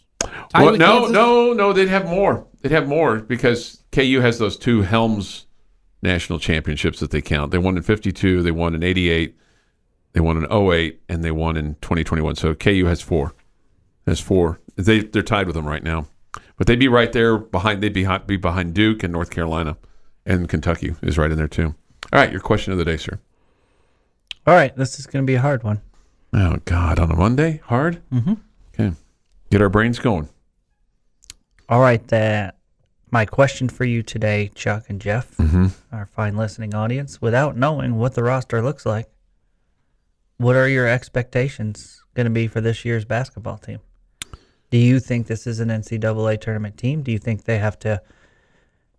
Well, 0.54 0.78
no, 0.78 1.00
Kansas? 1.00 1.12
no, 1.12 1.54
no. 1.54 1.74
They'd 1.74 1.88
have 1.88 2.06
more. 2.06 2.45
They'd 2.62 2.71
have 2.71 2.88
more 2.88 3.19
because 3.19 3.84
KU 3.91 4.19
has 4.21 4.38
those 4.38 4.58
two 4.58 4.84
Helms 4.84 5.47
national 6.04 6.39
championships 6.39 7.00
that 7.00 7.12
they 7.12 7.21
count. 7.21 7.52
They 7.52 7.58
won 7.58 7.78
in 7.78 7.84
'52, 7.84 8.43
they 8.43 8.52
won 8.52 8.76
in 8.76 8.84
'88, 8.84 9.36
they 10.13 10.19
won 10.19 10.38
in 10.38 10.52
08, 10.52 11.02
and 11.10 11.24
they 11.24 11.32
won 11.32 11.58
in 11.58 11.76
2021. 11.76 12.36
So 12.36 12.54
KU 12.54 12.86
has 12.86 13.02
four. 13.02 13.34
Has 14.06 14.19
four. 14.19 14.60
They 14.76 15.00
they're 15.00 15.24
tied 15.24 15.47
with 15.47 15.56
them 15.56 15.67
right 15.67 15.84
now, 15.84 16.08
but 16.58 16.67
they'd 16.67 16.80
be 16.80 16.88
right 16.88 17.12
there 17.12 17.38
behind. 17.38 17.82
They'd 17.82 17.93
be 17.93 18.08
be 18.26 18.38
behind 18.38 18.74
Duke 18.74 19.04
and 19.04 19.13
North 19.13 19.32
Carolina, 19.32 19.78
and 20.26 20.50
Kentucky 20.50 20.95
is 21.02 21.17
right 21.17 21.32
in 21.32 21.38
there 21.38 21.47
too. 21.47 21.76
All 22.12 22.19
right, 22.19 22.32
your 22.32 22.41
question 22.41 22.74
of 22.74 22.80
the 22.80 22.86
day, 22.86 22.97
sir. 22.97 23.19
All 24.47 24.56
right, 24.56 24.75
this 24.75 24.99
is 24.99 25.06
going 25.06 25.23
to 25.23 25.27
be 25.27 25.36
a 25.36 25.41
hard 25.41 25.63
one. 25.63 25.82
Oh 26.34 26.58
God, 26.65 26.97
on 26.99 27.12
a 27.12 27.15
Monday, 27.15 27.62
hard. 27.65 28.01
Mm-hmm. 28.12 28.34
Okay, 28.73 28.95
get 29.49 29.62
our 29.62 29.69
brains 29.69 29.99
going. 29.99 30.30
All 31.69 31.80
right, 31.82 32.06
that 32.08 32.58
my 33.12 33.25
question 33.25 33.69
for 33.69 33.86
you 33.86 34.01
today, 34.01 34.49
Chuck 34.56 34.86
and 34.89 34.99
Jeff, 35.01 35.36
Mm-hmm. 35.38 35.67
our 35.91 36.06
fine 36.06 36.36
listening 36.38 36.73
audience, 36.73 37.21
without 37.21 37.56
knowing 37.58 37.97
what 37.97 38.13
the 38.15 38.23
roster 38.23 38.62
looks 38.62 38.86
like, 38.86 39.08
what 40.38 40.56
are 40.56 40.67
your 40.67 40.88
expectations 40.88 42.04
going 42.15 42.25
to 42.25 42.32
be 42.32 42.47
for 42.47 42.62
this 42.62 42.84
year's 42.84 43.06
basketball 43.06 43.58
team? 43.58 43.80
Do 44.71 44.77
you 44.77 44.99
think 45.01 45.27
this 45.27 45.45
is 45.45 45.60
an 45.60 45.67
NCAA 45.69 46.39
tournament 46.39 46.77
team? 46.77 47.04
Do 47.04 47.12
you 47.12 47.19
think 47.19 47.43
they 47.43 47.58
have 47.58 47.77
to 47.80 48.01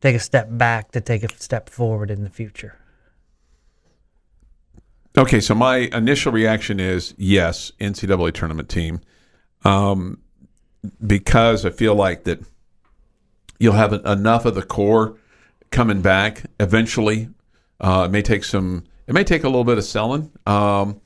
take 0.02 0.14
a 0.14 0.20
step 0.20 0.48
back 0.50 0.92
to 0.92 1.00
take 1.00 1.24
a 1.24 1.34
step 1.38 1.68
forward 1.70 2.10
in 2.10 2.22
the 2.22 2.30
future? 2.30 2.76
Okay, 5.16 5.40
so 5.40 5.54
my 5.54 5.76
initial 5.92 6.32
reaction 6.32 6.80
is 6.80 7.14
yes, 7.18 7.70
NCAA 7.78 8.32
tournament 8.32 8.70
team, 8.70 9.02
um, 9.62 10.18
because 11.06 11.66
I 11.66 11.70
feel 11.70 11.94
like 11.94 12.24
that 12.24 12.40
you'll 13.58 13.74
have 13.74 13.92
enough 13.92 14.46
of 14.46 14.54
the 14.54 14.62
core 14.62 15.18
coming 15.70 16.00
back 16.00 16.44
eventually. 16.58 17.28
Uh, 17.78 18.04
it 18.06 18.10
may 18.10 18.22
take 18.22 18.42
some, 18.42 18.84
it 19.06 19.12
may 19.12 19.22
take 19.22 19.44
a 19.44 19.48
little 19.48 19.64
bit 19.64 19.76
of 19.76 19.84
selling, 19.84 20.30
um, 20.46 20.98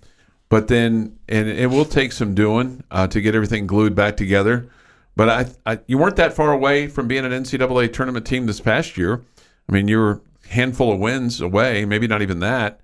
but 0.51 0.69
then 0.69 1.19
and 1.29 1.49
it 1.49 1.69
will 1.69 1.85
take 1.85 2.13
some 2.13 2.33
doing 2.33 2.85
uh, 2.93 3.09
to 3.09 3.21
get 3.21 3.35
everything 3.35 3.67
glued 3.67 3.97
back 3.97 4.17
together. 4.17 4.71
But 5.17 5.29
I, 5.29 5.73
I, 5.73 5.81
you 5.89 5.99
weren't 5.99 6.17
that 6.17 6.33
far 6.33 6.53
away 6.53 6.87
from 6.87 7.09
being 7.09 7.25
an 7.25 7.33
NCAA 7.33 7.93
tournament 7.93 8.25
team 8.25 8.47
this 8.47 8.61
past 8.61 8.97
year. 8.97 9.25
I 9.69 9.73
mean, 9.73 9.89
you 9.89 9.99
were 9.99 10.23
a 10.45 10.49
handful 10.49 10.93
of 10.93 11.01
wins 11.01 11.41
away, 11.41 11.85
maybe 11.85 12.07
not 12.07 12.23
even 12.23 12.39
that 12.39 12.81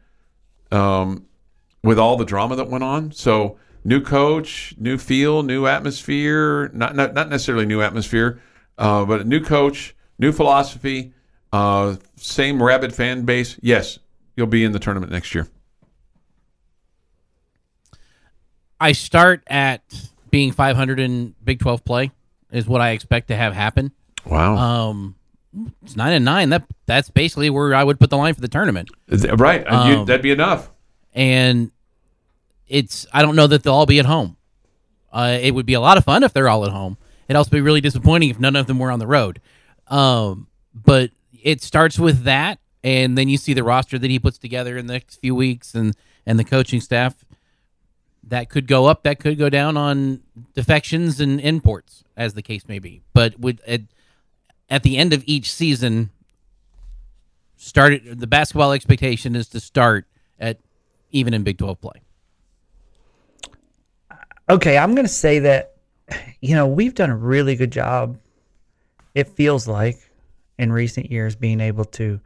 um, 0.73 1.27
with 1.85 1.99
all 1.99 2.17
the 2.17 2.25
drama 2.25 2.57
that 2.57 2.69
went 2.69 2.85
on. 2.85 3.13
So 3.13 3.59
new 3.85 4.01
coach, 4.01 4.75
new 4.79 4.99
feel, 4.99 5.43
new 5.43 5.67
atmosphere. 5.67 6.71
Not 6.73 6.95
not, 6.97 7.15
not 7.15 7.29
necessarily 7.29 7.67
new 7.67 7.83
atmosphere, 7.83 8.41
uh, 8.79 9.05
but 9.05 9.21
a 9.21 9.25
new 9.25 9.41
coach, 9.41 9.95
new 10.19 10.33
philosophy, 10.33 11.13
uh, 11.53 11.97
same 12.17 12.63
rabid 12.63 12.95
fan 12.95 13.25
base. 13.25 13.59
Yes, 13.63 13.99
you'll 14.37 14.47
be 14.47 14.65
in 14.65 14.73
the 14.73 14.79
tournament 14.79 15.13
next 15.13 15.35
year. 15.35 15.49
I 18.81 18.93
start 18.93 19.43
at 19.47 19.83
being 20.31 20.51
500 20.51 20.99
in 20.99 21.35
Big 21.45 21.61
12 21.61 21.85
play 21.85 22.11
is 22.51 22.67
what 22.67 22.81
I 22.81 22.91
expect 22.91 23.29
to 23.29 23.37
have 23.37 23.55
happen. 23.55 23.93
Wow. 24.27 24.57
Um, 24.57 25.15
it's 25.85 25.95
nine 25.95 26.13
and 26.15 26.25
nine. 26.25 26.49
That 26.49 26.65
that's 26.87 27.11
basically 27.11 27.49
where 27.51 27.75
I 27.75 27.85
would 27.85 28.01
put 28.01 28.11
the 28.11 28.17
line 28.17 28.35
for 28.35 28.41
the 28.41 28.49
tournament. 28.49 28.89
Right. 29.09 29.65
and 29.67 29.89
you- 29.89 29.99
um, 30.01 30.07
that'd 30.07 30.23
be 30.23 30.31
enough. 30.33 30.71
And 31.15 31.71
it's 32.69 33.07
I 33.13 33.23
don't 33.23 33.37
know 33.37 33.47
that 33.47 33.63
they'll 33.63 33.75
all 33.75 33.87
be 33.87 33.99
at 33.99 34.07
home. 34.07 34.37
Uh, 35.13 35.39
it 35.41 35.55
would 35.55 35.67
be 35.67 35.75
a 35.75 35.81
lot 35.81 35.99
of 35.99 36.05
fun 36.05 36.23
if 36.23 36.33
they're 36.33 36.49
all 36.49 36.65
at 36.65 36.73
home. 36.73 36.97
It'd 37.29 37.37
also 37.37 37.51
be 37.51 37.61
really 37.61 37.81
disappointing 37.81 38.31
if 38.31 38.41
none 38.41 38.57
of 38.57 38.67
them 38.67 38.79
were 38.79 38.91
on 38.91 38.99
the 38.99 39.07
road. 39.07 39.41
Um, 39.89 40.47
but 40.75 41.11
it 41.43 41.63
starts 41.63 41.99
with 41.99 42.25
that, 42.25 42.59
and 42.83 43.17
then 43.17 43.29
you 43.29 43.37
see 43.37 43.53
the 43.53 43.63
roster 43.63 43.99
that 43.99 44.11
he 44.11 44.19
puts 44.19 44.39
together 44.39 44.79
in 44.79 44.87
the 44.87 44.95
next 44.95 45.17
few 45.17 45.35
weeks, 45.35 45.75
and 45.75 45.95
and 46.27 46.39
the 46.39 46.45
coaching 46.45 46.81
staff. 46.81 47.25
That 48.25 48.49
could 48.49 48.67
go 48.67 48.87
up. 48.87 49.03
That 49.03 49.19
could 49.19 49.37
go 49.37 49.51
down 49.51 49.77
on 49.77 50.21
defections 50.55 51.21
and 51.21 51.41
imports, 51.41 52.05
as 52.17 52.35
the 52.35 52.43
case 52.43 52.67
may 52.69 52.79
be. 52.79 53.03
But 53.13 53.39
with 53.39 53.61
at, 53.67 53.83
at 54.71 54.85
the 54.85 54.97
end 54.97 55.13
of 55.13 55.25
each 55.27 55.53
season, 55.53 56.11
started 57.57 58.21
the 58.21 58.27
basketball 58.27 58.73
expectation 58.73 59.37
is 59.37 59.49
to 59.49 59.61
start 59.61 60.07
at 60.39 60.59
even 61.13 61.35
in 61.35 61.45
Big 61.45 61.59
Twelve 61.59 61.81
play. 61.81 62.03
Okay, 64.51 64.77
I'm 64.77 64.95
going 64.95 65.07
to 65.07 65.13
say 65.13 65.39
that, 65.39 65.77
you 66.41 66.55
know, 66.57 66.67
we've 66.67 66.95
done 66.95 67.11
a 67.11 67.17
really 67.17 67.55
good 67.55 67.71
job, 67.71 68.19
it 69.15 69.29
feels 69.29 69.69
like, 69.69 69.97
in 70.59 70.73
recent 70.73 71.11
years 71.11 71.37
being 71.37 71.61
able 71.61 71.85
to, 71.87 72.21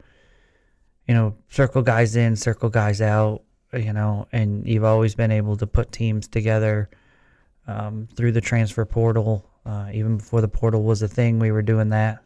you 1.07 1.13
know, 1.13 1.35
circle 1.49 1.81
guys 1.81 2.15
in, 2.15 2.35
circle 2.35 2.69
guys 2.69 3.01
out, 3.01 3.43
you 3.71 3.93
know, 3.93 4.27
and 4.31 4.67
you've 4.67 4.83
always 4.83 5.15
been 5.15 5.31
able 5.31 5.55
to 5.57 5.67
put 5.67 5.91
teams 5.91 6.27
together 6.27 6.89
um, 7.67 8.07
through 8.15 8.31
the 8.31 8.41
transfer 8.41 8.83
portal. 8.83 9.49
Uh, 9.65 9.89
even 9.93 10.17
before 10.17 10.41
the 10.41 10.47
portal 10.47 10.83
was 10.83 11.01
a 11.01 11.07
thing, 11.07 11.39
we 11.39 11.51
were 11.51 11.61
doing 11.61 11.89
that. 11.89 12.19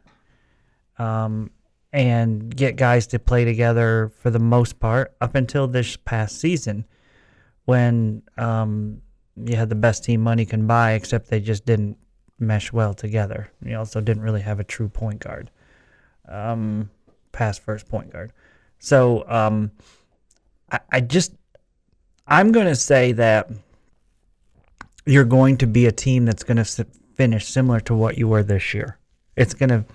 Um, 0.97 1.51
and 1.93 2.55
get 2.55 2.75
guys 2.75 3.07
to 3.07 3.19
play 3.19 3.43
together 3.43 4.11
for 4.19 4.29
the 4.29 4.39
most 4.39 4.79
part 4.79 5.13
up 5.19 5.35
until 5.35 5.67
this 5.67 5.97
past 5.97 6.39
season 6.39 6.85
when 7.65 8.23
um, 8.37 9.01
you 9.35 9.55
had 9.55 9.69
the 9.69 9.75
best 9.75 10.03
team 10.03 10.21
money 10.21 10.45
can 10.45 10.67
buy, 10.67 10.93
except 10.93 11.29
they 11.29 11.39
just 11.39 11.65
didn't 11.65 11.97
mesh 12.39 12.71
well 12.71 12.93
together. 12.93 13.51
You 13.63 13.77
also 13.77 14.01
didn't 14.01 14.23
really 14.23 14.41
have 14.41 14.59
a 14.59 14.63
true 14.63 14.89
point 14.89 15.19
guard, 15.19 15.51
um, 16.27 16.89
past 17.31 17.61
first 17.61 17.87
point 17.87 18.11
guard. 18.11 18.33
So 18.79 19.27
um, 19.27 19.71
I, 20.71 20.79
I 20.91 21.01
just, 21.01 21.33
I'm 22.27 22.51
going 22.51 22.67
to 22.67 22.75
say 22.75 23.11
that 23.13 23.49
you're 25.05 25.25
going 25.25 25.57
to 25.57 25.67
be 25.67 25.85
a 25.85 25.91
team 25.91 26.25
that's 26.25 26.43
going 26.43 26.57
to 26.57 26.85
finish 27.15 27.45
similar 27.45 27.79
to 27.81 27.93
what 27.93 28.17
you 28.17 28.27
were 28.27 28.43
this 28.43 28.73
year. 28.73 28.97
It's 29.35 29.53
going 29.53 29.69
to 29.69 29.85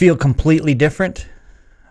feel 0.00 0.16
completely 0.16 0.72
different. 0.72 1.28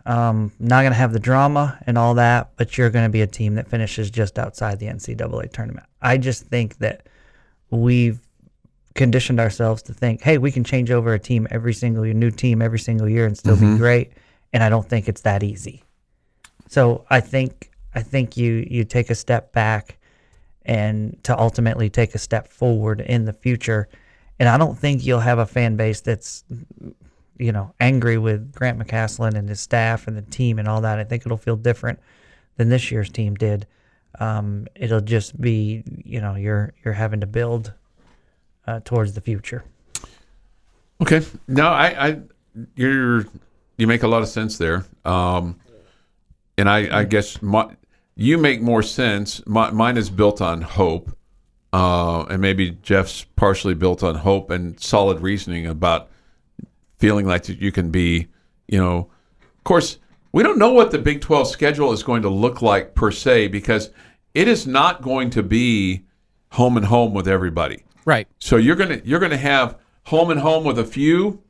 Um, 0.04 0.52
not 0.58 0.82
going 0.82 0.94
to 0.94 0.98
have 0.98 1.14
the 1.14 1.20
drama 1.20 1.78
and 1.86 1.96
all 1.96 2.16
that, 2.16 2.50
but 2.56 2.76
you're 2.76 2.90
going 2.90 3.06
to 3.06 3.12
be 3.12 3.22
a 3.22 3.28
team 3.28 3.54
that 3.54 3.68
finishes 3.68 4.10
just 4.10 4.40
outside 4.40 4.80
the 4.80 4.88
NCAA 4.88 5.52
tournament. 5.54 5.86
I 6.02 6.18
just 6.18 6.46
think 6.46 6.80
that 6.80 7.06
we've 7.70 8.20
conditioned 8.96 9.40
ourselves 9.40 9.84
to 9.84 9.94
think, 9.94 10.24
hey, 10.24 10.40
we 10.40 10.52
can 10.52 10.64
change 10.64 10.90
over 10.90 11.14
a 11.14 11.20
team 11.20 11.48
every 11.52 11.72
single 11.76 12.04
year, 12.04 12.16
new 12.16 12.32
team 12.32 12.64
every 12.64 12.80
single 12.80 13.08
year 13.08 13.28
and 13.28 13.38
still 13.38 13.56
be 13.56 13.78
great. 13.78 14.14
And 14.54 14.64
I 14.64 14.70
don't 14.70 14.90
think 14.90 15.08
it's 15.08 15.22
that 15.22 15.44
easy. 15.44 15.84
So 16.68 17.06
I 17.12 17.20
think 17.20 17.70
I 17.94 18.02
think 18.02 18.36
you 18.36 18.66
you 18.68 18.86
take 18.86 19.12
a 19.12 19.16
step 19.16 19.54
back 19.54 20.00
and 20.66 21.16
to 21.26 21.38
ultimately 21.38 21.92
take 21.92 22.16
a 22.16 22.18
step 22.18 22.48
forward 22.48 23.02
in 23.02 23.26
the 23.26 23.34
future. 23.34 23.88
And 24.40 24.50
I 24.50 24.58
don't 24.58 24.76
think 24.76 25.06
you'll 25.06 25.20
have 25.20 25.38
a 25.38 25.46
fan 25.46 25.76
base 25.76 26.02
that's 26.02 26.44
you 27.40 27.52
know 27.52 27.74
angry 27.80 28.18
with 28.18 28.54
Grant 28.54 28.78
McCasland 28.78 29.34
and 29.34 29.50
his 29.50 29.60
staff 29.60 30.08
and 30.08 30.16
the 30.16 30.22
team 30.22 30.60
and 30.60 30.68
all 30.68 30.82
that. 30.82 31.00
I 31.00 31.04
think 31.04 31.26
it'll 31.26 31.38
feel 31.38 31.56
different 31.56 32.00
than 32.58 32.70
this 32.70 32.92
year's 32.92 33.10
team 33.10 33.36
did. 33.36 33.66
Um, 34.20 34.68
it'll 34.76 35.02
just 35.02 35.40
be 35.40 35.84
you 36.04 36.22
know 36.22 36.36
you're 36.36 36.74
you're 36.84 36.94
having 36.94 37.22
to 37.22 37.28
build 37.28 37.74
uh, 38.70 38.80
towards 38.86 39.14
the 39.14 39.22
future. 39.22 39.64
Okay. 41.02 41.26
No, 41.48 41.68
I, 41.68 42.08
I, 42.08 42.20
you're, 42.76 43.26
you 43.78 43.88
make 43.88 44.04
a 44.04 44.08
lot 44.08 44.22
of 44.22 44.28
sense 44.28 44.58
there. 44.58 44.86
Um, 45.06 45.60
and 46.58 46.70
I, 46.70 47.00
I 47.00 47.04
guess 47.06 47.42
my, 47.42 47.70
you 48.16 48.38
make 48.38 48.62
more 48.62 48.84
sense. 48.84 49.42
My, 49.48 49.72
mine 49.72 49.98
is 49.98 50.10
built 50.10 50.42
on 50.42 50.62
hope. 50.62 51.16
Uh, 51.72 52.24
and 52.24 52.42
maybe 52.42 52.72
Jeff's 52.82 53.24
partially 53.36 53.76
built 53.76 54.04
on 54.04 54.16
hope 54.16 54.50
and 54.50 54.80
solid 54.80 55.22
reasoning 55.22 55.68
about 55.68 56.10
feeling 57.00 57.26
like 57.26 57.44
that 57.44 57.60
you 57.60 57.72
can 57.72 57.90
be, 57.90 58.28
you 58.68 58.78
know, 58.78 59.10
of 59.42 59.64
course, 59.64 59.98
we 60.32 60.44
don't 60.44 60.60
know 60.60 60.72
what 60.72 60.92
the 60.92 61.00
Big 61.00 61.22
12 61.22 61.48
schedule 61.48 61.92
is 61.92 62.04
going 62.04 62.22
to 62.22 62.30
look 62.30 62.62
like 62.62 62.94
per 62.94 63.10
se 63.12 63.48
because 63.48 63.90
it 64.34 64.48
is 64.48 64.68
not 64.68 65.02
going 65.02 65.32
to 65.32 65.42
be 65.42 66.04
home 66.52 66.78
and 66.78 66.86
home 66.86 67.14
with 67.14 67.28
everybody. 67.28 67.84
Right. 68.06 68.28
So 68.40 68.58
you're 68.58 68.76
gonna 68.76 69.02
you're 69.04 69.20
gonna 69.20 69.38
have 69.38 69.78
home 70.06 70.30
and 70.32 70.40
home 70.40 70.64
with 70.64 70.80
a 70.80 70.86
few, 70.86 71.42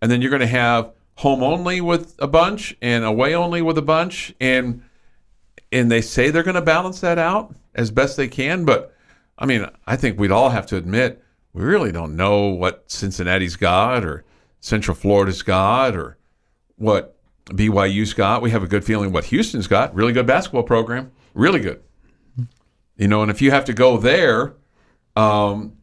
and 0.00 0.10
then 0.10 0.20
you're 0.20 0.30
gonna 0.30 0.46
have 0.46 0.92
home 1.16 1.42
only 1.42 1.80
with 1.80 2.14
a 2.18 2.26
bunch 2.26 2.76
and 2.82 3.04
away 3.04 3.34
only 3.34 3.62
with 3.62 3.78
a 3.78 3.82
bunch, 3.82 4.34
and 4.40 4.82
and 5.72 5.90
they 5.90 6.00
say 6.00 6.30
they're 6.30 6.42
gonna 6.42 6.62
balance 6.62 7.00
that 7.00 7.18
out 7.18 7.54
as 7.74 7.90
best 7.90 8.16
they 8.16 8.28
can. 8.28 8.64
But 8.64 8.94
I 9.38 9.46
mean, 9.46 9.66
I 9.86 9.96
think 9.96 10.18
we'd 10.18 10.30
all 10.30 10.50
have 10.50 10.66
to 10.66 10.76
admit 10.76 11.22
we 11.52 11.62
really 11.62 11.92
don't 11.92 12.16
know 12.16 12.48
what 12.48 12.90
Cincinnati's 12.90 13.56
got 13.56 14.04
or 14.04 14.24
Central 14.64 14.94
Florida's 14.94 15.42
got 15.42 15.94
or 15.94 16.16
what 16.76 17.18
BYU's 17.44 18.14
got. 18.14 18.40
We 18.40 18.50
have 18.50 18.62
a 18.62 18.66
good 18.66 18.82
feeling 18.82 19.12
what 19.12 19.26
Houston's 19.26 19.66
got. 19.66 19.94
Really 19.94 20.14
good 20.14 20.26
basketball 20.26 20.62
program, 20.62 21.12
really 21.34 21.60
good. 21.60 21.82
You 22.96 23.08
know, 23.08 23.20
and 23.20 23.30
if 23.30 23.42
you 23.42 23.50
have 23.50 23.66
to 23.66 23.74
go 23.74 23.98
there. 23.98 24.54
Um, 25.16 25.76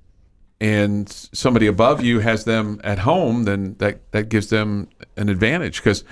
and 0.59 1.09
somebody 1.09 1.65
above 1.65 2.03
you 2.03 2.19
has 2.19 2.43
them 2.43 2.82
at 2.84 2.99
home, 2.99 3.45
then 3.45 3.75
that, 3.79 4.11
that 4.11 4.29
gives 4.29 4.49
them 4.49 4.89
an 5.15 5.29
advantage. 5.29 5.77
Because 5.77 6.03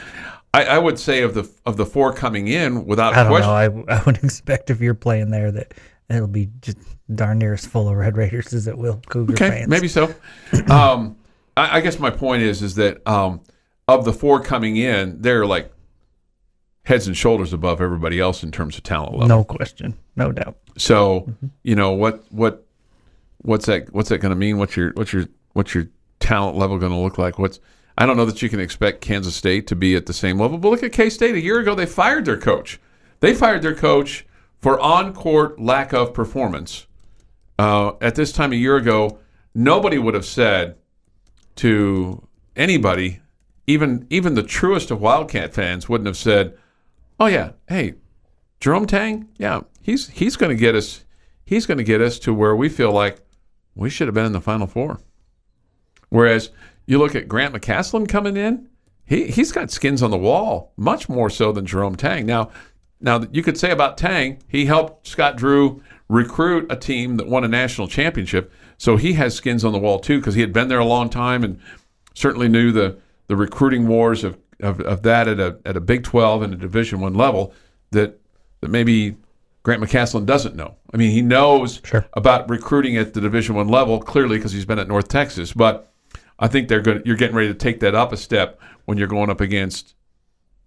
I, 0.54 0.66
I, 0.66 0.78
would 0.80 0.98
say 0.98 1.22
of 1.22 1.36
the 1.36 1.48
of 1.68 1.78
the 1.78 1.86
four 1.86 2.14
coming 2.14 2.48
in, 2.48 2.86
without 2.86 3.14
I 3.14 3.24
don't 3.24 3.32
question, 3.32 3.86
know. 3.86 3.86
I, 3.90 3.98
I 4.00 4.04
would 4.06 4.18
expect 4.24 4.72
if 4.72 4.80
you're 4.80 4.96
playing 4.96 5.30
there 5.30 5.52
that 5.52 5.74
it'll 6.10 6.28
be 6.28 6.50
just 6.62 6.78
darn 7.14 7.38
near 7.38 7.54
as 7.54 7.66
full 7.66 7.90
of 7.90 7.96
Red 7.96 8.18
Raiders 8.18 8.54
as 8.54 8.66
it 8.66 8.78
will 8.78 9.02
Cougar 9.10 9.34
okay, 9.34 9.50
fans. 9.50 9.68
maybe 9.68 9.88
so. 9.88 10.16
um, 10.70 11.16
I, 11.60 11.78
I, 11.78 11.82
guess 11.82 12.00
my 12.00 12.10
point 12.10 12.44
is 12.44 12.62
is 12.62 12.76
that 12.76 13.06
um, 13.08 13.42
of 13.88 14.06
the 14.06 14.14
four 14.14 14.42
coming 14.42 14.78
in, 14.78 15.22
they're 15.22 15.46
like 15.46 15.72
heads 16.84 17.08
and 17.08 17.16
shoulders 17.16 17.54
above 17.54 17.82
everybody 17.82 18.20
else 18.20 18.44
in 18.44 18.52
terms 18.52 18.78
of 18.78 18.84
talent 18.84 19.14
level. 19.14 19.28
No 19.28 19.44
question, 19.44 19.98
no 20.16 20.32
doubt. 20.32 20.58
So 20.78 21.22
mm-hmm. 21.22 21.48
you 21.64 21.76
know 21.76 21.92
what 21.92 22.24
what 22.32 22.66
what's 23.40 23.66
that 23.66 23.94
what's 23.94 24.10
that 24.10 24.20
going 24.20 24.32
to 24.32 24.36
mean? 24.36 24.58
What's 24.58 24.76
your 24.76 24.92
what's 24.96 25.14
your 25.14 25.26
what's 25.54 25.74
your 25.74 25.88
talent 26.20 26.58
level 26.58 26.78
going 26.80 26.92
to 26.92 26.98
look 26.98 27.18
like? 27.18 27.38
What's 27.38 27.60
I 27.98 28.06
don't 28.06 28.16
know 28.16 28.26
that 28.26 28.42
you 28.42 28.50
can 28.50 28.62
expect 28.62 29.02
Kansas 29.02 29.36
State 29.36 29.68
to 29.68 29.76
be 29.76 29.96
at 29.96 30.06
the 30.06 30.14
same 30.14 30.40
level. 30.40 30.58
But 30.58 30.70
look 30.70 30.84
at 30.84 30.94
K 30.94 31.10
State. 31.10 31.36
A 31.36 31.42
year 31.42 31.60
ago, 31.60 31.76
they 31.76 31.86
fired 31.86 32.26
their 32.26 32.38
coach. 32.38 32.80
They 33.20 33.34
fired 33.34 33.62
their 33.62 33.76
coach 33.76 34.26
for 34.60 34.80
on 34.80 35.14
court 35.14 35.60
lack 35.60 35.94
of 35.94 36.14
performance. 36.14 36.88
Uh, 37.58 37.92
at 38.00 38.16
this 38.16 38.32
time 38.32 38.54
a 38.54 38.56
year 38.56 38.78
ago, 38.78 39.20
nobody 39.54 39.98
would 39.98 40.14
have 40.14 40.26
said 40.26 40.76
to 41.60 42.28
anybody, 42.56 43.20
even 43.68 44.08
even 44.10 44.34
the 44.34 44.44
truest 44.44 44.92
of 44.92 45.02
Wildcat 45.02 45.54
fans, 45.54 45.90
wouldn't 45.90 46.08
have 46.08 46.18
said, 46.18 46.58
"Oh 47.20 47.28
yeah, 47.28 47.52
hey, 47.68 47.96
Jerome 48.60 48.88
Tang, 48.88 49.28
yeah, 49.38 49.62
he's 49.82 50.10
he's 50.10 50.36
going 50.36 50.56
to 50.56 50.60
get 50.60 50.76
us." 50.76 51.06
He's 51.46 51.66
going 51.66 51.80
to 51.80 51.84
get 51.84 52.00
us 52.00 52.20
to 52.20 52.32
where 52.32 52.56
we 52.56 52.70
feel 52.70 52.92
like 52.92 53.26
we 53.74 53.90
should 53.90 54.08
have 54.08 54.14
been 54.14 54.28
in 54.28 54.34
the 54.34 54.40
Final 54.40 54.68
Four. 54.68 55.00
Whereas 56.10 56.52
you 56.86 57.00
look 57.00 57.16
at 57.16 57.28
Grant 57.28 57.56
McCasland 57.56 58.08
coming 58.08 58.38
in, 58.38 58.70
he 59.04 59.32
he's 59.32 59.52
got 59.52 59.72
skins 59.72 60.04
on 60.04 60.12
the 60.12 60.18
wall, 60.18 60.74
much 60.78 61.10
more 61.10 61.28
so 61.28 61.52
than 61.52 61.66
Jerome 61.66 61.96
Tang. 61.96 62.28
Now, 62.28 62.52
now 63.02 63.26
you 63.32 63.42
could 63.42 63.58
say 63.58 63.72
about 63.72 63.98
Tang, 63.98 64.38
he 64.48 64.66
helped 64.66 65.08
Scott 65.08 65.38
Drew 65.38 65.82
recruit 66.08 66.72
a 66.72 66.76
team 66.76 67.18
that 67.18 67.28
won 67.28 67.44
a 67.44 67.48
national 67.48 67.88
championship, 67.88 68.52
so 68.80 68.96
he 68.96 69.14
has 69.14 69.36
skins 69.36 69.64
on 69.64 69.74
the 69.74 69.78
wall 69.78 70.00
too 70.00 70.20
because 70.20 70.34
he 70.34 70.42
had 70.42 70.54
been 70.54 70.70
there 70.70 70.80
a 70.80 70.86
long 70.86 71.10
time 71.10 71.44
and 71.44 71.60
certainly 72.16 72.48
knew 72.48 72.72
the 72.72 72.98
the 73.28 73.36
recruiting 73.36 73.88
wars 73.88 74.24
of, 74.24 74.38
of, 74.62 74.80
of 74.82 75.04
that 75.04 75.28
at 75.28 75.40
a 75.40 75.60
at 75.66 75.78
a 75.78 75.82
Big 75.82 76.04
Twelve 76.04 76.42
and 76.42 76.54
a 76.54 76.58
Division 76.58 77.02
One 77.02 77.14
level 77.14 77.54
that 77.92 78.20
that 78.62 78.70
maybe 78.70 79.18
Grant 79.64 79.84
McCasland 79.84 80.26
doesn't 80.26 80.56
know. 80.56 80.76
I 80.94 80.98
mean, 80.98 81.12
he 81.12 81.22
knows 81.22 81.82
sure. 81.84 82.08
about 82.14 82.50
recruiting 82.50 82.98
at 82.98 83.14
the 83.14 83.22
Division 83.22 83.54
One 83.56 83.68
level 83.68 84.00
clearly 84.00 84.38
because 84.38 84.54
he's 84.54 84.66
been 84.66 84.80
at 84.80 84.88
North 84.88 85.10
Texas. 85.10 85.54
But 85.54 85.92
I 86.40 86.48
think 86.48 86.70
they're 86.70 86.82
going. 86.82 87.02
You're 87.06 87.18
getting 87.18 87.36
ready 87.36 87.50
to 87.50 87.54
take 87.54 87.82
that 87.82 87.94
up 87.94 88.14
a 88.14 88.18
step 88.18 88.60
when 88.86 88.98
you're 88.98 89.08
going 89.08 89.30
up 89.30 89.42
against, 89.42 89.94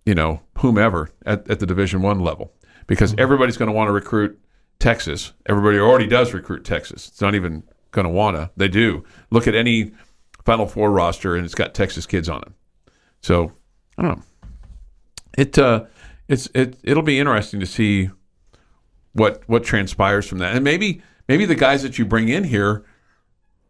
you 0.04 0.14
know, 0.14 0.42
whomever 0.58 1.10
at, 1.24 1.48
at 1.50 1.60
the 1.60 1.66
Division 1.66 2.02
One 2.02 2.20
level, 2.20 2.52
because 2.86 3.12
mm-hmm. 3.12 3.20
everybody's 3.20 3.56
going 3.56 3.70
to 3.70 3.72
want 3.72 3.88
to 3.88 3.92
recruit 3.92 4.38
Texas. 4.78 5.32
Everybody 5.46 5.78
already 5.78 6.06
does 6.06 6.34
recruit 6.34 6.64
Texas. 6.64 7.08
It's 7.08 7.20
not 7.22 7.34
even 7.34 7.62
going 7.92 8.06
to 8.06 8.10
want 8.10 8.36
to. 8.36 8.50
They 8.56 8.68
do. 8.68 9.04
Look 9.30 9.46
at 9.46 9.54
any 9.54 9.92
Final 10.44 10.66
Four 10.66 10.90
roster, 10.90 11.36
and 11.36 11.44
it's 11.44 11.54
got 11.54 11.74
Texas 11.74 12.06
kids 12.06 12.28
on 12.28 12.42
it. 12.42 12.52
So 13.20 13.52
I 13.96 14.02
don't 14.02 14.18
know. 14.18 14.24
It 15.38 15.58
uh, 15.58 15.84
it's 16.28 16.48
it 16.54 16.78
it'll 16.82 17.02
be 17.02 17.20
interesting 17.20 17.60
to 17.60 17.66
see 17.66 18.10
what 19.12 19.42
what 19.46 19.62
transpires 19.64 20.26
from 20.26 20.38
that, 20.38 20.54
and 20.54 20.64
maybe 20.64 21.02
maybe 21.28 21.46
the 21.46 21.54
guys 21.54 21.82
that 21.82 21.98
you 21.98 22.04
bring 22.04 22.28
in 22.28 22.44
here 22.44 22.84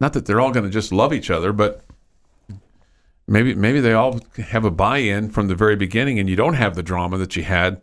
not 0.03 0.11
that 0.11 0.25
they're 0.25 0.41
all 0.41 0.51
going 0.51 0.65
to 0.65 0.69
just 0.69 0.91
love 0.91 1.13
each 1.13 1.29
other, 1.29 1.53
but 1.53 1.81
maybe 3.25 3.55
maybe 3.55 3.79
they 3.79 3.93
all 3.93 4.19
have 4.49 4.65
a 4.65 4.69
buy-in 4.69 5.29
from 5.29 5.47
the 5.47 5.55
very 5.55 5.77
beginning, 5.77 6.19
and 6.19 6.29
you 6.29 6.35
don't 6.35 6.55
have 6.55 6.75
the 6.75 6.83
drama 6.83 7.17
that 7.17 7.37
you 7.37 7.43
had, 7.43 7.81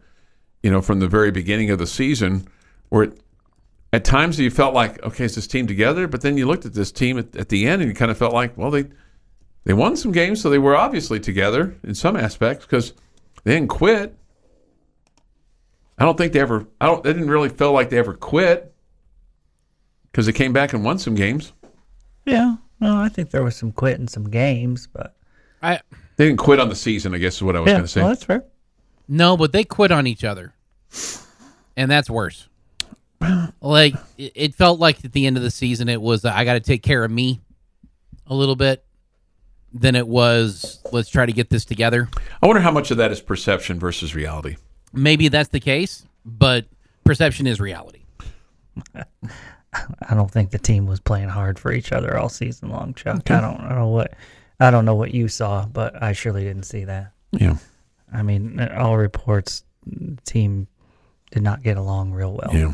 you 0.63 0.71
know, 0.71 0.83
from 0.83 1.01
the 1.01 1.09
very 1.09 1.31
beginning 1.31 1.71
of 1.71 1.79
the 1.79 1.87
season, 1.87 2.47
where 2.91 3.05
it, 3.05 3.21
at 3.93 4.05
times 4.05 4.39
you 4.39 4.51
felt 4.51 4.75
like, 4.75 5.03
okay, 5.03 5.25
is 5.25 5.35
this 5.35 5.47
team 5.47 5.67
together? 5.67 6.07
But 6.07 6.21
then 6.21 6.37
you 6.37 6.47
looked 6.47 6.65
at 6.67 6.75
this 6.75 6.93
team 6.93 7.19
at, 7.19 7.35
at 7.37 7.49
the 7.49 7.67
end, 7.67 7.83
and 7.83 7.89
you 7.89 7.95
kind 7.95 8.11
of 8.11 8.19
felt 8.19 8.33
like, 8.33 8.57
well, 8.57 8.71
they 8.71 8.85
they 9.65 9.73
won 9.75 9.97
some 9.97 10.13
games, 10.13 10.41
so 10.41 10.49
they 10.51 10.59
were 10.59 10.77
obviously 10.77 11.21
together 11.21 11.77
in 11.85 11.95
some 11.95 12.17
aspects 12.17 12.65
because 12.65 12.93
they 13.45 13.55
didn't 13.55 13.69
quit. 13.71 14.17
I 15.99 16.05
don't 16.05 16.17
think 16.17 16.33
they 16.33 16.41
ever. 16.41 16.67
I 16.81 16.87
don't. 16.87 17.03
They 17.05 17.13
didn't 17.13 17.31
really 17.31 17.51
feel 17.51 17.73
like 17.73 17.91
they 17.91 17.99
ever 17.99 18.15
quit 18.15 18.73
because 20.11 20.27
they 20.27 20.33
came 20.33 20.53
back 20.53 20.73
and 20.73 20.83
won 20.85 20.99
some 20.99 21.15
games. 21.15 21.53
Yeah. 22.25 22.57
Well, 22.81 22.97
I 22.97 23.09
think 23.11 23.31
there 23.31 23.43
was 23.45 23.57
some 23.57 23.73
quit 23.73 24.01
in 24.01 24.09
some 24.09 24.25
games, 24.31 24.87
but 24.91 25.15
I 25.63 25.81
They 26.17 26.27
didn't 26.27 26.39
quit 26.39 26.59
on 26.59 26.71
the 26.71 26.75
season. 26.77 27.15
I 27.15 27.19
guess 27.19 27.37
is 27.37 27.43
what 27.43 27.55
I 27.57 27.61
was 27.61 27.69
yeah, 27.69 27.75
going 27.75 27.85
to 27.85 27.89
say. 27.89 28.01
well, 28.01 28.09
that's 28.09 28.25
fair. 28.25 28.45
no, 29.09 29.37
but 29.37 29.53
they 29.53 29.65
quit 29.65 29.93
on 29.93 30.07
each 30.07 30.25
other, 30.25 30.55
and 31.77 31.91
that's 31.91 32.09
worse. 32.09 32.49
Like 33.61 33.95
it, 34.17 34.33
it 34.35 34.55
felt 34.55 34.81
like 34.81 35.05
at 35.05 35.13
the 35.13 35.27
end 35.27 35.37
of 35.37 35.43
the 35.43 35.51
season, 35.51 35.89
it 35.89 36.01
was 36.01 36.25
I 36.25 36.45
got 36.45 36.55
to 36.55 36.61
take 36.61 36.83
care 36.83 37.05
of 37.05 37.11
me 37.11 37.41
a 38.27 38.35
little 38.35 38.57
bit. 38.57 38.85
Than 39.73 39.95
it 39.95 40.09
was. 40.09 40.81
Let's 40.91 41.09
try 41.09 41.27
to 41.27 41.33
get 41.33 41.49
this 41.49 41.65
together. 41.65 42.09
I 42.43 42.47
wonder 42.49 42.61
how 42.61 42.73
much 42.73 42.91
of 42.91 42.97
that 42.97 43.13
is 43.13 43.21
perception 43.21 43.79
versus 43.79 44.17
reality. 44.17 44.57
Maybe 44.93 45.29
that's 45.29 45.51
the 45.51 45.61
case, 45.61 46.05
but 46.25 46.67
perception 47.05 47.47
is 47.47 47.61
reality. 47.61 48.01
I 48.97 50.15
don't 50.15 50.29
think 50.29 50.51
the 50.51 50.59
team 50.59 50.87
was 50.87 50.99
playing 50.99 51.29
hard 51.29 51.57
for 51.57 51.71
each 51.71 51.93
other 51.93 52.19
all 52.19 52.29
season 52.29 52.71
long, 52.71 52.95
Chuck. 52.95 53.31
I 53.31 53.41
don't, 53.41 53.61
I 53.61 53.77
know 53.77 53.87
what 53.87 54.15
I 54.59 54.73
don't 54.73 54.85
know 54.85 54.97
what 54.97 55.15
you 55.15 55.29
saw, 55.29 55.67
but 55.67 56.03
I 56.03 56.15
surely 56.15 56.43
didn't 56.43 56.65
see 56.65 56.85
that. 56.87 57.13
Yeah. 57.31 57.57
I 58.13 58.23
mean, 58.25 58.61
all 58.61 58.97
reports 58.97 59.63
team 60.25 60.67
did 61.31 61.45
not 61.45 61.63
get 61.63 61.77
along 61.77 62.11
real 62.13 62.33
well. 62.33 62.51
Yeah. 62.53 62.73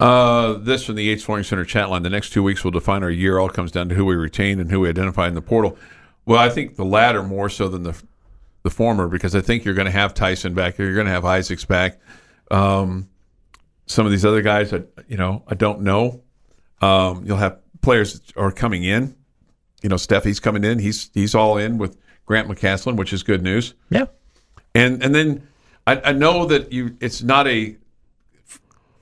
Uh, 0.00 0.54
this 0.54 0.84
from 0.84 0.96
the 0.96 1.04
Yates 1.04 1.22
Flooring 1.22 1.44
Center 1.44 1.64
chat 1.64 1.88
line. 1.90 2.02
The 2.02 2.10
next 2.10 2.30
two 2.30 2.42
weeks 2.42 2.64
will 2.64 2.70
define 2.70 3.02
our 3.02 3.10
year. 3.10 3.38
All 3.38 3.48
comes 3.48 3.70
down 3.70 3.88
to 3.88 3.94
who 3.94 4.04
we 4.04 4.14
retain 4.14 4.60
and 4.60 4.70
who 4.70 4.80
we 4.80 4.88
identify 4.88 5.28
in 5.28 5.34
the 5.34 5.42
portal. 5.42 5.78
Well, 6.26 6.38
I 6.38 6.48
think 6.48 6.76
the 6.76 6.84
latter 6.84 7.22
more 7.22 7.48
so 7.48 7.68
than 7.68 7.82
the 7.82 8.00
the 8.64 8.70
former 8.70 9.08
because 9.08 9.34
I 9.34 9.40
think 9.40 9.64
you're 9.64 9.74
going 9.74 9.86
to 9.86 9.92
have 9.92 10.14
Tyson 10.14 10.54
back. 10.54 10.78
You're 10.78 10.94
going 10.94 11.06
to 11.06 11.12
have 11.12 11.24
Isaacs 11.24 11.64
back. 11.66 12.00
Um, 12.50 13.08
some 13.86 14.06
of 14.06 14.12
these 14.12 14.24
other 14.24 14.40
guys, 14.40 14.72
I, 14.72 14.82
you 15.06 15.18
know, 15.18 15.44
I 15.46 15.54
don't 15.54 15.82
know. 15.82 16.22
Um, 16.80 17.24
you'll 17.26 17.36
have 17.36 17.58
players 17.82 18.18
that 18.18 18.36
are 18.36 18.50
coming 18.50 18.84
in. 18.84 19.14
You 19.82 19.90
know, 19.90 19.96
Steffi's 19.96 20.40
coming 20.40 20.64
in. 20.64 20.78
He's 20.78 21.10
he's 21.12 21.34
all 21.34 21.58
in 21.58 21.76
with 21.76 21.98
Grant 22.24 22.48
McCasland, 22.48 22.96
which 22.96 23.12
is 23.12 23.22
good 23.22 23.42
news. 23.42 23.74
Yeah. 23.90 24.06
And 24.74 25.02
and 25.02 25.14
then 25.14 25.46
I, 25.86 26.00
I 26.00 26.12
know 26.12 26.46
that 26.46 26.72
you 26.72 26.96
it's 27.00 27.22
not 27.22 27.46
a 27.46 27.76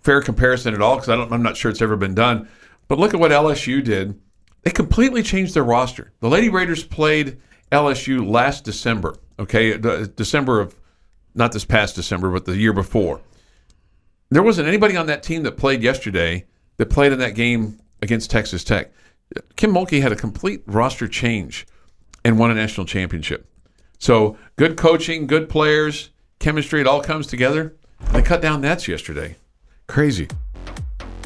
fair 0.03 0.21
comparison 0.21 0.75
at 0.75 0.83
all 0.83 0.97
because 0.97 1.09
I'm 1.09 1.43
not 1.43 1.57
sure 1.57 1.71
it's 1.71 1.83
ever 1.83 1.97
been 1.97 2.15
done. 2.15 2.49
But 2.89 2.99
look 2.99 3.15
at 3.15 3.21
what 3.21 3.31
LSU 3.31 3.83
did. 3.83 4.21
They 4.63 4.71
completely 4.71 5.23
changed 5.23 5.55
their 5.55 5.65
roster. 5.65 6.13
The 6.21 6.29
Lady 6.29 6.49
Raiders 6.49 6.85
played 6.85 7.39
LSU 7.71 8.29
last 8.29 8.65
December. 8.65 9.17
Okay, 9.39 9.77
December 9.77 10.61
of 10.61 10.75
not 11.35 11.53
this 11.53 11.65
past 11.65 11.97
December, 11.97 12.31
but 12.31 12.45
the 12.45 12.57
year 12.57 12.73
before. 12.73 13.21
There 14.31 14.43
wasn't 14.43 14.69
anybody 14.69 14.97
on 14.97 15.07
that 15.07 15.23
team 15.23 15.43
that 15.45 15.57
played 15.57 15.83
yesterday 15.83 16.47
that 16.77 16.91
played 16.91 17.13
in 17.13 17.19
that 17.19 17.35
game 17.35 17.81
against 18.01 18.31
Texas 18.31 18.65
Tech. 18.65 18.93
Kim 19.57 19.73
Mulkey 19.73 20.03
had 20.03 20.13
a 20.13 20.17
complete 20.17 20.63
roster 20.67 21.09
change 21.09 21.67
and 22.25 22.39
won 22.39 22.51
a 22.51 22.55
national 22.55 22.87
championship. 22.87 23.49
So 23.99 24.37
good 24.57 24.77
coaching, 24.77 25.27
good 25.27 25.49
players, 25.49 26.11
chemistry, 26.39 26.81
it 26.81 26.87
all 26.87 27.03
comes 27.03 27.27
together. 27.27 27.77
They 28.13 28.23
cut 28.23 28.43
down 28.43 28.61
nets 28.61 28.89
yesterday. 28.89 29.37
Crazy. 29.93 30.27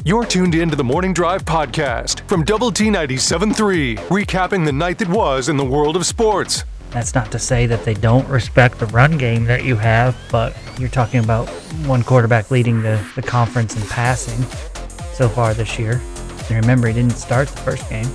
You're 0.03 0.25
tuned 0.25 0.53
in 0.53 0.69
to 0.69 0.75
the 0.75 0.83
Morning 0.83 1.13
Drive 1.13 1.45
podcast 1.45 2.27
from 2.27 2.43
Double 2.43 2.69
T 2.69 2.87
97.3, 2.87 3.95
recapping 4.09 4.65
the 4.65 4.73
night 4.73 4.99
that 4.99 5.07
was 5.07 5.47
in 5.47 5.55
the 5.55 5.63
world 5.63 5.95
of 5.95 6.05
sports. 6.05 6.65
That's 6.89 7.15
not 7.15 7.31
to 7.31 7.39
say 7.39 7.65
that 7.65 7.85
they 7.85 7.93
don't 7.93 8.27
respect 8.27 8.79
the 8.79 8.87
run 8.87 9.17
game 9.17 9.45
that 9.45 9.63
you 9.63 9.77
have, 9.77 10.17
but 10.29 10.53
you're 10.77 10.89
talking 10.89 11.23
about 11.23 11.47
one 11.87 12.03
quarterback 12.03 12.51
leading 12.51 12.81
the, 12.81 13.01
the 13.15 13.21
conference 13.21 13.77
in 13.77 13.87
passing 13.87 14.43
so 15.13 15.29
far 15.29 15.53
this 15.53 15.79
year. 15.79 16.01
And 16.49 16.51
remember, 16.51 16.89
he 16.89 16.93
didn't 16.93 17.15
start 17.15 17.47
the 17.47 17.61
first 17.61 17.89
game. 17.89 18.07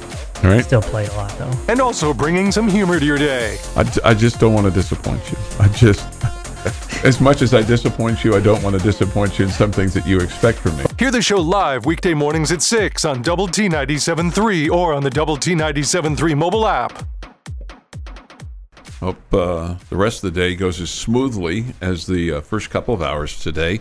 All 0.44 0.50
right. 0.50 0.62
Still 0.62 0.82
played 0.82 1.08
a 1.08 1.14
lot, 1.14 1.30
though. 1.38 1.52
And 1.68 1.80
also 1.80 2.12
bringing 2.12 2.52
some 2.52 2.68
humor 2.68 3.00
to 3.00 3.06
your 3.06 3.16
day. 3.16 3.58
I, 3.74 3.90
I 4.04 4.12
just 4.12 4.38
don't 4.38 4.52
want 4.52 4.66
to 4.66 4.70
disappoint 4.70 5.30
you. 5.30 5.38
I 5.58 5.68
just, 5.68 6.11
as 7.04 7.20
much 7.20 7.42
as 7.42 7.52
I 7.54 7.62
disappoint 7.62 8.24
you, 8.24 8.34
I 8.34 8.40
don't 8.40 8.62
want 8.62 8.76
to 8.76 8.82
disappoint 8.82 9.38
you 9.38 9.46
in 9.46 9.50
some 9.50 9.72
things 9.72 9.92
that 9.94 10.06
you 10.06 10.20
expect 10.20 10.58
from 10.58 10.76
me. 10.76 10.84
Hear 10.98 11.10
the 11.10 11.22
show 11.22 11.38
live 11.38 11.84
weekday 11.86 12.14
mornings 12.14 12.52
at 12.52 12.62
6 12.62 13.04
on 13.04 13.22
Double 13.22 13.48
T 13.48 13.68
97.3 13.68 14.70
or 14.70 14.94
on 14.94 15.02
the 15.02 15.10
Double 15.10 15.36
T 15.36 15.54
97.3 15.54 16.36
mobile 16.36 16.66
app. 16.66 17.06
Hope 19.00 19.34
uh, 19.34 19.74
the 19.90 19.96
rest 19.96 20.22
of 20.22 20.32
the 20.32 20.40
day 20.40 20.54
goes 20.54 20.80
as 20.80 20.90
smoothly 20.90 21.74
as 21.80 22.06
the 22.06 22.34
uh, 22.34 22.40
first 22.40 22.70
couple 22.70 22.94
of 22.94 23.02
hours 23.02 23.40
today. 23.40 23.80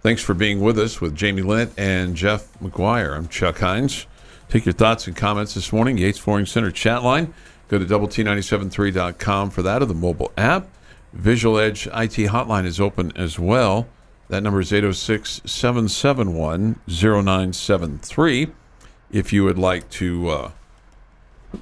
Thanks 0.00 0.22
for 0.22 0.32
being 0.32 0.60
with 0.60 0.78
us 0.78 1.00
with 1.00 1.14
Jamie 1.14 1.42
Lent 1.42 1.72
and 1.76 2.16
Jeff 2.16 2.58
McGuire. 2.58 3.14
I'm 3.14 3.28
Chuck 3.28 3.58
Heinz. 3.58 4.06
Take 4.48 4.64
your 4.64 4.72
thoughts 4.72 5.06
and 5.06 5.14
comments 5.14 5.54
this 5.54 5.72
morning. 5.72 5.98
Yates 5.98 6.18
Flooring 6.18 6.46
Center 6.46 6.70
chat 6.70 7.02
line. 7.02 7.34
Go 7.68 7.78
to 7.78 7.84
double 7.84 8.08
T973.com 8.08 9.50
for 9.50 9.62
that 9.62 9.82
or 9.82 9.86
the 9.86 9.94
mobile 9.94 10.32
app. 10.36 10.66
Visual 11.12 11.58
Edge 11.58 11.86
IT 11.86 12.30
hotline 12.30 12.64
is 12.64 12.80
open 12.80 13.12
as 13.16 13.38
well. 13.38 13.86
That 14.28 14.42
number 14.42 14.60
is 14.60 14.72
806 14.72 15.42
771 15.44 16.80
0973. 16.88 18.48
If 19.10 19.32
you 19.32 19.44
would 19.44 19.58
like 19.58 19.90
to 19.90 20.28
uh, 20.30 20.50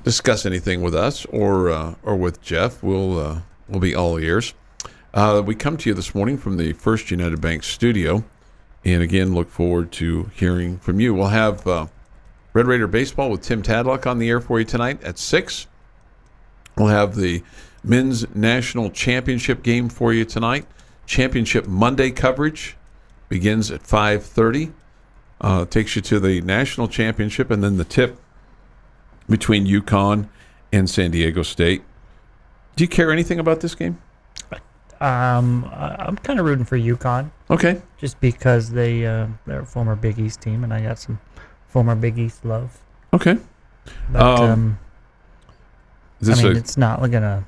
discuss 0.04 0.46
anything 0.46 0.82
with 0.82 0.94
us 0.94 1.24
or 1.26 1.70
uh, 1.70 1.94
or 2.04 2.14
with 2.14 2.40
Jeff, 2.40 2.80
we'll 2.80 3.18
uh, 3.18 3.40
we'll 3.68 3.80
be 3.80 3.94
all 3.94 4.18
ears. 4.18 4.54
Uh, 5.12 5.42
we 5.44 5.56
come 5.56 5.76
to 5.78 5.90
you 5.90 5.94
this 5.94 6.14
morning 6.14 6.38
from 6.38 6.56
the 6.56 6.72
First 6.74 7.10
United 7.10 7.40
Bank 7.40 7.64
studio, 7.64 8.22
and 8.84 9.02
again, 9.02 9.34
look 9.34 9.50
forward 9.50 9.90
to 9.92 10.30
hearing 10.36 10.78
from 10.78 11.00
you. 11.00 11.12
We'll 11.12 11.26
have 11.26 11.66
uh, 11.66 11.88
Red 12.52 12.68
Raider 12.68 12.86
baseball 12.86 13.30
with 13.30 13.42
Tim 13.42 13.64
Tadlock 13.64 14.06
on 14.06 14.20
the 14.20 14.28
air 14.28 14.40
for 14.40 14.60
you 14.60 14.64
tonight 14.64 15.02
at 15.02 15.18
six. 15.18 15.66
We'll 16.76 16.86
have 16.86 17.16
the 17.16 17.42
men's 17.82 18.32
national 18.34 18.90
championship 18.90 19.62
game 19.62 19.88
for 19.88 20.12
you 20.12 20.24
tonight. 20.24 20.66
Championship 21.06 21.66
Monday 21.66 22.10
coverage 22.10 22.76
begins 23.28 23.70
at 23.70 23.82
five 23.82 24.24
thirty. 24.24 24.72
Uh, 25.40 25.64
takes 25.64 25.96
you 25.96 26.02
to 26.02 26.20
the 26.20 26.40
national 26.42 26.86
championship, 26.86 27.50
and 27.50 27.64
then 27.64 27.78
the 27.78 27.84
tip 27.84 28.18
between 29.28 29.66
UConn 29.66 30.28
and 30.72 30.88
San 30.88 31.10
Diego 31.10 31.42
State. 31.42 31.82
Do 32.76 32.84
you 32.84 32.88
care 32.88 33.10
anything 33.10 33.38
about 33.38 33.60
this 33.60 33.74
game? 33.74 33.98
Um, 35.00 35.64
I'm 35.72 36.16
kind 36.16 36.38
of 36.38 36.44
rooting 36.44 36.66
for 36.66 36.76
UConn 36.76 37.30
Okay. 37.48 37.80
just 37.96 38.20
because 38.20 38.68
they 38.70 39.06
uh, 39.06 39.28
they're 39.46 39.60
a 39.60 39.66
former 39.66 39.96
Big 39.96 40.18
East 40.18 40.42
team, 40.42 40.62
and 40.62 40.74
I 40.74 40.82
got 40.82 40.98
some 40.98 41.18
former 41.68 41.94
Big 41.94 42.18
East 42.18 42.44
love. 42.44 42.78
Okay. 43.14 43.38
But 44.12 44.20
Um, 44.20 44.50
um, 44.50 44.78
I 46.30 46.34
mean, 46.34 46.46
a, 46.46 46.50
it's 46.58 46.76
not 46.76 47.00
gonna. 47.10 47.46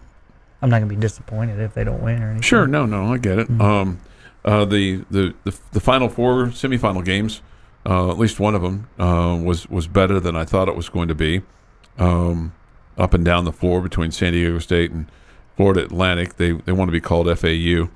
I'm 0.62 0.70
not 0.70 0.78
gonna 0.78 0.86
be 0.86 0.96
disappointed 0.96 1.60
if 1.60 1.74
they 1.74 1.84
don't 1.84 2.02
win 2.02 2.22
or 2.22 2.26
anything. 2.26 2.42
sure? 2.42 2.66
No, 2.66 2.86
no, 2.86 3.12
I 3.12 3.18
get 3.18 3.38
it. 3.38 3.50
Um, 3.60 4.00
uh, 4.44 4.64
the, 4.64 5.04
the 5.10 5.34
the 5.44 5.58
the 5.72 5.80
final 5.80 6.08
four 6.08 6.46
semifinal 6.46 7.04
games, 7.04 7.42
uh, 7.84 8.10
at 8.10 8.18
least 8.18 8.40
one 8.40 8.54
of 8.54 8.62
them 8.62 8.88
uh, 8.98 9.38
was 9.42 9.68
was 9.68 9.86
better 9.86 10.18
than 10.20 10.36
I 10.36 10.44
thought 10.44 10.68
it 10.68 10.76
was 10.76 10.88
going 10.88 11.08
to 11.08 11.14
be. 11.14 11.42
Um, 11.98 12.52
up 12.98 13.14
and 13.14 13.24
down 13.24 13.44
the 13.44 13.52
floor 13.52 13.80
between 13.80 14.10
San 14.10 14.32
Diego 14.32 14.58
State 14.58 14.90
and 14.90 15.06
Florida 15.56 15.82
Atlantic, 15.84 16.36
they 16.36 16.52
they 16.52 16.72
want 16.72 16.88
to 16.88 16.92
be 16.92 17.00
called 17.00 17.26
FAU, 17.38 17.88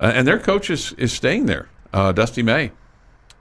uh, 0.00 0.12
and 0.14 0.26
their 0.26 0.38
coach 0.38 0.70
is, 0.70 0.92
is 0.94 1.12
staying 1.12 1.46
there. 1.46 1.68
Uh, 1.92 2.12
Dusty 2.12 2.42
May, 2.42 2.72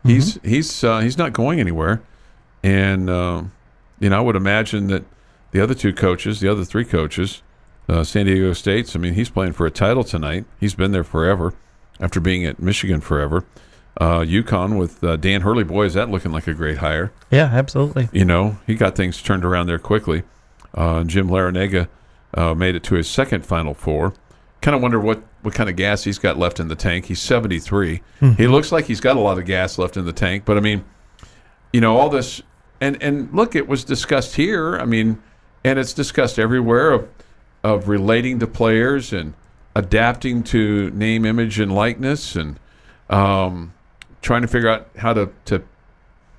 he's 0.04 0.40
he's 0.44 0.84
uh, 0.84 1.00
he's 1.00 1.18
not 1.18 1.34
going 1.34 1.60
anywhere, 1.60 2.02
and 2.64 3.10
uh, 3.10 3.44
you 4.00 4.10
know 4.10 4.18
I 4.18 4.22
would 4.22 4.36
imagine 4.36 4.88
that 4.88 5.04
the 5.52 5.62
other 5.62 5.74
two 5.74 5.94
coaches, 5.94 6.40
the 6.40 6.50
other 6.50 6.66
three 6.66 6.86
coaches, 6.86 7.44
uh, 7.90 8.04
San 8.04 8.26
Diego 8.26 8.54
State's. 8.54 8.96
I 8.96 9.00
mean, 9.00 9.14
he's 9.14 9.30
playing 9.30 9.54
for 9.54 9.66
a 9.66 9.72
title 9.72 10.04
tonight. 10.04 10.46
He's 10.60 10.76
been 10.76 10.92
there 10.92 11.04
forever, 11.04 11.54
after 12.00 12.20
being 12.20 12.46
at 12.46 12.60
Michigan 12.60 13.02
forever. 13.02 13.46
Uh, 14.00 14.20
UConn 14.20 14.78
with 14.80 15.04
uh, 15.04 15.18
Dan 15.18 15.42
Hurley, 15.42 15.64
boy, 15.64 15.86
is 15.86 15.94
that 15.96 16.10
looking 16.10 16.32
like 16.32 16.48
a 16.48 16.54
great 16.54 16.78
hire. 16.78 17.12
Yeah, 17.30 17.50
absolutely. 17.52 18.10
You 18.14 18.26
know, 18.26 18.58
he 18.66 18.76
got 18.76 18.96
things 18.96 19.22
turned 19.22 19.44
around 19.44 19.68
there 19.68 19.80
quickly. 19.80 20.24
Uh, 20.74 21.04
Jim 21.04 21.28
Larrañaga 21.28 21.88
uh, 22.34 22.54
made 22.54 22.76
it 22.76 22.84
to 22.84 22.96
his 22.96 23.10
second 23.10 23.46
Final 23.46 23.74
Four. 23.74 24.14
Kind 24.62 24.76
of 24.76 24.82
wonder 24.82 25.00
what, 25.00 25.22
what 25.42 25.54
kind 25.54 25.70
of 25.70 25.76
gas 25.76 26.04
he's 26.04 26.20
got 26.20 26.38
left 26.38 26.60
in 26.60 26.68
the 26.68 26.76
tank. 26.76 27.06
He's 27.06 27.20
73. 27.20 28.02
He 28.38 28.48
looks 28.48 28.72
like 28.72 28.86
he's 28.86 29.02
got 29.02 29.18
a 29.18 29.20
lot 29.20 29.38
of 29.38 29.46
gas 29.46 29.78
left 29.78 29.98
in 29.98 30.06
the 30.06 30.14
tank. 30.14 30.46
But 30.46 30.58
I 30.58 30.62
mean, 30.62 30.86
you 31.74 31.82
know, 31.82 31.98
all 31.98 32.10
this 32.10 32.42
and 32.80 33.02
and 33.02 33.34
look, 33.34 33.56
it 33.56 33.68
was 33.68 33.84
discussed 33.84 34.36
here. 34.36 34.78
I 34.78 34.86
mean, 34.86 35.22
and 35.64 35.78
it's 35.80 35.94
discussed 35.94 36.40
everywhere 36.40 36.92
of 36.92 37.10
of 37.64 37.88
relating 37.88 38.40
to 38.40 38.48
players 38.48 39.14
and 39.14 39.34
adapting 39.76 40.44
to 40.44 40.90
name, 40.92 41.26
image, 41.26 41.60
and 41.60 41.74
likeness, 41.74 42.36
and 42.36 42.60
um, 43.10 43.74
trying 44.22 44.42
to 44.42 44.48
figure 44.48 44.70
out 44.70 44.90
how 44.98 45.14
to 45.14 45.32
to 45.46 45.64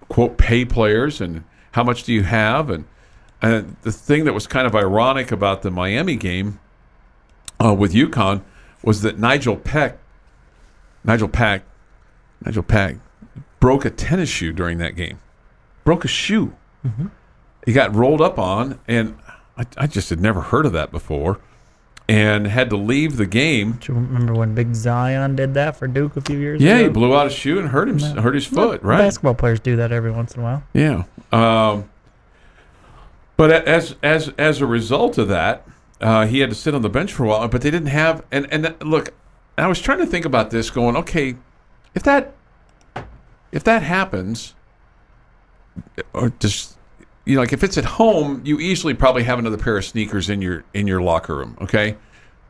quote 0.09 0.37
pay 0.37 0.65
players 0.65 1.21
and 1.21 1.45
how 1.73 1.83
much 1.83 2.05
do 2.05 2.13
you 2.13 2.23
have 2.23 2.69
and 2.69 2.85
and 3.41 3.77
the 3.83 3.91
thing 3.91 4.25
that 4.25 4.33
was 4.33 4.47
kind 4.47 4.67
of 4.67 4.75
ironic 4.77 5.33
about 5.33 5.63
the 5.63 5.71
Miami 5.71 6.15
game 6.15 6.61
uh, 7.63 7.75
with 7.75 7.93
UConn 7.93 8.43
was 8.85 9.03
that 9.03 9.19
Nigel 9.19 9.57
Peck, 9.57 9.99
Nigel 11.03 11.29
Pack, 11.29 11.65
Nigel 12.45 12.63
Pack 12.63 12.97
broke 13.59 13.85
a 13.85 13.91
tennis 13.91 14.29
shoe 14.29 14.53
during 14.53 14.79
that 14.79 14.95
game. 14.95 15.19
Broke 15.85 16.05
a 16.05 16.09
shoe. 16.09 16.55
He 17.67 17.73
got 17.73 17.95
rolled 17.95 18.21
up 18.21 18.39
on, 18.39 18.79
and 18.87 19.17
I, 19.77 19.85
I 19.85 19.87
just 19.87 20.11
had 20.11 20.21
never 20.21 20.41
heard 20.41 20.67
of 20.67 20.73
that 20.73 20.91
before, 20.91 21.39
and 22.09 22.47
had 22.47 22.71
to 22.71 22.77
leave 22.77 23.17
the 23.17 23.27
game. 23.27 23.79
Do 23.81 23.93
you 23.93 23.99
remember 23.99 24.35
when 24.35 24.55
Big 24.55 24.75
Zion 24.75 25.37
did 25.37 25.55
that 25.55 25.77
for 25.77 25.87
Duke 25.87 26.17
a 26.17 26.21
few 26.21 26.39
years 26.39 26.61
Yeah, 26.61 26.73
ago? 26.73 26.79
Yeah, 26.79 26.83
he 26.85 26.89
blew 26.93 27.15
out 27.15 27.25
his 27.27 27.35
shoe 27.35 27.59
and 27.59 27.69
hurt 27.69 27.89
him, 27.89 27.99
hurt 27.99 28.35
his 28.35 28.47
foot. 28.47 28.83
Right. 28.83 28.99
Basketball 28.99 29.35
players 29.35 29.61
do 29.61 29.77
that 29.77 29.93
every 29.93 30.11
once 30.11 30.35
in 30.35 30.41
a 30.41 30.45
while. 30.45 30.63
Yeah. 30.75 31.05
Um, 31.33 31.89
but 33.37 33.51
as 33.67 33.97
as 34.03 34.29
as 34.39 34.61
a 34.61 34.67
result 34.67 35.19
of 35.19 35.29
that, 35.29 35.67
uh, 36.01 36.27
he 36.27 36.41
had 36.41 36.51
to 36.51 36.57
sit 36.57 36.75
on 36.75 36.83
the 36.83 36.91
bench 36.91 37.13
for 37.13 37.25
a 37.25 37.29
while. 37.29 37.49
But 37.49 37.63
they 37.63 37.71
didn't 37.71 37.89
have 37.89 38.25
and 38.31 38.47
and 38.53 38.75
look, 38.83 39.11
I 39.57 39.67
was 39.67 39.81
trying 39.81 39.99
to 39.99 40.07
think 40.07 40.25
about 40.25 40.51
this, 40.51 40.71
going, 40.71 40.97
okay, 40.97 41.37
if 41.95 42.03
that 42.03 42.35
if 43.53 43.65
that 43.65 43.83
happens, 43.83 44.55
or 46.13 46.31
just 46.39 46.77
you 47.25 47.35
know, 47.37 47.41
like 47.43 47.53
if 47.53 47.63
it's 47.63 47.79
at 47.79 47.85
home, 47.85 48.43
you 48.45 48.59
easily 48.59 48.95
probably 48.95 49.23
have 49.25 49.39
another 49.39 49.57
pair 49.59 49.77
of 49.77 49.85
sneakers 49.85 50.29
in 50.29 50.43
your 50.43 50.65
in 50.75 50.87
your 50.87 51.01
locker 51.03 51.37
room. 51.37 51.57
Okay, 51.61 51.97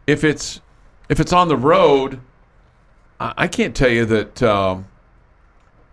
if 0.06 0.24
it's 0.24 0.60
if 1.08 1.20
it's 1.20 1.32
on 1.32 1.48
the 1.48 1.56
road, 1.56 2.20
I, 3.20 3.34
I 3.36 3.48
can't 3.48 3.74
tell 3.74 3.90
you 3.90 4.04
that. 4.06 4.42
Um, 4.42 4.86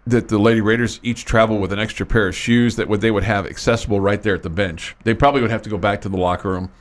that 0.07 0.27
the 0.27 0.39
Lady 0.39 0.59
Raiders 0.59 0.99
each 1.03 1.23
travel 1.23 1.59
with 1.59 1.71
an 1.71 1.77
extra 1.77 2.03
pair 2.03 2.27
of 2.30 2.36
shoes 2.36 2.77
that 2.77 2.88
would 2.88 2.99
they 2.99 3.11
would 3.11 3.23
have 3.25 3.45
accessible 3.45 3.99
right 3.99 4.23
there 4.23 4.34
at 4.34 4.41
the 4.41 4.49
bench. 4.49 4.95
They 5.03 5.13
probably 5.13 5.41
would 5.41 5.51
have 5.51 5.61
to 5.63 5.69
go 5.69 5.77
back 5.77 6.01
to 6.01 6.09
the 6.09 6.17
locker 6.17 6.49
room 6.49 6.71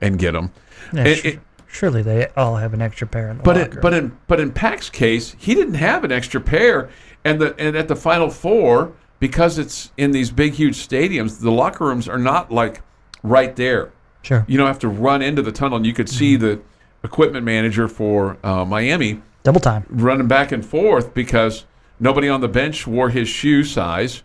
and 0.00 0.18
get 0.18 0.32
them. 0.32 0.52
Yeah, 0.94 1.04
It- 1.04 1.24
it- 1.26 1.40
surely 1.66 2.00
they 2.02 2.28
all 2.34 2.56
have 2.56 2.72
an 2.72 2.80
extra 2.80 3.06
pair 3.06 3.28
in 3.28 3.36
the 3.36 3.42
but 3.42 3.58
locker. 3.58 3.78
it, 3.78 3.82
but 3.82 3.92
in 3.92 4.16
but 4.26 4.40
in 4.40 4.52
Pack's 4.52 4.88
case, 4.88 5.34
he 5.38 5.54
didn't 5.54 5.74
have 5.74 6.02
an 6.02 6.12
extra 6.12 6.40
pair, 6.40 6.88
and 7.26 7.38
the 7.38 7.54
and 7.58 7.76
at 7.76 7.88
the 7.88 7.96
Final 7.96 8.30
Four 8.30 8.92
because 9.20 9.58
it's 9.58 9.92
in 9.96 10.10
these 10.12 10.30
big 10.30 10.54
huge 10.54 10.76
stadiums, 10.76 11.40
the 11.40 11.50
locker 11.50 11.84
rooms 11.86 12.08
are 12.08 12.18
not 12.18 12.50
like 12.52 12.80
right 13.22 13.54
there. 13.56 13.90
sure. 14.22 14.44
You 14.48 14.56
don't 14.58 14.66
have 14.66 14.78
to 14.80 14.88
run 14.88 15.22
into 15.22 15.42
the 15.42 15.52
tunnel, 15.52 15.76
and 15.76 15.86
you 15.86 15.92
could 15.92 16.08
see 16.08 16.36
the 16.36 16.60
equipment 17.04 17.44
manager 17.44 17.88
for 17.88 18.36
uh, 18.44 18.64
Miami 18.64 19.20
Double 19.44 19.60
time. 19.60 19.86
running 19.88 20.28
back 20.28 20.52
and 20.52 20.64
forth 20.64 21.14
because 21.14 21.64
nobody 22.00 22.28
on 22.28 22.40
the 22.40 22.48
bench 22.48 22.86
wore 22.86 23.10
his 23.10 23.28
shoe 23.28 23.64
size, 23.64 24.22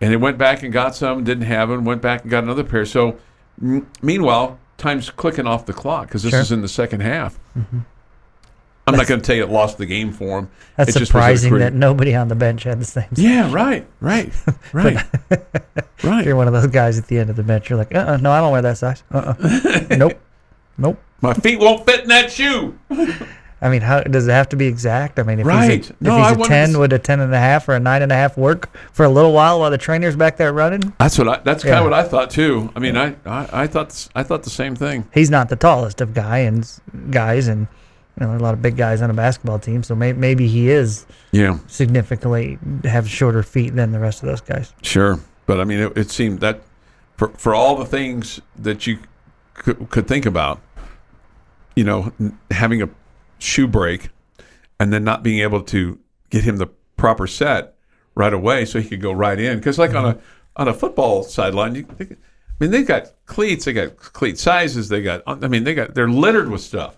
and 0.00 0.10
he 0.10 0.16
went 0.16 0.38
back 0.38 0.62
and 0.62 0.72
got 0.72 0.94
some, 0.94 1.24
didn't 1.24 1.44
have 1.44 1.68
them, 1.68 1.84
went 1.84 2.02
back 2.02 2.22
and 2.22 2.30
got 2.30 2.44
another 2.44 2.64
pair. 2.64 2.84
So, 2.84 3.16
m- 3.62 3.86
meanwhile, 4.02 4.58
time's 4.76 5.08
clicking 5.10 5.46
off 5.46 5.66
the 5.66 5.72
clock 5.72 6.06
because 6.08 6.22
this 6.22 6.32
Sure. 6.32 6.40
is 6.40 6.52
in 6.52 6.60
the 6.62 6.68
second 6.68 7.00
half. 7.00 7.38
I'm 8.88 8.96
not 8.96 9.08
going 9.08 9.20
to 9.20 9.26
tell 9.26 9.34
you 9.34 9.42
it 9.42 9.50
lost 9.50 9.78
the 9.78 9.86
game 9.86 10.12
for 10.12 10.38
him. 10.38 10.50
That's 10.76 10.90
It 10.90 10.92
just 10.92 11.00
was 11.00 11.02
a 11.02 11.06
surprising 11.06 11.58
that 11.58 11.74
nobody 11.74 12.14
on 12.14 12.28
the 12.28 12.36
bench 12.36 12.62
had 12.62 12.80
the 12.80 12.84
same. 12.84 13.08
Yeah, 13.16 13.52
right, 13.52 13.84
right, 14.00 14.32
right, 14.72 15.04
right. 16.04 16.24
You're 16.24 16.36
one 16.36 16.46
of 16.46 16.52
those 16.52 16.68
guys 16.68 16.96
at 16.96 17.08
the 17.08 17.18
end 17.18 17.28
of 17.28 17.36
the 17.36 17.42
bench. 17.42 17.68
You're 17.68 17.78
like, 17.78 17.92
uh, 17.94 17.98
uh 17.98 18.16
no, 18.18 18.30
I 18.30 18.40
don't 18.40 18.52
wear 18.52 18.62
that 18.62 18.78
size. 18.78 19.02
Uh, 19.10 19.34
uh 19.40 19.86
nope, 19.96 20.20
nope. 20.78 21.02
My 21.20 21.34
feet 21.34 21.58
won't 21.58 21.84
fit 21.84 22.02
in 22.02 22.08
that 22.10 22.30
shoe. 22.30 22.78
I 23.60 23.70
mean, 23.70 23.80
how 23.80 24.02
does 24.02 24.28
it 24.28 24.32
have 24.32 24.50
to 24.50 24.56
be 24.56 24.66
exact? 24.66 25.18
I 25.18 25.22
mean, 25.24 25.40
if 25.40 25.46
Right. 25.46 25.78
he's 25.78 25.90
a, 25.90 25.94
No, 25.98 26.20
if 26.20 26.36
he's 26.36 26.46
a 26.46 26.48
ten, 26.48 26.78
would 26.78 26.92
a 26.92 26.98
ten 26.98 27.20
and 27.20 27.34
a 27.34 27.38
half 27.38 27.68
or 27.68 27.74
a 27.74 27.80
nine 27.80 28.02
and 28.02 28.12
a 28.12 28.14
half 28.14 28.36
work 28.36 28.70
for 28.92 29.04
a 29.04 29.08
little 29.08 29.32
while 29.32 29.58
while 29.58 29.70
the 29.70 29.78
trainer's 29.78 30.14
back 30.14 30.36
there 30.36 30.52
running? 30.52 30.92
That's 31.00 31.18
what 31.18 31.26
I. 31.26 31.40
That's 31.42 31.64
kind 31.64 31.76
of 31.76 31.84
what 31.84 31.94
I 31.94 32.04
thought 32.04 32.30
too. 32.30 32.70
I 32.76 32.78
mean, 32.80 32.96
I, 32.96 33.16
I, 33.24 33.62
I 33.62 33.66
thought, 33.66 34.08
I 34.14 34.22
thought 34.22 34.44
the 34.44 34.50
same 34.50 34.76
thing. 34.76 35.08
He's 35.12 35.30
not 35.30 35.48
the 35.48 35.56
tallest 35.56 36.00
of 36.00 36.14
guy 36.14 36.38
and 36.38 36.70
guys, 37.10 37.48
and 37.48 37.66
you 38.18 38.26
know, 38.26 38.36
a 38.36 38.38
lot 38.38 38.54
of 38.54 38.62
big 38.62 38.76
guys 38.76 39.02
on 39.02 39.10
a 39.10 39.14
basketball 39.14 39.58
team. 39.58 39.82
So 39.82 39.94
may, 39.94 40.12
maybe 40.12 40.48
he 40.48 40.70
is 40.70 41.06
Yeah, 41.32 41.58
significantly 41.66 42.58
have 42.84 43.08
shorter 43.08 43.42
feet 43.42 43.74
than 43.74 43.92
the 43.92 43.98
rest 43.98 44.22
of 44.22 44.28
those 44.28 44.40
guys. 44.40 44.72
Sure, 44.82 45.18
but 45.46 45.60
I 45.60 45.64
mean, 45.64 45.80
it, 45.80 45.96
it 45.96 46.10
seemed 46.10 46.40
that 46.40 46.62
for 47.16 47.28
for 47.30 47.54
all 47.54 47.76
the 47.76 47.84
things 47.84 48.40
that 48.56 48.86
you 48.86 48.98
could, 49.54 49.90
could 49.90 50.06
think 50.06 50.26
about, 50.26 50.60
you 51.74 51.84
know, 51.84 52.12
n- 52.20 52.38
having 52.50 52.82
a 52.82 52.88
shoe 53.38 53.66
break, 53.66 54.10
and 54.80 54.92
then 54.92 55.04
not 55.04 55.22
being 55.22 55.40
able 55.40 55.62
to 55.62 55.98
get 56.30 56.44
him 56.44 56.56
the 56.56 56.68
proper 56.96 57.26
set 57.26 57.74
right 58.14 58.32
away, 58.32 58.64
so 58.64 58.80
he 58.80 58.88
could 58.88 59.02
go 59.02 59.12
right 59.12 59.38
in. 59.38 59.58
Because 59.58 59.78
like 59.78 59.94
on 59.94 60.04
a 60.04 60.14
mm-hmm. 60.14 60.20
on 60.56 60.68
a 60.68 60.74
football 60.74 61.22
sideline, 61.22 61.74
you, 61.74 61.86
I 62.00 62.06
mean, 62.58 62.70
they've 62.70 62.86
got 62.86 63.12
cleats, 63.26 63.66
they 63.66 63.74
got 63.74 63.96
cleat 63.96 64.38
sizes, 64.38 64.88
they 64.88 65.02
got, 65.02 65.22
I 65.26 65.48
mean, 65.48 65.64
they 65.64 65.74
got 65.74 65.94
they're 65.94 66.08
littered 66.08 66.50
with 66.50 66.62
stuff. 66.62 66.96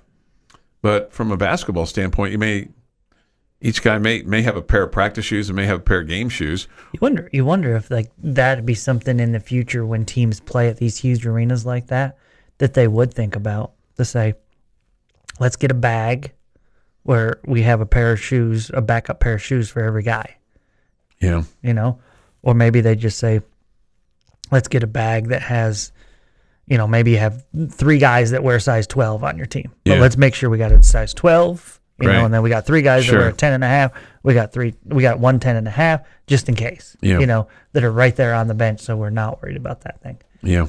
But 0.82 1.12
from 1.12 1.30
a 1.32 1.36
basketball 1.36 1.86
standpoint, 1.86 2.32
you 2.32 2.38
may 2.38 2.68
each 3.60 3.82
guy 3.82 3.98
may 3.98 4.22
may 4.22 4.42
have 4.42 4.56
a 4.56 4.62
pair 4.62 4.84
of 4.84 4.92
practice 4.92 5.24
shoes 5.24 5.48
and 5.48 5.56
may 5.56 5.66
have 5.66 5.78
a 5.78 5.82
pair 5.82 6.00
of 6.00 6.06
game 6.08 6.28
shoes. 6.28 6.68
You 6.92 6.98
wonder, 7.02 7.28
you 7.32 7.44
wonder 7.44 7.74
if 7.76 7.90
like 7.90 8.10
that'd 8.18 8.64
be 8.64 8.74
something 8.74 9.18
in 9.18 9.32
the 9.32 9.40
future 9.40 9.84
when 9.84 10.04
teams 10.04 10.38
play 10.40 10.68
at 10.68 10.76
these 10.76 10.96
huge 10.98 11.26
arenas 11.26 11.66
like 11.66 11.88
that, 11.88 12.16
that 12.58 12.74
they 12.74 12.86
would 12.86 13.12
think 13.12 13.34
about 13.34 13.72
to 13.96 14.04
say, 14.04 14.34
let's 15.40 15.56
get 15.56 15.72
a 15.72 15.74
bag 15.74 16.32
where 17.02 17.40
we 17.46 17.62
have 17.62 17.80
a 17.80 17.86
pair 17.86 18.12
of 18.12 18.20
shoes, 18.20 18.70
a 18.74 18.80
backup 18.80 19.18
pair 19.18 19.34
of 19.34 19.42
shoes 19.42 19.68
for 19.70 19.82
every 19.82 20.02
guy, 20.02 20.36
Yeah. 21.20 21.42
you 21.62 21.72
know, 21.74 21.98
or 22.42 22.54
maybe 22.54 22.80
they 22.80 22.94
just 22.94 23.18
say, 23.18 23.40
let's 24.52 24.68
get 24.68 24.82
a 24.82 24.86
bag 24.88 25.28
that 25.28 25.42
has, 25.42 25.90
you 26.68 26.76
know, 26.78 26.86
maybe 26.86 27.12
you 27.12 27.18
have 27.18 27.44
three 27.70 27.98
guys 27.98 28.30
that 28.32 28.42
wear 28.42 28.60
size 28.60 28.86
twelve 28.86 29.24
on 29.24 29.36
your 29.36 29.46
team, 29.46 29.70
but 29.84 29.94
Yeah. 29.96 30.00
let's 30.00 30.16
make 30.16 30.34
sure 30.34 30.50
we 30.50 30.58
got 30.58 30.72
a 30.72 30.82
size 30.82 31.14
twelve. 31.14 31.80
You 32.00 32.06
Right. 32.08 32.14
know, 32.18 32.24
and 32.26 32.32
then 32.34 32.42
we 32.42 32.48
got 32.50 32.64
three 32.64 32.82
guys 32.82 33.04
Sure. 33.06 33.14
that 33.16 33.20
wear 33.24 33.28
a 33.30 33.32
10 33.32 33.52
and 33.54 33.64
a 33.64 33.66
half. 33.66 33.90
We 34.22 34.32
got 34.32 34.52
three, 34.52 34.74
we 34.84 35.02
got 35.02 35.18
one 35.18 35.40
10 35.40 35.56
and 35.56 35.66
a 35.66 35.70
half 35.72 36.02
just 36.28 36.48
in 36.48 36.54
case, 36.54 36.96
Yeah. 37.00 37.18
you 37.18 37.26
know, 37.26 37.48
that 37.72 37.82
are 37.82 37.90
right 37.90 38.14
there 38.14 38.34
on 38.34 38.46
the 38.46 38.54
bench. 38.54 38.80
So 38.82 38.96
we're 38.96 39.10
not 39.10 39.42
worried 39.42 39.56
about 39.56 39.80
that 39.80 40.00
thing. 40.00 40.18
Yeah. 40.40 40.68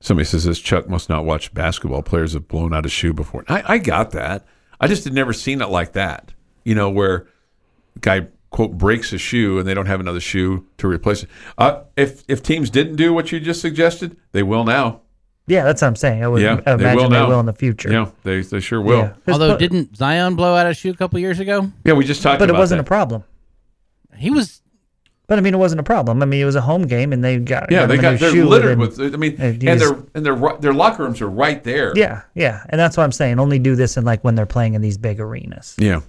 Somebody 0.00 0.24
says 0.26 0.44
this 0.44 0.60
Chuck 0.60 0.88
must 0.88 1.08
not 1.08 1.24
watch 1.24 1.52
basketball. 1.52 2.02
Players 2.02 2.34
have 2.34 2.46
blown 2.46 2.72
out 2.72 2.86
a 2.86 2.88
shoe 2.88 3.12
before. 3.12 3.44
I, 3.48 3.62
I 3.74 3.78
got 3.78 4.12
that. 4.12 4.44
I 4.80 4.86
just 4.86 5.02
had 5.04 5.12
never 5.14 5.32
seen 5.32 5.60
it 5.60 5.68
like 5.68 5.92
that. 5.94 6.32
You 6.64 6.76
know, 6.76 6.88
where 6.90 7.26
guy 8.00 8.28
quote 8.56 8.78
breaks 8.78 9.12
a 9.12 9.18
shoe 9.18 9.58
and 9.58 9.68
they 9.68 9.74
don't 9.74 9.84
have 9.86 10.00
another 10.00 10.18
shoe 10.18 10.66
to 10.78 10.88
replace 10.88 11.22
it. 11.22 11.28
Uh, 11.58 11.82
if 11.96 12.24
if 12.26 12.42
teams 12.42 12.70
didn't 12.70 12.96
do 12.96 13.12
what 13.12 13.30
you 13.30 13.38
just 13.38 13.60
suggested, 13.60 14.16
they 14.32 14.42
will 14.42 14.64
now. 14.64 15.02
Yeah, 15.46 15.62
that's 15.64 15.82
what 15.82 15.88
I'm 15.88 15.96
saying. 15.96 16.24
I 16.24 16.28
would 16.28 16.40
Yeah, 16.42 16.56
they 16.56 16.72
imagine 16.72 16.96
will 16.96 17.10
they 17.10 17.22
will 17.22 17.38
in 17.40 17.46
the 17.46 17.52
future. 17.52 17.92
Yeah, 17.92 18.10
they 18.24 18.40
they 18.40 18.60
sure 18.60 18.80
will. 18.80 18.96
Yeah. 18.96 19.02
Yeah, 19.02 19.08
'Cause 19.10 19.32
Although, 19.34 19.48
but, 19.50 19.58
didn't 19.60 19.94
Zion 19.94 20.34
blow 20.36 20.56
out 20.56 20.66
a 20.66 20.72
shoe 20.74 20.90
a 20.90 20.94
couple 20.96 21.18
years 21.20 21.38
ago? 21.38 21.70
Yeah, 21.84 21.92
we 21.92 22.04
just 22.06 22.22
talked 22.22 22.38
but 22.40 22.48
it 22.48 22.54
wasn't 22.54 22.78
that. 22.78 22.86
a 22.86 22.88
problem. 22.88 23.22
He 24.16 24.30
was. 24.30 24.62
But 25.28 25.38
I 25.38 25.42
mean, 25.42 25.54
it 25.54 25.58
wasn't 25.58 25.80
a 25.80 25.84
problem. 25.84 26.22
I 26.22 26.24
mean, 26.24 26.40
it 26.40 26.44
was 26.46 26.54
a 26.54 26.60
home 26.62 26.86
game, 26.86 27.12
and 27.12 27.22
they 27.22 27.36
got 27.38 27.70
yeah, 27.70 27.80
got 27.80 27.86
they 27.88 27.96
got 27.98 28.12
new 28.12 28.18
they're 28.18 28.30
shoe 28.32 28.48
littered 28.48 28.78
with. 28.78 28.98
I 29.00 29.08
mean, 29.18 29.36
Uh, 29.38 29.44
and 29.44 29.80
their 29.80 29.96
and 30.14 30.24
their 30.24 30.36
their 30.60 30.72
locker 30.72 31.02
rooms 31.04 31.20
are 31.20 31.28
right 31.28 31.62
there. 31.62 31.92
Yeah, 31.94 32.22
yeah, 32.34 32.64
and 32.70 32.78
that's 32.80 32.96
what 32.96 33.02
I'm 33.04 33.12
saying. 33.12 33.38
Only 33.38 33.58
do 33.58 33.76
this 33.76 33.96
in 33.98 34.04
like 34.04 34.22
when 34.24 34.34
they're 34.36 34.46
playing 34.46 34.74
in 34.74 34.80
these 34.82 34.96
big 34.96 35.20
arenas. 35.20 35.74
Yeah. 35.78 36.00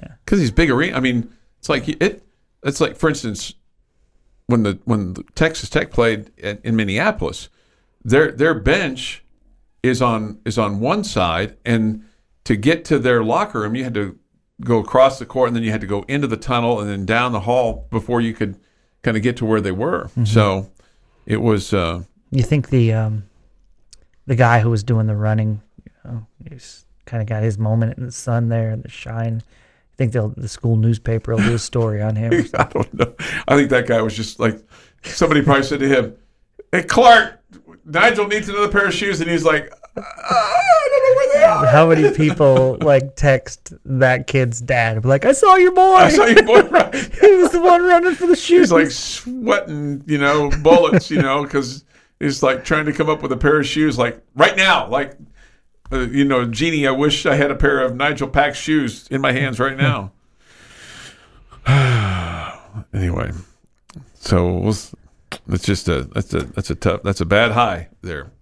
yeah, 0.00 0.12
Because 0.24 0.38
these 0.38 0.52
big 0.52 0.70
arena, 0.70 0.96
I 0.96 1.00
mean, 1.00 1.28
it's 1.62 1.68
like 1.68 1.86
it. 1.88 2.24
It's 2.64 2.80
like, 2.80 2.96
for 2.96 3.08
instance, 3.08 3.54
when 4.46 4.64
the 4.64 4.80
when 4.84 5.14
the 5.14 5.22
Texas 5.36 5.70
Tech 5.70 5.92
played 5.92 6.32
in, 6.36 6.58
in 6.64 6.74
Minneapolis, 6.74 7.48
their 8.04 8.32
their 8.32 8.52
bench 8.52 9.22
is 9.84 10.02
on 10.02 10.40
is 10.44 10.58
on 10.58 10.80
one 10.80 11.04
side, 11.04 11.56
and 11.64 12.04
to 12.42 12.56
get 12.56 12.84
to 12.86 12.98
their 12.98 13.22
locker 13.22 13.60
room, 13.60 13.76
you 13.76 13.84
had 13.84 13.94
to 13.94 14.18
go 14.60 14.80
across 14.80 15.20
the 15.20 15.24
court, 15.24 15.46
and 15.46 15.56
then 15.56 15.62
you 15.62 15.70
had 15.70 15.80
to 15.82 15.86
go 15.86 16.04
into 16.08 16.26
the 16.26 16.36
tunnel, 16.36 16.80
and 16.80 16.90
then 16.90 17.06
down 17.06 17.30
the 17.30 17.40
hall 17.40 17.86
before 17.92 18.20
you 18.20 18.34
could 18.34 18.58
kind 19.02 19.16
of 19.16 19.22
get 19.22 19.36
to 19.36 19.44
where 19.44 19.60
they 19.60 19.70
were. 19.70 20.10
So 20.24 20.68
it 21.26 21.42
was. 21.42 21.72
Uh, 21.72 22.02
You 22.32 22.42
think 22.42 22.70
the 22.70 22.92
um, 22.92 23.22
the 24.26 24.34
guy 24.34 24.58
who 24.58 24.70
was 24.70 24.82
doing 24.82 25.06
the 25.06 25.14
running, 25.14 25.62
you 25.84 25.92
know, 26.10 26.26
he's 26.48 26.86
kind 27.06 27.22
of 27.22 27.28
got 27.28 27.44
his 27.44 27.56
moment 27.56 27.96
in 27.98 28.04
the 28.04 28.10
sun 28.10 28.48
there 28.48 28.70
and 28.70 28.82
the 28.82 28.88
shine. 28.90 29.44
I 29.92 29.96
think 29.96 30.12
they'll 30.12 30.30
the 30.30 30.48
school 30.48 30.76
newspaper 30.76 31.34
will 31.34 31.42
do 31.42 31.54
a 31.54 31.58
story 31.58 32.00
on 32.02 32.16
him. 32.16 32.32
I 32.58 32.64
don't 32.64 32.94
know. 32.94 33.14
I 33.46 33.56
think 33.56 33.70
that 33.70 33.86
guy 33.86 34.00
was 34.00 34.16
just 34.16 34.40
like 34.40 34.58
somebody 35.04 35.42
probably 35.42 35.64
said 35.64 35.80
to 35.80 35.88
him, 35.88 36.16
"Hey 36.72 36.82
Clark, 36.82 37.40
Nigel 37.84 38.26
needs 38.26 38.48
another 38.48 38.68
pair 38.68 38.86
of 38.86 38.94
shoes," 38.94 39.20
and 39.20 39.30
he's 39.30 39.44
like, 39.44 39.72
uh, 39.96 40.00
I 40.00 40.88
don't 40.90 41.02
know 41.02 41.16
where 41.16 41.32
they 41.34 41.44
are. 41.44 41.66
How 41.66 41.86
many 41.88 42.10
people 42.16 42.78
like 42.80 43.14
text 43.16 43.74
that 43.84 44.26
kid's 44.26 44.60
dad? 44.60 45.04
Like, 45.04 45.26
I 45.26 45.32
saw 45.32 45.56
your 45.56 45.72
boy. 45.72 45.94
I 45.96 46.08
saw 46.08 46.24
your 46.24 46.42
boy. 46.44 46.62
Right. 46.72 46.94
he 46.94 47.34
was 47.36 47.50
the 47.50 47.60
one 47.60 47.82
running 47.84 48.14
for 48.14 48.26
the 48.26 48.36
shoes. 48.36 48.70
He's 48.70 48.72
like 48.72 48.90
sweating, 48.90 50.02
you 50.06 50.16
know, 50.16 50.50
bullets, 50.62 51.10
you 51.10 51.20
know, 51.20 51.42
because 51.42 51.84
he's 52.18 52.42
like 52.42 52.64
trying 52.64 52.86
to 52.86 52.92
come 52.92 53.10
up 53.10 53.20
with 53.22 53.32
a 53.32 53.36
pair 53.36 53.60
of 53.60 53.66
shoes, 53.66 53.98
like 53.98 54.22
right 54.34 54.56
now, 54.56 54.88
like. 54.88 55.16
Uh, 55.92 56.08
you 56.08 56.24
know, 56.24 56.46
Jeannie, 56.46 56.86
I 56.86 56.90
wish 56.90 57.26
I 57.26 57.34
had 57.34 57.50
a 57.50 57.54
pair 57.54 57.80
of 57.80 57.94
Nigel 57.94 58.28
Pack's 58.28 58.58
shoes 58.58 59.06
in 59.10 59.20
my 59.20 59.32
hands 59.32 59.60
right 59.60 59.76
now. 59.76 60.12
anyway, 62.94 63.30
so 64.14 64.52
we'll, 64.54 64.76
it's 65.48 65.64
just 65.64 65.88
a 65.88 66.04
that's 66.14 66.32
a 66.32 66.40
that's 66.44 66.70
a 66.70 66.74
tough 66.74 67.02
that's 67.02 67.20
a 67.20 67.26
bad 67.26 67.52
high 67.52 67.88
there, 68.00 68.32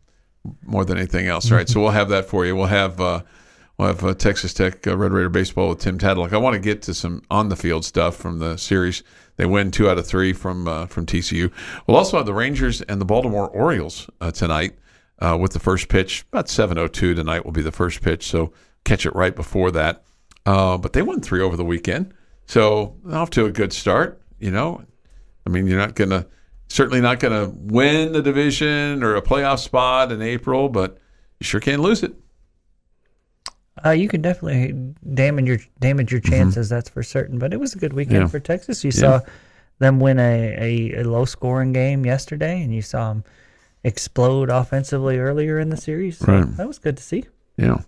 more 0.65 0.85
than 0.85 0.97
anything 0.97 1.27
else. 1.27 1.51
Right, 1.51 1.69
so 1.69 1.81
we'll 1.83 1.91
have 1.91 2.09
that 2.11 2.27
for 2.27 2.47
you. 2.47 2.55
We'll 2.55 2.67
have 2.67 3.01
uh, 3.01 3.23
we'll 3.77 3.89
have 3.89 4.05
uh, 4.05 4.15
Texas 4.15 4.55
Tech 4.55 4.87
uh, 4.87 4.97
Red 4.97 5.13
Raider 5.13 5.29
baseball 5.29 5.71
with 5.71 5.81
Tim 5.81 5.99
Tadlock. 5.99 6.33
I 6.33 6.37
want 6.37 6.55
to 6.55 6.61
get 6.61 6.83
to 6.83 6.95
some 6.95 7.23
on 7.33 7.49
the 7.49 7.57
field 7.57 7.85
stuff 7.85 8.15
from 8.15 8.39
the 8.39 8.57
series. 8.59 9.03
They 9.37 9.47
win 9.47 9.73
two 9.73 9.91
out 9.91 9.99
of 9.99 10.07
three 10.07 10.33
from 10.33 10.69
uh, 10.69 10.87
from 10.87 11.05
TCU. 11.05 11.51
We'll 11.87 11.97
also 11.97 12.17
have 12.17 12.27
the 12.27 12.35
Rangers 12.35 12.81
and 12.83 13.01
the 13.01 13.07
Baltimore 13.07 13.49
Orioles 13.49 14.09
uh, 14.21 14.31
tonight 14.31 14.75
uh, 15.21 15.37
with 15.41 15.53
the 15.53 15.59
first 15.61 15.89
pitch 15.89 16.25
about 16.33 16.47
7:02 16.47 17.15
tonight 17.15 17.45
will 17.45 17.53
be 17.53 17.63
the 17.63 17.73
first 17.73 18.01
pitch. 18.03 18.27
So 18.29 18.53
catch 18.85 19.05
it 19.07 19.15
right 19.15 19.35
before 19.35 19.71
that. 19.73 20.03
Uh, 20.47 20.79
but 20.79 20.93
they 20.95 21.03
won 21.03 21.21
three 21.21 21.41
over 21.43 21.57
the 21.57 21.65
weekend, 21.65 22.15
so 22.47 22.97
off 23.13 23.31
to 23.31 23.45
a 23.45 23.51
good 23.53 23.73
start. 23.73 24.21
You 24.39 24.51
know, 24.51 24.83
I 25.47 25.51
mean, 25.51 25.67
you're 25.67 25.79
not 25.79 25.95
gonna 25.95 26.27
certainly 26.69 27.01
not 27.01 27.21
gonna 27.21 27.51
win 27.55 28.13
the 28.13 28.23
division 28.23 29.03
or 29.03 29.17
a 29.17 29.23
playoff 29.23 29.59
spot 29.59 30.11
in 30.13 30.23
April, 30.23 30.69
but 30.71 30.97
you 31.39 31.45
sure 31.45 31.61
can't 31.61 31.83
lose 31.83 32.03
it. 32.03 32.15
Uh, 33.85 33.91
you 33.91 34.09
can 34.09 34.21
definitely 34.21 34.73
damage 35.15 35.47
your 35.47 35.59
damage 35.79 36.11
your 36.13 36.21
chances. 36.21 36.69
That's 36.69 36.89
for 36.89 37.03
certain. 37.03 37.39
But 37.39 37.53
it 37.53 37.61
was 37.61 37.75
a 37.75 37.79
good 37.79 37.93
weekend 37.93 38.17
Mm-hmm. 38.17 38.25
Yeah. 38.25 38.29
for 38.31 38.41
Texas. 38.41 38.85
You 38.85 38.91
Yeah. 38.95 39.01
saw 39.01 39.21
them 39.79 40.01
win 40.01 40.19
a, 40.19 40.57
a, 40.95 41.01
a 41.01 41.05
low 41.05 41.25
scoring 41.25 41.73
game 41.73 42.05
yesterday, 42.05 42.63
and 42.63 42.75
you 42.75 42.83
saw 42.83 43.09
them 43.11 43.25
explode 43.85 44.51
offensively 44.51 45.19
earlier 45.19 45.59
in 45.59 45.71
the 45.71 45.77
series. 45.77 46.19
So 46.19 46.27
Right. 46.33 46.57
That 46.57 46.67
was 46.69 46.79
good 46.79 46.97
to 46.97 47.03
see. 47.03 47.25
Yeah, 47.57 47.79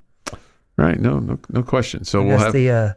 right. 0.77 0.99
No, 1.01 1.19
no, 1.19 1.39
no 1.51 1.63
question. 1.63 2.05
So 2.05 2.21
I 2.21 2.25
we'll 2.25 2.37
guess 2.37 2.45
have 2.47 2.53
the 2.53 2.71
uh, 2.71 2.93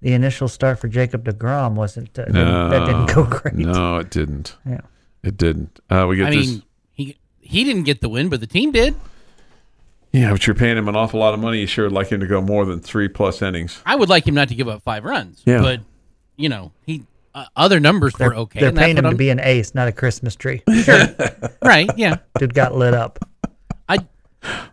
the 0.00 0.12
initial 0.12 0.48
start 0.48 0.78
for 0.78 0.88
Jacob 0.88 1.24
Degrom 1.24 1.74
wasn't 1.74 2.18
uh, 2.18 2.24
didn't, 2.26 2.70
that 2.70 2.86
didn't 2.86 3.14
go 3.14 3.24
great. 3.24 3.54
No, 3.54 3.98
it 3.98 4.10
didn't. 4.10 4.56
Yeah. 4.66 4.80
It 5.22 5.36
didn't. 5.36 5.80
Uh, 5.90 6.06
we 6.08 6.16
get 6.16 6.26
I 6.26 6.30
this. 6.36 6.46
mean, 6.48 6.62
he 6.92 7.16
he 7.40 7.64
didn't 7.64 7.84
get 7.84 8.00
the 8.00 8.08
win, 8.08 8.28
but 8.28 8.40
the 8.40 8.46
team 8.46 8.72
did. 8.72 8.94
yeah, 10.12 10.30
but 10.30 10.46
you're 10.46 10.54
paying 10.56 10.76
him 10.76 10.88
an 10.88 10.96
awful 10.96 11.18
lot 11.20 11.34
of 11.34 11.40
money. 11.40 11.60
You 11.60 11.66
sure 11.66 11.84
would 11.86 11.92
like 11.92 12.08
him 12.08 12.20
to 12.20 12.26
go 12.26 12.40
more 12.42 12.64
than 12.66 12.80
three 12.80 13.08
plus 13.08 13.40
innings. 13.42 13.80
I 13.86 13.96
would 13.96 14.08
like 14.08 14.26
him 14.28 14.34
not 14.34 14.48
to 14.48 14.54
give 14.54 14.68
up 14.68 14.82
five 14.82 15.04
runs. 15.04 15.42
Yeah. 15.46 15.60
But 15.62 15.80
you 16.36 16.48
know, 16.48 16.72
he 16.86 17.04
uh, 17.34 17.44
other 17.56 17.80
numbers 17.80 18.14
They're, 18.14 18.28
were 18.30 18.34
okay. 18.36 18.60
they're 18.60 18.72
paying 18.72 18.96
him 18.96 19.02
to 19.02 19.08
I'm- 19.08 19.16
be 19.16 19.30
an 19.30 19.40
ace, 19.40 19.74
not 19.74 19.88
a 19.88 19.92
Christmas 19.92 20.36
tree. 20.36 20.62
right. 21.62 21.90
Yeah. 21.96 22.16
Dude 22.38 22.54
got 22.54 22.74
lit 22.74 22.94
up. 22.94 23.18
I 23.88 23.98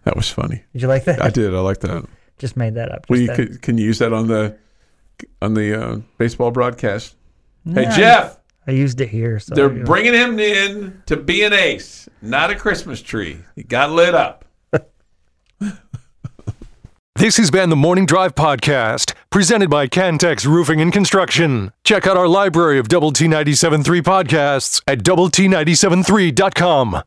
That 0.04 0.16
was 0.16 0.30
funny. 0.30 0.64
Did 0.74 0.82
you 0.84 0.88
like 0.88 1.06
that? 1.06 1.22
I 1.22 1.30
did. 1.30 1.54
I 1.56 1.60
like 1.60 1.80
that. 1.82 2.06
Just 2.38 2.58
made 2.58 2.76
that 2.76 2.92
up. 2.92 3.06
Well, 3.10 3.20
you 3.20 3.32
could, 3.32 3.62
can 3.62 3.78
you 3.78 3.86
use 3.86 4.00
that 4.00 4.14
on 4.14 4.28
the 4.28 4.58
on 5.42 5.54
the 5.54 5.80
uh, 5.80 5.98
baseball 6.18 6.50
broadcast? 6.52 7.16
Hey 7.72 7.86
Jeff, 7.96 8.38
I 8.66 8.72
used 8.72 9.00
it 9.02 9.10
here. 9.10 9.38
So 9.40 9.54
they're 9.54 9.70
bringing 9.70 10.14
him 10.16 10.40
in 10.40 11.04
to 11.06 11.16
be 11.18 11.44
an 11.44 11.54
ace, 11.54 12.10
not 12.24 12.50
a 12.50 12.56
Christmas 12.56 13.00
tree. 13.02 13.38
He 13.56 13.62
got 13.62 13.92
lit 13.92 14.16
up. 14.16 14.46
This 17.22 17.38
has 17.38 17.52
been 17.52 17.70
the 17.70 17.76
Morning 17.76 18.08
Drive 18.08 18.34
Podcast, 18.34 19.14
presented 19.30 19.70
by 19.70 19.86
Cantex 19.88 20.44
Roofing 20.48 20.82
and 20.82 20.92
Construction. 20.92 21.72
Check 21.84 22.08
out 22.08 22.18
our 22.18 22.28
library 22.28 22.80
of 22.80 22.88
Double 22.88 23.12
T 23.12 23.28
97.3 23.28 24.02
podcasts 24.02 24.82
at 24.88 25.04
Double 25.04 25.30
T 25.30 25.46
97.3.com. 25.46 27.00